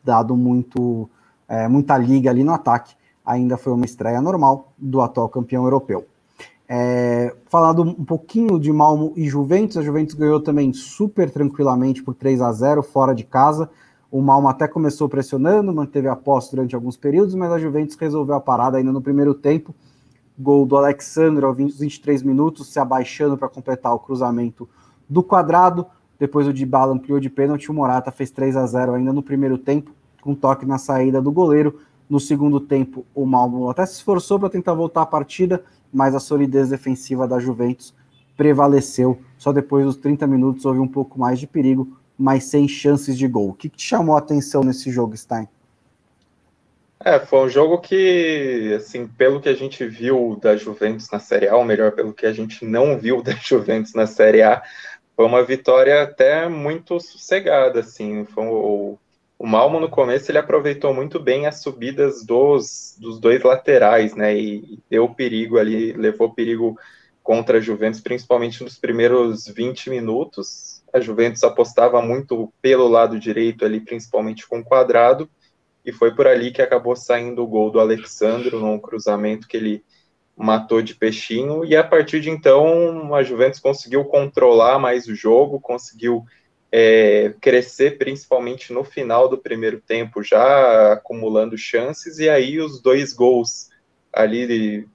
dado 0.04 0.36
muito, 0.36 1.08
é, 1.48 1.66
muita 1.66 1.96
liga 1.96 2.28
ali 2.28 2.44
no 2.44 2.52
ataque. 2.52 2.94
Ainda 3.24 3.56
foi 3.56 3.72
uma 3.72 3.86
estreia 3.86 4.20
normal 4.20 4.70
do 4.76 5.00
atual 5.00 5.30
campeão 5.30 5.64
europeu. 5.64 6.06
É, 6.68 7.34
falado 7.46 7.82
um 7.82 8.04
pouquinho 8.04 8.60
de 8.60 8.70
Malmo 8.70 9.12
e 9.16 9.26
Juventus, 9.28 9.78
a 9.78 9.82
Juventus 9.82 10.14
ganhou 10.14 10.40
também 10.40 10.72
super 10.72 11.30
tranquilamente 11.30 12.02
por 12.02 12.14
3 12.14 12.42
a 12.42 12.52
0 12.52 12.82
fora 12.82 13.14
de 13.14 13.24
casa. 13.24 13.70
O 14.10 14.20
Malmo 14.20 14.48
até 14.48 14.68
começou 14.68 15.08
pressionando, 15.08 15.72
manteve 15.72 16.08
a 16.08 16.16
posse 16.16 16.50
durante 16.50 16.74
alguns 16.74 16.96
períodos, 16.96 17.34
mas 17.34 17.50
a 17.50 17.58
Juventus 17.58 17.96
resolveu 17.96 18.34
a 18.34 18.40
parada 18.40 18.76
ainda 18.76 18.92
no 18.92 19.00
primeiro 19.00 19.34
tempo 19.34 19.74
Gol 20.38 20.64
do 20.64 20.76
Alexandre 20.76 21.44
aos 21.44 21.56
23 21.56 22.22
minutos, 22.22 22.68
se 22.68 22.78
abaixando 22.78 23.36
para 23.36 23.48
completar 23.48 23.92
o 23.92 23.98
cruzamento 23.98 24.68
do 25.08 25.20
quadrado. 25.20 25.84
Depois 26.16 26.46
o 26.46 26.52
Dybala 26.52 26.94
ampliou 26.94 27.18
de 27.18 27.28
pênalti, 27.28 27.70
o 27.70 27.74
Morata 27.74 28.12
fez 28.12 28.30
3 28.30 28.56
a 28.56 28.64
0 28.64 28.94
ainda 28.94 29.12
no 29.12 29.22
primeiro 29.22 29.58
tempo, 29.58 29.90
com 30.22 30.36
toque 30.36 30.64
na 30.64 30.78
saída 30.78 31.20
do 31.20 31.32
goleiro. 31.32 31.80
No 32.08 32.18
segundo 32.18 32.58
tempo, 32.58 33.04
o 33.14 33.26
Malmo 33.26 33.68
até 33.68 33.84
se 33.84 33.94
esforçou 33.94 34.38
para 34.38 34.48
tentar 34.48 34.74
voltar 34.74 35.02
a 35.02 35.06
partida, 35.06 35.62
mas 35.92 36.14
a 36.14 36.20
solidez 36.20 36.70
defensiva 36.70 37.28
da 37.28 37.38
Juventus 37.38 37.94
prevaleceu. 38.36 39.20
Só 39.36 39.52
depois 39.52 39.84
dos 39.84 39.96
30 39.96 40.26
minutos 40.26 40.64
houve 40.64 40.80
um 40.80 40.88
pouco 40.88 41.18
mais 41.18 41.38
de 41.38 41.46
perigo, 41.46 41.98
mas 42.16 42.44
sem 42.44 42.66
chances 42.66 43.16
de 43.18 43.28
gol. 43.28 43.50
O 43.50 43.54
que 43.54 43.68
te 43.68 43.82
chamou 43.82 44.14
a 44.14 44.18
atenção 44.18 44.62
nesse 44.62 44.90
jogo, 44.90 45.16
Stein? 45.16 45.48
É, 47.04 47.20
foi 47.20 47.46
um 47.46 47.48
jogo 47.48 47.78
que, 47.78 48.74
assim, 48.76 49.06
pelo 49.06 49.40
que 49.40 49.48
a 49.48 49.54
gente 49.54 49.86
viu 49.86 50.36
da 50.42 50.56
Juventus 50.56 51.08
na 51.10 51.20
Série 51.20 51.46
A, 51.46 51.56
ou 51.56 51.64
melhor, 51.64 51.92
pelo 51.92 52.12
que 52.12 52.26
a 52.26 52.32
gente 52.32 52.64
não 52.64 52.98
viu 52.98 53.22
da 53.22 53.32
Juventus 53.40 53.94
na 53.94 54.06
Série 54.06 54.42
A, 54.42 54.62
foi 55.14 55.24
uma 55.24 55.44
vitória 55.44 56.02
até 56.02 56.48
muito 56.48 56.98
sossegada, 57.00 57.80
assim, 57.80 58.24
foi 58.24 58.44
o 59.38 59.46
Malmo 59.46 59.78
no 59.78 59.88
começo 59.88 60.30
ele 60.30 60.38
aproveitou 60.38 60.92
muito 60.92 61.20
bem 61.20 61.46
as 61.46 61.62
subidas 61.62 62.24
dos, 62.24 62.96
dos 62.98 63.20
dois 63.20 63.42
laterais, 63.42 64.14
né, 64.14 64.36
e 64.36 64.80
deu 64.90 65.08
perigo 65.08 65.58
ali, 65.58 65.92
levou 65.92 66.34
perigo 66.34 66.76
contra 67.22 67.58
a 67.58 67.60
Juventus, 67.60 68.00
principalmente 68.00 68.64
nos 68.64 68.78
primeiros 68.78 69.46
20 69.46 69.90
minutos, 69.90 70.82
a 70.92 70.98
Juventus 70.98 71.44
apostava 71.44 72.02
muito 72.02 72.52
pelo 72.60 72.88
lado 72.88 73.20
direito 73.20 73.64
ali, 73.64 73.80
principalmente 73.80 74.48
com 74.48 74.60
o 74.60 74.64
quadrado, 74.64 75.30
e 75.84 75.92
foi 75.92 76.14
por 76.14 76.26
ali 76.26 76.50
que 76.50 76.62
acabou 76.62 76.96
saindo 76.96 77.42
o 77.42 77.46
gol 77.46 77.70
do 77.70 77.78
Alexandro, 77.78 78.58
num 78.58 78.78
cruzamento 78.78 79.46
que 79.46 79.56
ele 79.56 79.84
matou 80.36 80.82
de 80.82 80.94
peixinho, 80.94 81.64
e 81.64 81.76
a 81.76 81.84
partir 81.84 82.20
de 82.20 82.30
então 82.30 83.14
a 83.14 83.22
Juventus 83.22 83.60
conseguiu 83.60 84.04
controlar 84.04 84.78
mais 84.78 85.06
o 85.06 85.14
jogo, 85.14 85.60
conseguiu 85.60 86.24
é, 86.70 87.34
crescer 87.40 87.98
principalmente 87.98 88.72
no 88.72 88.84
final 88.84 89.28
do 89.28 89.38
primeiro 89.38 89.80
tempo, 89.80 90.22
já 90.22 90.92
acumulando 90.92 91.56
chances, 91.56 92.18
e 92.18 92.28
aí 92.28 92.60
os 92.60 92.80
dois 92.80 93.12
gols 93.12 93.70
ali 94.12 94.86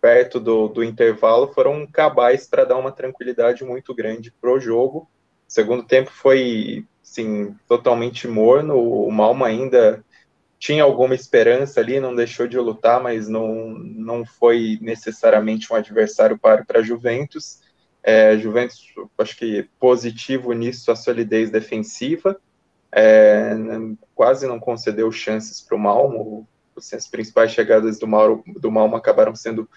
perto 0.00 0.40
do, 0.40 0.68
do 0.68 0.82
intervalo 0.82 1.52
foram 1.52 1.86
cabais 1.86 2.46
para 2.46 2.64
dar 2.64 2.76
uma 2.76 2.90
tranquilidade 2.90 3.64
muito 3.64 3.94
grande 3.94 4.32
para 4.32 4.52
o 4.52 4.60
jogo. 4.60 5.08
O 5.48 5.52
segundo 5.52 5.84
tempo 5.84 6.10
foi, 6.10 6.84
sim, 7.02 7.54
totalmente 7.68 8.26
morno, 8.26 8.76
o 8.76 9.10
Malma 9.10 9.46
ainda 9.46 10.04
tinha 10.58 10.84
alguma 10.84 11.14
esperança 11.14 11.80
ali, 11.80 11.98
não 11.98 12.14
deixou 12.14 12.46
de 12.46 12.56
lutar, 12.58 13.02
mas 13.02 13.28
não, 13.28 13.70
não 13.70 14.24
foi 14.24 14.78
necessariamente 14.80 15.72
um 15.72 15.76
adversário 15.76 16.38
para 16.38 16.64
a 16.74 16.82
Juventus. 16.82 17.60
É, 18.02 18.36
Juventus, 18.36 18.92
acho 19.18 19.36
que 19.36 19.68
positivo 19.78 20.52
nisso 20.52 20.90
a 20.90 20.96
solidez 20.96 21.50
defensiva, 21.50 22.40
é, 22.90 23.54
quase 24.14 24.46
não 24.46 24.58
concedeu 24.58 25.10
chances 25.12 25.60
para 25.60 25.76
o 25.76 25.78
Malmo. 25.78 26.48
Assim, 26.76 26.96
as 26.96 27.06
principais 27.06 27.52
chegadas 27.52 27.98
do, 27.98 28.06
Mauro, 28.06 28.42
do 28.46 28.70
Malmo 28.70 28.96
acabaram 28.96 29.34
sendo 29.34 29.68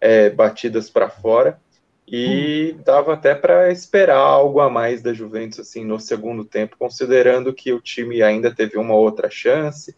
é, 0.00 0.30
batidas 0.30 0.90
para 0.90 1.08
fora 1.08 1.60
e 2.06 2.74
hum. 2.76 2.82
dava 2.84 3.14
até 3.14 3.34
para 3.34 3.70
esperar 3.70 4.18
algo 4.18 4.60
a 4.60 4.68
mais 4.68 5.00
da 5.00 5.14
Juventus 5.14 5.60
assim 5.60 5.84
no 5.84 5.98
segundo 5.98 6.44
tempo, 6.44 6.76
considerando 6.78 7.54
que 7.54 7.72
o 7.72 7.80
time 7.80 8.22
ainda 8.22 8.54
teve 8.54 8.76
uma 8.76 8.94
outra 8.94 9.30
chance 9.30 9.94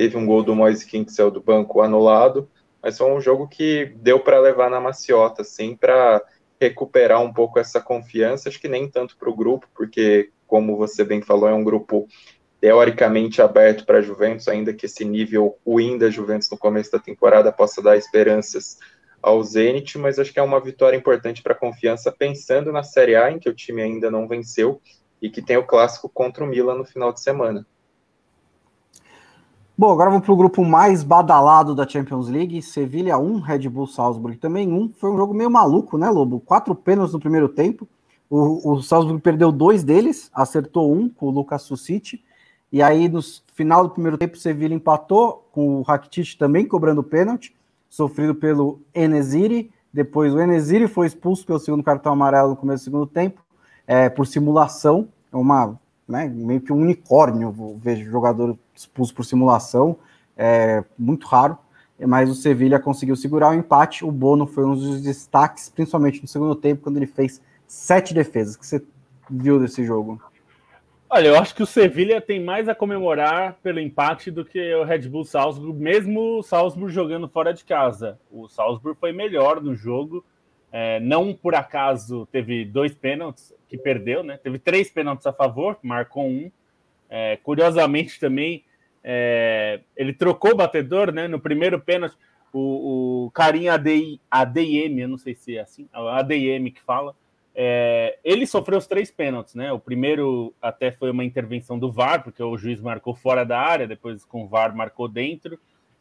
Teve 0.00 0.16
um 0.16 0.24
gol 0.24 0.42
do 0.42 0.54
Moise 0.54 0.86
King 0.86 1.04
que 1.04 1.12
saiu 1.12 1.30
do 1.30 1.42
banco 1.42 1.82
anulado, 1.82 2.48
mas 2.82 2.96
foi 2.96 3.12
um 3.12 3.20
jogo 3.20 3.46
que 3.46 3.92
deu 3.96 4.18
para 4.18 4.40
levar 4.40 4.70
na 4.70 4.80
maciota, 4.80 5.42
assim, 5.42 5.76
para 5.76 6.22
recuperar 6.60 7.22
um 7.22 7.32
pouco 7.32 7.58
essa 7.58 7.80
confiança. 7.80 8.48
Acho 8.48 8.60
que 8.60 8.68
nem 8.68 8.88
tanto 8.88 9.16
para 9.16 9.30
o 9.30 9.34
grupo, 9.34 9.66
porque, 9.74 10.30
como 10.46 10.76
você 10.76 11.02
bem 11.04 11.22
falou, 11.22 11.48
é 11.48 11.54
um 11.54 11.64
grupo 11.64 12.06
teoricamente 12.60 13.40
aberto 13.40 13.86
para 13.86 13.98
a 13.98 14.02
Juventus, 14.02 14.46
ainda 14.46 14.74
que 14.74 14.84
esse 14.84 15.04
nível 15.04 15.56
ruim 15.66 15.96
da 15.96 16.10
Juventus 16.10 16.50
no 16.50 16.58
começo 16.58 16.92
da 16.92 16.98
temporada 16.98 17.50
possa 17.50 17.80
dar 17.80 17.96
esperanças 17.96 18.78
ao 19.22 19.42
Zenit, 19.42 19.96
mas 19.98 20.18
acho 20.18 20.32
que 20.32 20.38
é 20.38 20.42
uma 20.42 20.60
vitória 20.60 20.96
importante 20.96 21.42
para 21.42 21.54
a 21.54 21.58
confiança, 21.58 22.12
pensando 22.12 22.70
na 22.70 22.82
Série 22.82 23.16
A, 23.16 23.30
em 23.30 23.38
que 23.38 23.48
o 23.48 23.54
time 23.54 23.80
ainda 23.80 24.10
não 24.10 24.28
venceu, 24.28 24.80
e 25.20 25.30
que 25.30 25.42
tem 25.42 25.56
o 25.56 25.66
clássico 25.66 26.08
contra 26.08 26.44
o 26.44 26.46
Milan 26.46 26.76
no 26.76 26.84
final 26.84 27.12
de 27.12 27.20
semana. 27.20 27.66
Bom, 29.80 29.92
agora 29.92 30.10
vamos 30.10 30.26
para 30.26 30.34
o 30.34 30.36
grupo 30.36 30.62
mais 30.62 31.02
badalado 31.02 31.74
da 31.74 31.88
Champions 31.88 32.28
League. 32.28 32.60
Sevilha 32.60 33.16
1, 33.16 33.40
Red 33.40 33.66
Bull 33.66 33.86
Salzburg 33.86 34.36
também 34.36 34.70
1. 34.70 34.92
Foi 34.92 35.10
um 35.10 35.16
jogo 35.16 35.32
meio 35.32 35.50
maluco, 35.50 35.96
né, 35.96 36.10
Lobo? 36.10 36.38
Quatro 36.38 36.74
pênaltis 36.74 37.14
no 37.14 37.18
primeiro 37.18 37.48
tempo. 37.48 37.88
O, 38.28 38.72
o 38.72 38.82
Salzburg 38.82 39.22
perdeu 39.22 39.50
dois 39.50 39.82
deles, 39.82 40.30
acertou 40.34 40.92
um 40.92 41.08
com 41.08 41.28
o 41.28 41.30
Lucas 41.30 41.62
Sucic. 41.62 42.22
E 42.70 42.82
aí, 42.82 43.08
no 43.08 43.20
final 43.54 43.84
do 43.84 43.88
primeiro 43.88 44.18
tempo, 44.18 44.36
o 44.36 44.38
Sevilha 44.38 44.74
empatou 44.74 45.48
com 45.50 45.76
o 45.76 45.80
Rakitic 45.80 46.36
também 46.36 46.68
cobrando 46.68 47.02
pênalti, 47.02 47.56
sofrido 47.88 48.34
pelo 48.34 48.82
Enesiri. 48.94 49.72
Depois 49.90 50.34
o 50.34 50.40
Enesiri 50.40 50.88
foi 50.88 51.06
expulso 51.06 51.46
pelo 51.46 51.58
segundo 51.58 51.82
cartão 51.82 52.12
amarelo 52.12 52.50
no 52.50 52.56
começo 52.56 52.82
do 52.82 52.84
segundo 52.84 53.06
tempo, 53.06 53.40
é, 53.86 54.10
por 54.10 54.26
simulação. 54.26 55.08
É 55.32 55.36
uma 55.38 55.80
né, 56.10 56.28
meio 56.28 56.60
que 56.60 56.72
um 56.72 56.80
unicórnio, 56.80 57.78
vejo 57.78 58.10
jogador 58.10 58.58
expulso 58.74 59.14
por 59.14 59.24
simulação, 59.24 59.96
é 60.36 60.82
muito 60.98 61.26
raro, 61.26 61.56
mas 62.06 62.28
o 62.28 62.34
Sevilha 62.34 62.80
conseguiu 62.80 63.14
segurar 63.14 63.50
o 63.50 63.54
empate, 63.54 64.04
o 64.04 64.10
Bono 64.10 64.46
foi 64.46 64.64
um 64.64 64.74
dos 64.74 65.02
destaques, 65.02 65.68
principalmente 65.68 66.20
no 66.20 66.28
segundo 66.28 66.54
tempo, 66.54 66.82
quando 66.82 66.96
ele 66.96 67.06
fez 67.06 67.40
sete 67.66 68.12
defesas, 68.12 68.56
que 68.56 68.66
você 68.66 68.82
viu 69.30 69.60
desse 69.60 69.84
jogo? 69.84 70.20
Olha, 71.08 71.28
eu 71.28 71.38
acho 71.38 71.54
que 71.54 71.62
o 71.62 71.66
Sevilha 71.66 72.20
tem 72.20 72.42
mais 72.42 72.68
a 72.68 72.74
comemorar 72.74 73.58
pelo 73.62 73.80
empate 73.80 74.30
do 74.30 74.44
que 74.44 74.74
o 74.74 74.84
Red 74.84 75.08
Bull 75.08 75.24
Salzburg, 75.24 75.76
mesmo 75.78 76.38
o 76.38 76.42
Salzburg 76.42 76.92
jogando 76.92 77.28
fora 77.28 77.52
de 77.52 77.64
casa. 77.64 78.18
O 78.30 78.48
Salzburg 78.48 78.96
foi 78.98 79.12
melhor 79.12 79.60
no 79.60 79.74
jogo, 79.74 80.24
é, 80.72 81.00
não 81.00 81.34
por 81.34 81.54
acaso 81.54 82.26
teve 82.30 82.64
dois 82.64 82.94
pênaltis 82.94 83.54
que 83.68 83.76
perdeu, 83.76 84.22
né? 84.22 84.36
Teve 84.36 84.58
três 84.58 84.90
pênaltis 84.90 85.26
a 85.26 85.32
favor, 85.32 85.78
marcou 85.82 86.26
um. 86.26 86.50
É, 87.08 87.36
curiosamente 87.38 88.20
também, 88.20 88.64
é, 89.02 89.80
ele 89.96 90.12
trocou 90.12 90.52
o 90.52 90.56
batedor, 90.56 91.12
né? 91.12 91.26
No 91.26 91.40
primeiro 91.40 91.80
pênalti, 91.80 92.16
o, 92.52 93.26
o 93.26 93.30
carinha 93.32 93.74
ADI, 93.74 94.20
ADM, 94.30 95.00
eu 95.00 95.08
não 95.08 95.18
sei 95.18 95.34
se 95.34 95.56
é 95.56 95.60
assim, 95.60 95.88
ADM 95.92 96.70
que 96.72 96.80
fala, 96.80 97.14
é, 97.54 98.18
ele 98.22 98.46
sofreu 98.46 98.78
os 98.78 98.86
três 98.86 99.10
pênaltis, 99.10 99.54
né? 99.54 99.72
O 99.72 99.78
primeiro 99.78 100.54
até 100.62 100.92
foi 100.92 101.10
uma 101.10 101.24
intervenção 101.24 101.78
do 101.78 101.90
VAR, 101.90 102.22
porque 102.22 102.42
o 102.42 102.56
juiz 102.56 102.80
marcou 102.80 103.14
fora 103.14 103.44
da 103.44 103.58
área, 103.58 103.86
depois 103.86 104.24
com 104.24 104.44
o 104.44 104.48
VAR 104.48 104.74
marcou 104.74 105.08
dentro, 105.08 105.58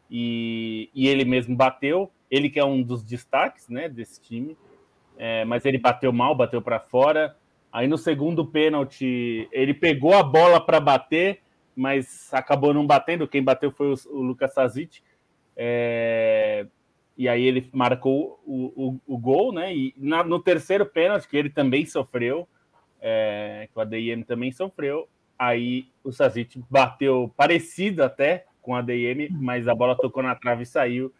e, 0.09 0.89
e 0.93 1.07
ele 1.07 1.25
mesmo 1.25 1.55
bateu. 1.55 2.11
Ele 2.29 2.49
que 2.49 2.59
é 2.59 2.65
um 2.65 2.81
dos 2.81 3.03
destaques 3.03 3.67
né, 3.69 3.89
desse 3.89 4.21
time, 4.21 4.57
é, 5.17 5.43
mas 5.45 5.65
ele 5.65 5.77
bateu 5.77 6.11
mal, 6.13 6.35
bateu 6.35 6.61
para 6.61 6.79
fora. 6.79 7.35
Aí 7.71 7.87
no 7.87 7.97
segundo 7.97 8.45
pênalti, 8.45 9.47
ele 9.51 9.73
pegou 9.73 10.13
a 10.13 10.23
bola 10.23 10.59
para 10.59 10.79
bater, 10.79 11.41
mas 11.75 12.33
acabou 12.33 12.73
não 12.73 12.85
batendo. 12.85 13.27
Quem 13.27 13.43
bateu 13.43 13.71
foi 13.71 13.93
o, 13.93 13.95
o 14.09 14.21
Lucas 14.21 14.53
Sazic. 14.53 15.01
É, 15.55 16.65
e 17.17 17.27
aí 17.27 17.43
ele 17.43 17.69
marcou 17.73 18.39
o, 18.45 18.99
o, 19.05 19.15
o 19.15 19.17
gol, 19.17 19.51
né? 19.51 19.75
E 19.75 19.93
na, 19.97 20.23
no 20.23 20.39
terceiro 20.39 20.85
pênalti, 20.85 21.27
que 21.27 21.35
ele 21.35 21.49
também 21.49 21.85
sofreu, 21.85 22.47
é, 23.01 23.67
que 23.71 23.77
o 23.77 23.81
ADM 23.81 24.23
também 24.25 24.51
sofreu, 24.51 25.07
aí 25.37 25.87
o 26.03 26.11
Sazic 26.11 26.61
bateu 26.69 27.33
parecido 27.35 28.03
até 28.03 28.45
com 28.69 28.73
o 28.73 28.75
ADM, 28.75 29.29
mas 29.31 29.67
a 29.67 29.73
bola 29.73 29.95
tocou 29.95 30.21
na 30.21 30.35
trave 30.35 30.61
e 30.61 30.65
saiu 30.67 31.11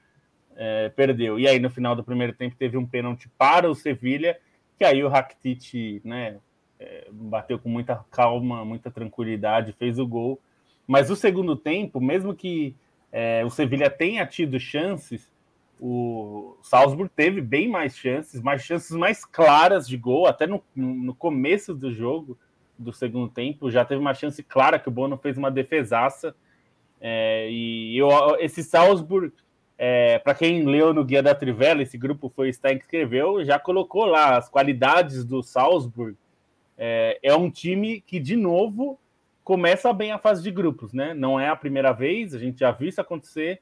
é, 0.56 0.90
perdeu. 0.90 1.40
E 1.40 1.48
aí, 1.48 1.58
no 1.58 1.70
final 1.70 1.96
do 1.96 2.04
primeiro 2.04 2.34
tempo, 2.34 2.56
teve 2.56 2.78
um 2.78 2.86
pênalti 2.86 3.28
para 3.40 3.68
o 3.68 3.74
Sevilha, 3.74 4.38
que 4.78 4.84
aí 4.84 5.04
o 5.04 5.08
Rakitic 5.08 6.02
né, 6.04 6.38
é, 6.80 7.08
bateu 7.12 7.58
com 7.58 7.70
muita 7.70 8.06
calma, 8.12 8.64
muita 8.64 8.92
tranquilidade, 8.92 9.74
fez 9.74 9.98
o 9.98 10.06
gol. 10.06 10.40
Mas 10.86 11.10
o 11.10 11.16
segundo 11.16 11.56
tempo, 11.56 12.00
mesmo 12.00 12.36
que 12.36 12.76
é, 13.12 13.44
o 13.44 13.50
Sevilha 13.50 13.90
tenha 13.90 14.24
tido 14.28 14.60
chances, 14.60 15.32
o 15.80 16.56
Salzburg 16.62 17.10
teve 17.16 17.42
bem 17.42 17.68
mais 17.68 17.98
chances, 17.98 18.42
mais 18.42 18.62
chances 18.62 18.96
mais 18.96 19.26
claras 19.26 19.88
de 19.88 19.98
gol, 19.98 20.28
até 20.28 20.46
no, 20.46 20.62
no 20.76 21.16
começo 21.16 21.74
do 21.74 21.92
jogo, 21.92 22.38
do 22.78 22.94
segundo 22.94 23.28
tempo, 23.28 23.72
já 23.72 23.84
teve 23.84 24.00
uma 24.00 24.14
chance 24.14 24.44
clara 24.44 24.78
que 24.78 24.88
o 24.88 24.92
Bono 24.92 25.18
fez 25.18 25.38
uma 25.38 25.50
defesaça. 25.50 26.36
É, 27.02 27.50
e 27.50 27.98
eu, 27.98 28.10
esse 28.40 28.64
Salzburg 28.64 29.32
é, 29.82 30.20
para 30.20 30.36
quem 30.36 30.66
leu 30.66 30.94
no 30.94 31.06
Guia 31.06 31.24
da 31.24 31.34
Trivela, 31.34 31.82
esse 31.82 31.98
grupo 31.98 32.30
foi 32.36 32.52
Stein 32.52 32.78
que 32.78 32.84
escreveu, 32.84 33.46
já 33.46 33.58
colocou 33.58 34.04
lá 34.04 34.36
as 34.36 34.50
qualidades 34.50 35.24
do 35.24 35.42
Salzburg. 35.42 36.18
É, 36.78 37.18
é, 37.24 37.34
um 37.34 37.50
time 37.50 38.02
que, 38.02 38.20
de 38.20 38.36
novo, 38.36 39.00
começa 39.42 39.94
bem 39.94 40.12
a 40.12 40.18
fase 40.18 40.44
de 40.44 40.52
grupos, 40.52 40.92
né? 40.92 41.14
Não 41.14 41.40
é 41.40 41.48
a 41.48 41.56
primeira 41.56 41.94
vez, 41.94 42.36
a 42.36 42.38
gente 42.38 42.60
já 42.60 42.72
viu 42.72 42.90
isso 42.90 43.00
acontecer, 43.00 43.62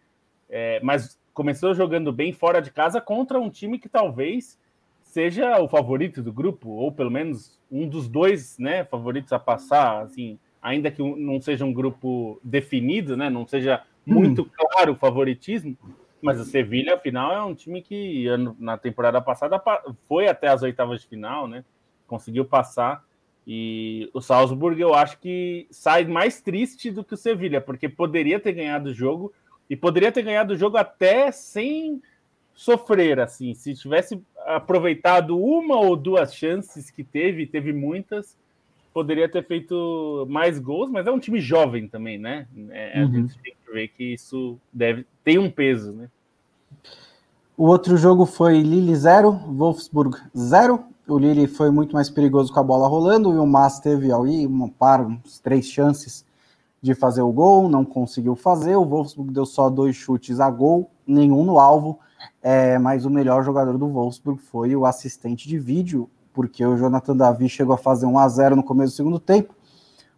é, 0.50 0.80
mas 0.82 1.20
começou 1.36 1.76
jogando 1.76 2.12
bem 2.12 2.34
fora 2.34 2.64
de 2.64 2.72
casa 2.72 3.00
contra 3.00 3.40
um 3.40 3.48
time 3.48 3.78
que 3.78 3.88
talvez 3.88 4.58
seja 5.04 5.62
o 5.62 5.68
favorito 5.68 6.24
do 6.24 6.34
grupo, 6.34 6.70
ou 6.70 6.92
pelo 6.92 7.12
menos 7.12 7.60
um 7.72 7.88
dos 7.88 8.08
dois 8.08 8.58
né, 8.58 8.84
favoritos 8.86 9.32
a 9.32 9.38
passar, 9.38 10.02
assim, 10.02 10.40
ainda 10.68 10.92
que 10.92 11.02
não 11.02 11.40
seja 11.40 11.64
um 11.64 11.74
grupo 11.74 12.40
definido, 12.44 13.16
né? 13.16 13.30
Não 13.30 13.48
seja 13.48 13.84
muito 14.06 14.42
hum. 14.44 14.50
claro 14.54 14.94
o 14.94 14.98
favoritismo, 14.98 15.78
mas 16.22 16.40
o 16.40 16.44
Sevilha, 16.44 16.96
afinal, 16.96 17.32
é 17.32 17.44
um 17.44 17.56
time 17.56 17.82
que 17.82 18.26
na 18.60 18.78
temporada 18.78 19.22
passada 19.22 19.62
foi 20.08 20.28
até 20.28 20.48
as 20.48 20.62
oitavas 20.62 21.02
de 21.02 21.08
final, 21.08 21.48
né? 21.48 21.64
Conseguiu 22.06 22.46
passar. 22.46 23.04
E 23.46 24.10
o 24.14 24.20
Salzburg, 24.20 24.80
eu 24.80 24.94
acho 24.94 25.20
que 25.20 25.68
sai 25.72 26.04
mais 26.06 26.42
triste 26.42 26.92
do 26.92 27.04
que 27.04 27.14
o 27.14 27.18
Sevilha, 27.18 27.62
porque 27.62 27.88
poderia 27.88 28.40
ter 28.40 28.52
ganhado 28.52 28.90
o 28.90 28.94
jogo 28.94 29.32
e 29.70 29.76
poderia 29.76 30.12
ter 30.12 30.22
ganhado 30.22 30.54
o 30.54 30.58
jogo 30.58 30.76
até 30.76 31.32
sem 31.32 32.02
sofrer, 32.54 33.20
assim. 33.20 33.54
Se 33.54 33.74
tivesse 33.74 34.22
aproveitado 34.46 35.40
uma 35.42 35.80
ou 35.80 35.96
duas 35.96 36.34
chances 36.34 36.90
que 36.90 37.04
teve, 37.04 37.46
teve 37.46 37.72
muitas, 37.72 38.38
poderia 38.98 39.30
ter 39.30 39.46
feito 39.46 40.26
mais 40.28 40.58
gols, 40.58 40.90
mas 40.90 41.06
é 41.06 41.12
um 41.12 41.20
time 41.20 41.40
jovem 41.40 41.88
também, 41.88 42.18
né? 42.18 42.48
É, 42.72 43.04
uhum. 43.04 43.08
A 43.08 43.12
gente 43.12 43.38
tem 43.44 43.54
que 43.54 43.72
ver 43.72 43.90
que 43.90 44.16
isso 44.16 44.58
deve 44.74 45.06
tem 45.24 45.38
um 45.38 45.52
peso, 45.52 45.92
né? 45.92 46.10
O 47.56 47.68
outro 47.68 47.96
jogo 47.96 48.26
foi 48.26 48.60
Lille 48.60 48.96
0, 48.96 49.32
Wolfsburg 49.32 50.18
0. 50.36 50.84
O 51.08 51.20
Lille 51.20 51.46
foi 51.46 51.70
muito 51.70 51.94
mais 51.94 52.10
perigoso 52.10 52.52
com 52.52 52.60
a 52.60 52.64
bola 52.64 52.88
rolando 52.88 53.32
e 53.36 53.38
o 53.38 53.46
Mas 53.46 53.80
teve 53.80 54.12
aí 54.12 54.48
uma 54.48 54.68
par, 54.68 55.06
uns 55.06 55.40
três 55.40 55.68
chances 55.68 56.26
de 56.82 56.96
fazer 56.96 57.22
o 57.22 57.32
gol, 57.32 57.70
não 57.70 57.86
conseguiu 57.86 58.36
fazer. 58.36 58.76
O 58.78 58.86
Wolfsburg 58.86 59.32
deu 59.32 59.46
só 59.46 59.70
dois 59.70 59.96
chutes 59.96 60.40
a 60.40 60.50
gol, 60.50 60.90
nenhum 61.06 61.46
no 61.46 61.60
alvo. 61.60 62.00
É, 62.42 62.80
mas 62.80 63.06
o 63.06 63.12
melhor 63.12 63.44
jogador 63.44 63.78
do 63.78 63.88
Wolfsburg 63.90 64.42
foi 64.42 64.76
o 64.76 64.88
assistente 64.88 65.48
de 65.48 65.60
vídeo, 65.60 66.10
porque 66.38 66.64
o 66.64 66.78
Jonathan 66.78 67.18
Davi 67.18 67.50
chegou 67.50 67.74
a 67.74 67.80
fazer 67.80 68.06
1 68.06 68.20
a 68.20 68.30
0 68.30 68.56
no 68.56 68.64
começo 68.64 68.94
do 68.94 68.98
segundo 68.98 69.20
tempo, 69.20 69.56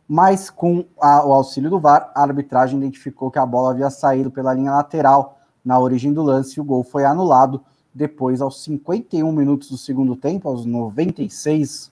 mas 0.06 0.50
com 0.50 0.84
a, 1.00 1.26
o 1.26 1.32
auxílio 1.32 1.70
do 1.70 1.80
VAR, 1.80 2.12
a 2.14 2.22
arbitragem 2.22 2.78
identificou 2.78 3.32
que 3.32 3.40
a 3.40 3.46
bola 3.46 3.72
havia 3.72 3.90
saído 3.90 4.30
pela 4.30 4.54
linha 4.54 4.74
lateral 4.74 5.40
na 5.64 5.80
origem 5.80 6.12
do 6.12 6.22
lance 6.22 6.60
e 6.60 6.62
o 6.62 6.64
gol 6.66 6.84
foi 6.84 7.06
anulado. 7.06 7.64
Depois, 7.96 8.42
aos 8.42 8.62
51 8.66 9.32
minutos 9.32 9.70
do 9.70 9.78
segundo 9.78 10.14
tempo, 10.14 10.50
aos 10.50 10.66
96, 10.66 11.90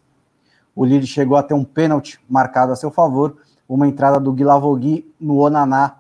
o 0.76 0.84
Lille 0.84 1.08
chegou 1.08 1.38
a 1.38 1.44
ter 1.44 1.54
um 1.54 1.64
pênalti 1.64 2.20
marcado 2.28 2.74
a 2.74 2.76
seu 2.76 2.92
favor, 2.92 3.38
uma 3.66 3.88
entrada 3.88 4.20
do 4.20 4.34
Guilavogui 4.34 5.10
no 5.18 5.38
Onaná 5.38 6.00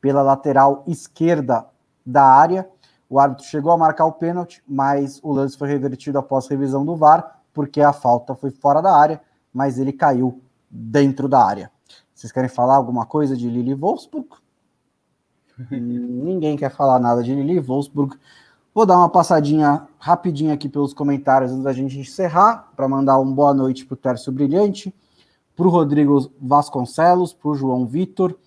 pela 0.00 0.20
lateral 0.20 0.82
esquerda 0.84 1.64
da 2.04 2.24
área. 2.24 2.68
O 3.08 3.20
árbitro 3.20 3.46
chegou 3.46 3.70
a 3.70 3.78
marcar 3.78 4.04
o 4.04 4.12
pênalti, 4.12 4.64
mas 4.66 5.20
o 5.22 5.30
lance 5.30 5.56
foi 5.56 5.68
revertido 5.68 6.18
após 6.18 6.48
revisão 6.48 6.84
do 6.84 6.96
VAR 6.96 7.37
porque 7.58 7.80
a 7.80 7.92
falta 7.92 8.36
foi 8.36 8.52
fora 8.52 8.80
da 8.80 8.96
área, 8.96 9.20
mas 9.52 9.80
ele 9.80 9.92
caiu 9.92 10.40
dentro 10.70 11.28
da 11.28 11.44
área. 11.44 11.72
Vocês 12.14 12.30
querem 12.30 12.48
falar 12.48 12.76
alguma 12.76 13.04
coisa 13.04 13.36
de 13.36 13.50
Lili 13.50 13.74
Wolfsburg? 13.74 14.28
Ninguém 15.68 16.56
quer 16.56 16.70
falar 16.70 17.00
nada 17.00 17.20
de 17.20 17.34
Lili 17.34 17.58
Wolfsburg. 17.58 18.16
Vou 18.72 18.86
dar 18.86 18.96
uma 18.96 19.08
passadinha 19.08 19.88
rapidinha 19.98 20.54
aqui 20.54 20.68
pelos 20.68 20.94
comentários 20.94 21.50
antes 21.50 21.64
da 21.64 21.72
gente 21.72 21.98
encerrar, 21.98 22.70
para 22.76 22.86
mandar 22.86 23.18
uma 23.18 23.34
boa 23.34 23.52
noite 23.52 23.84
para 23.84 23.94
o 23.94 23.96
Tércio 23.96 24.30
Brilhante, 24.30 24.94
para 25.56 25.66
o 25.66 25.70
Rodrigo 25.70 26.30
Vasconcelos, 26.40 27.32
para 27.32 27.50
o 27.50 27.56
João 27.56 27.84
Vitor, 27.86 28.38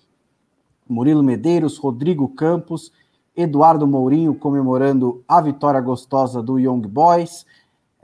Murilo 0.88 1.22
Medeiros, 1.22 1.76
Rodrigo 1.76 2.30
Campos, 2.30 2.90
Eduardo 3.36 3.86
Mourinho 3.86 4.34
comemorando 4.34 5.22
a 5.28 5.38
vitória 5.38 5.82
gostosa 5.82 6.42
do 6.42 6.58
Young 6.58 6.80
Boys, 6.80 7.44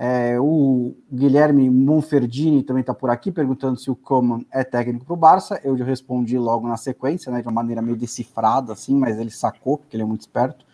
é, 0.01 0.39
o 0.39 0.95
Guilherme 1.13 1.69
Monferdini 1.69 2.63
também 2.63 2.83
está 2.83 2.95
por 2.95 3.11
aqui 3.11 3.33
perguntando 3.33 3.81
se 3.81 3.91
o 3.91 3.97
Coman 3.97 4.45
é 4.49 4.63
técnico 4.63 5.05
para 5.05 5.15
o 5.15 5.17
Barça. 5.17 5.61
Eu 5.65 5.77
já 5.77 5.85
respondi 5.85 6.39
logo 6.39 6.69
na 6.69 6.77
sequência, 6.77 7.33
né, 7.33 7.43
de 7.43 7.49
uma 7.49 7.55
maneira 7.55 7.83
meio 7.83 7.97
decifrada, 7.97 8.73
assim, 8.73 8.95
mas 8.95 9.19
ele 9.19 9.31
sacou, 9.31 9.77
porque 9.77 9.97
ele 9.97 10.05
é 10.05 10.07
muito 10.07 10.21
esperto. 10.21 10.65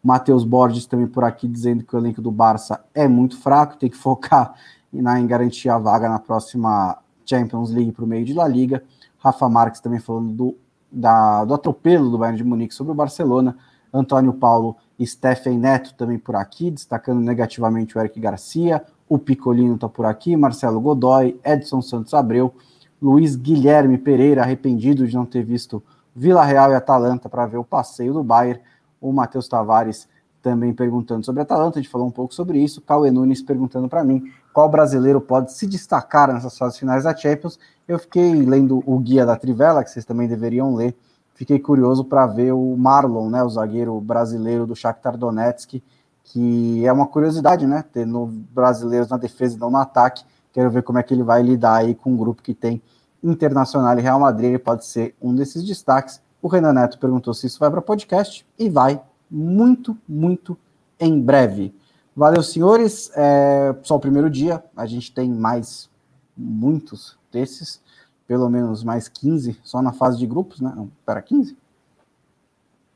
Matheus 0.00 0.44
Borges 0.44 0.86
também 0.86 1.08
por 1.08 1.24
aqui 1.24 1.48
dizendo 1.48 1.82
que 1.82 1.96
o 1.96 1.98
elenco 1.98 2.22
do 2.22 2.30
Barça 2.30 2.84
é 2.94 3.08
muito 3.08 3.36
fraco, 3.36 3.76
tem 3.76 3.90
que 3.90 3.96
focar 3.98 4.54
em, 4.92 5.00
em 5.00 5.26
garantir 5.26 5.68
a 5.68 5.78
vaga 5.78 6.08
na 6.08 6.20
próxima 6.20 6.98
Champions 7.26 7.70
League 7.72 7.90
para 7.90 8.04
o 8.04 8.08
meio 8.08 8.24
de 8.24 8.32
La 8.32 8.46
Liga. 8.46 8.84
Rafa 9.18 9.48
Marques 9.48 9.80
também 9.80 9.98
falando 9.98 10.32
do 10.32 10.56
da, 10.90 11.44
do 11.44 11.52
atropelo 11.52 12.10
do 12.10 12.16
Bayern 12.16 12.38
de 12.38 12.44
Munique 12.44 12.74
sobre 12.74 12.92
o 12.92 12.94
Barcelona. 12.94 13.56
Antônio 13.92 14.32
Paulo 14.32 14.76
Stephen 15.06 15.58
Neto 15.58 15.94
também 15.94 16.18
por 16.18 16.34
aqui, 16.34 16.70
destacando 16.70 17.20
negativamente 17.20 17.96
o 17.96 18.00
Eric 18.00 18.18
Garcia. 18.18 18.82
O 19.08 19.18
Picolino 19.18 19.76
está 19.76 19.88
por 19.88 20.04
aqui, 20.04 20.36
Marcelo 20.36 20.80
Godoy, 20.80 21.38
Edson 21.44 21.80
Santos 21.80 22.12
Abreu, 22.14 22.52
Luiz 23.00 23.36
Guilherme 23.36 23.96
Pereira, 23.96 24.42
arrependido 24.42 25.06
de 25.06 25.14
não 25.14 25.24
ter 25.24 25.44
visto 25.44 25.82
Vila 26.14 26.44
Real 26.44 26.72
e 26.72 26.74
Atalanta 26.74 27.28
para 27.28 27.46
ver 27.46 27.58
o 27.58 27.64
passeio 27.64 28.12
do 28.12 28.24
Bayern. 28.24 28.60
O 29.00 29.12
Matheus 29.12 29.46
Tavares 29.46 30.08
também 30.42 30.72
perguntando 30.72 31.24
sobre 31.24 31.40
a 31.40 31.42
Atalanta, 31.42 31.78
a 31.78 31.82
gente 31.82 31.90
falou 31.90 32.06
um 32.06 32.10
pouco 32.10 32.34
sobre 32.34 32.58
isso. 32.58 32.80
Cauê 32.80 33.10
Nunes 33.10 33.42
perguntando 33.42 33.88
para 33.88 34.02
mim 34.02 34.24
qual 34.52 34.68
brasileiro 34.68 35.20
pode 35.20 35.52
se 35.52 35.66
destacar 35.66 36.32
nessas 36.32 36.56
fases 36.56 36.78
finais 36.78 37.04
da 37.04 37.14
Champions. 37.14 37.58
Eu 37.86 37.98
fiquei 37.98 38.34
lendo 38.42 38.82
o 38.86 38.98
guia 38.98 39.24
da 39.24 39.36
Trivela, 39.36 39.84
que 39.84 39.90
vocês 39.90 40.04
também 40.04 40.26
deveriam 40.26 40.74
ler. 40.74 40.96
Fiquei 41.38 41.60
curioso 41.60 42.04
para 42.04 42.26
ver 42.26 42.52
o 42.52 42.76
Marlon, 42.76 43.30
né, 43.30 43.44
o 43.44 43.48
zagueiro 43.48 44.00
brasileiro 44.00 44.66
do 44.66 44.74
Shakhtar 44.74 45.16
Donetsk, 45.16 45.80
que 46.24 46.84
é 46.84 46.92
uma 46.92 47.06
curiosidade, 47.06 47.64
né, 47.64 47.84
ter 47.92 48.04
no, 48.04 48.26
brasileiros 48.26 49.08
na 49.08 49.16
defesa 49.16 49.54
e 49.54 49.60
não 49.60 49.70
no 49.70 49.76
ataque. 49.76 50.24
Quero 50.52 50.68
ver 50.68 50.82
como 50.82 50.98
é 50.98 51.02
que 51.04 51.14
ele 51.14 51.22
vai 51.22 51.40
lidar 51.40 51.76
aí 51.76 51.94
com 51.94 52.10
um 52.10 52.16
grupo 52.16 52.42
que 52.42 52.52
tem 52.52 52.82
Internacional 53.22 53.96
e 53.96 54.02
Real 54.02 54.18
Madrid, 54.18 54.48
ele 54.48 54.58
pode 54.58 54.84
ser 54.84 55.14
um 55.22 55.32
desses 55.32 55.62
destaques. 55.64 56.20
O 56.42 56.48
Renan 56.48 56.72
Neto 56.72 56.98
perguntou 56.98 57.32
se 57.32 57.46
isso 57.46 57.60
vai 57.60 57.70
para 57.70 57.80
podcast 57.80 58.44
e 58.58 58.68
vai 58.68 59.00
muito, 59.30 59.96
muito 60.08 60.58
em 60.98 61.20
breve. 61.20 61.72
Valeu, 62.16 62.42
senhores. 62.42 63.12
É 63.14 63.76
só 63.84 63.94
o 63.94 64.00
primeiro 64.00 64.28
dia, 64.28 64.60
a 64.76 64.86
gente 64.86 65.14
tem 65.14 65.30
mais 65.30 65.88
muitos 66.36 67.16
desses, 67.30 67.80
pelo 68.28 68.48
menos 68.50 68.84
mais 68.84 69.08
15, 69.08 69.58
só 69.64 69.80
na 69.80 69.90
fase 69.90 70.18
de 70.18 70.26
grupos, 70.26 70.60
né? 70.60 70.70
Não, 70.76 70.90
pera, 71.04 71.22
15? 71.22 71.56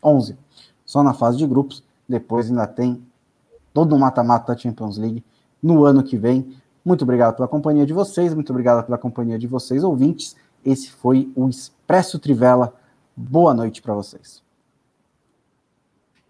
11. 0.04 0.36
Só 0.84 1.02
na 1.02 1.14
fase 1.14 1.38
de 1.38 1.46
grupos. 1.46 1.82
Depois 2.06 2.50
ainda 2.50 2.66
tem 2.66 3.02
todo 3.72 3.96
o 3.96 3.98
mata-mata 3.98 4.52
da 4.52 4.58
Champions 4.58 4.98
League 4.98 5.24
no 5.62 5.84
ano 5.84 6.02
que 6.02 6.18
vem. 6.18 6.54
Muito 6.84 7.02
obrigado 7.02 7.34
pela 7.34 7.48
companhia 7.48 7.86
de 7.86 7.94
vocês, 7.94 8.34
muito 8.34 8.50
obrigado 8.50 8.84
pela 8.84 8.98
companhia 8.98 9.38
de 9.38 9.46
vocês, 9.46 9.82
ouvintes. 9.82 10.36
Esse 10.62 10.90
foi 10.90 11.32
o 11.34 11.48
Expresso 11.48 12.18
Trivela. 12.18 12.74
Boa 13.16 13.54
noite 13.54 13.80
para 13.80 13.94
vocês. 13.94 14.41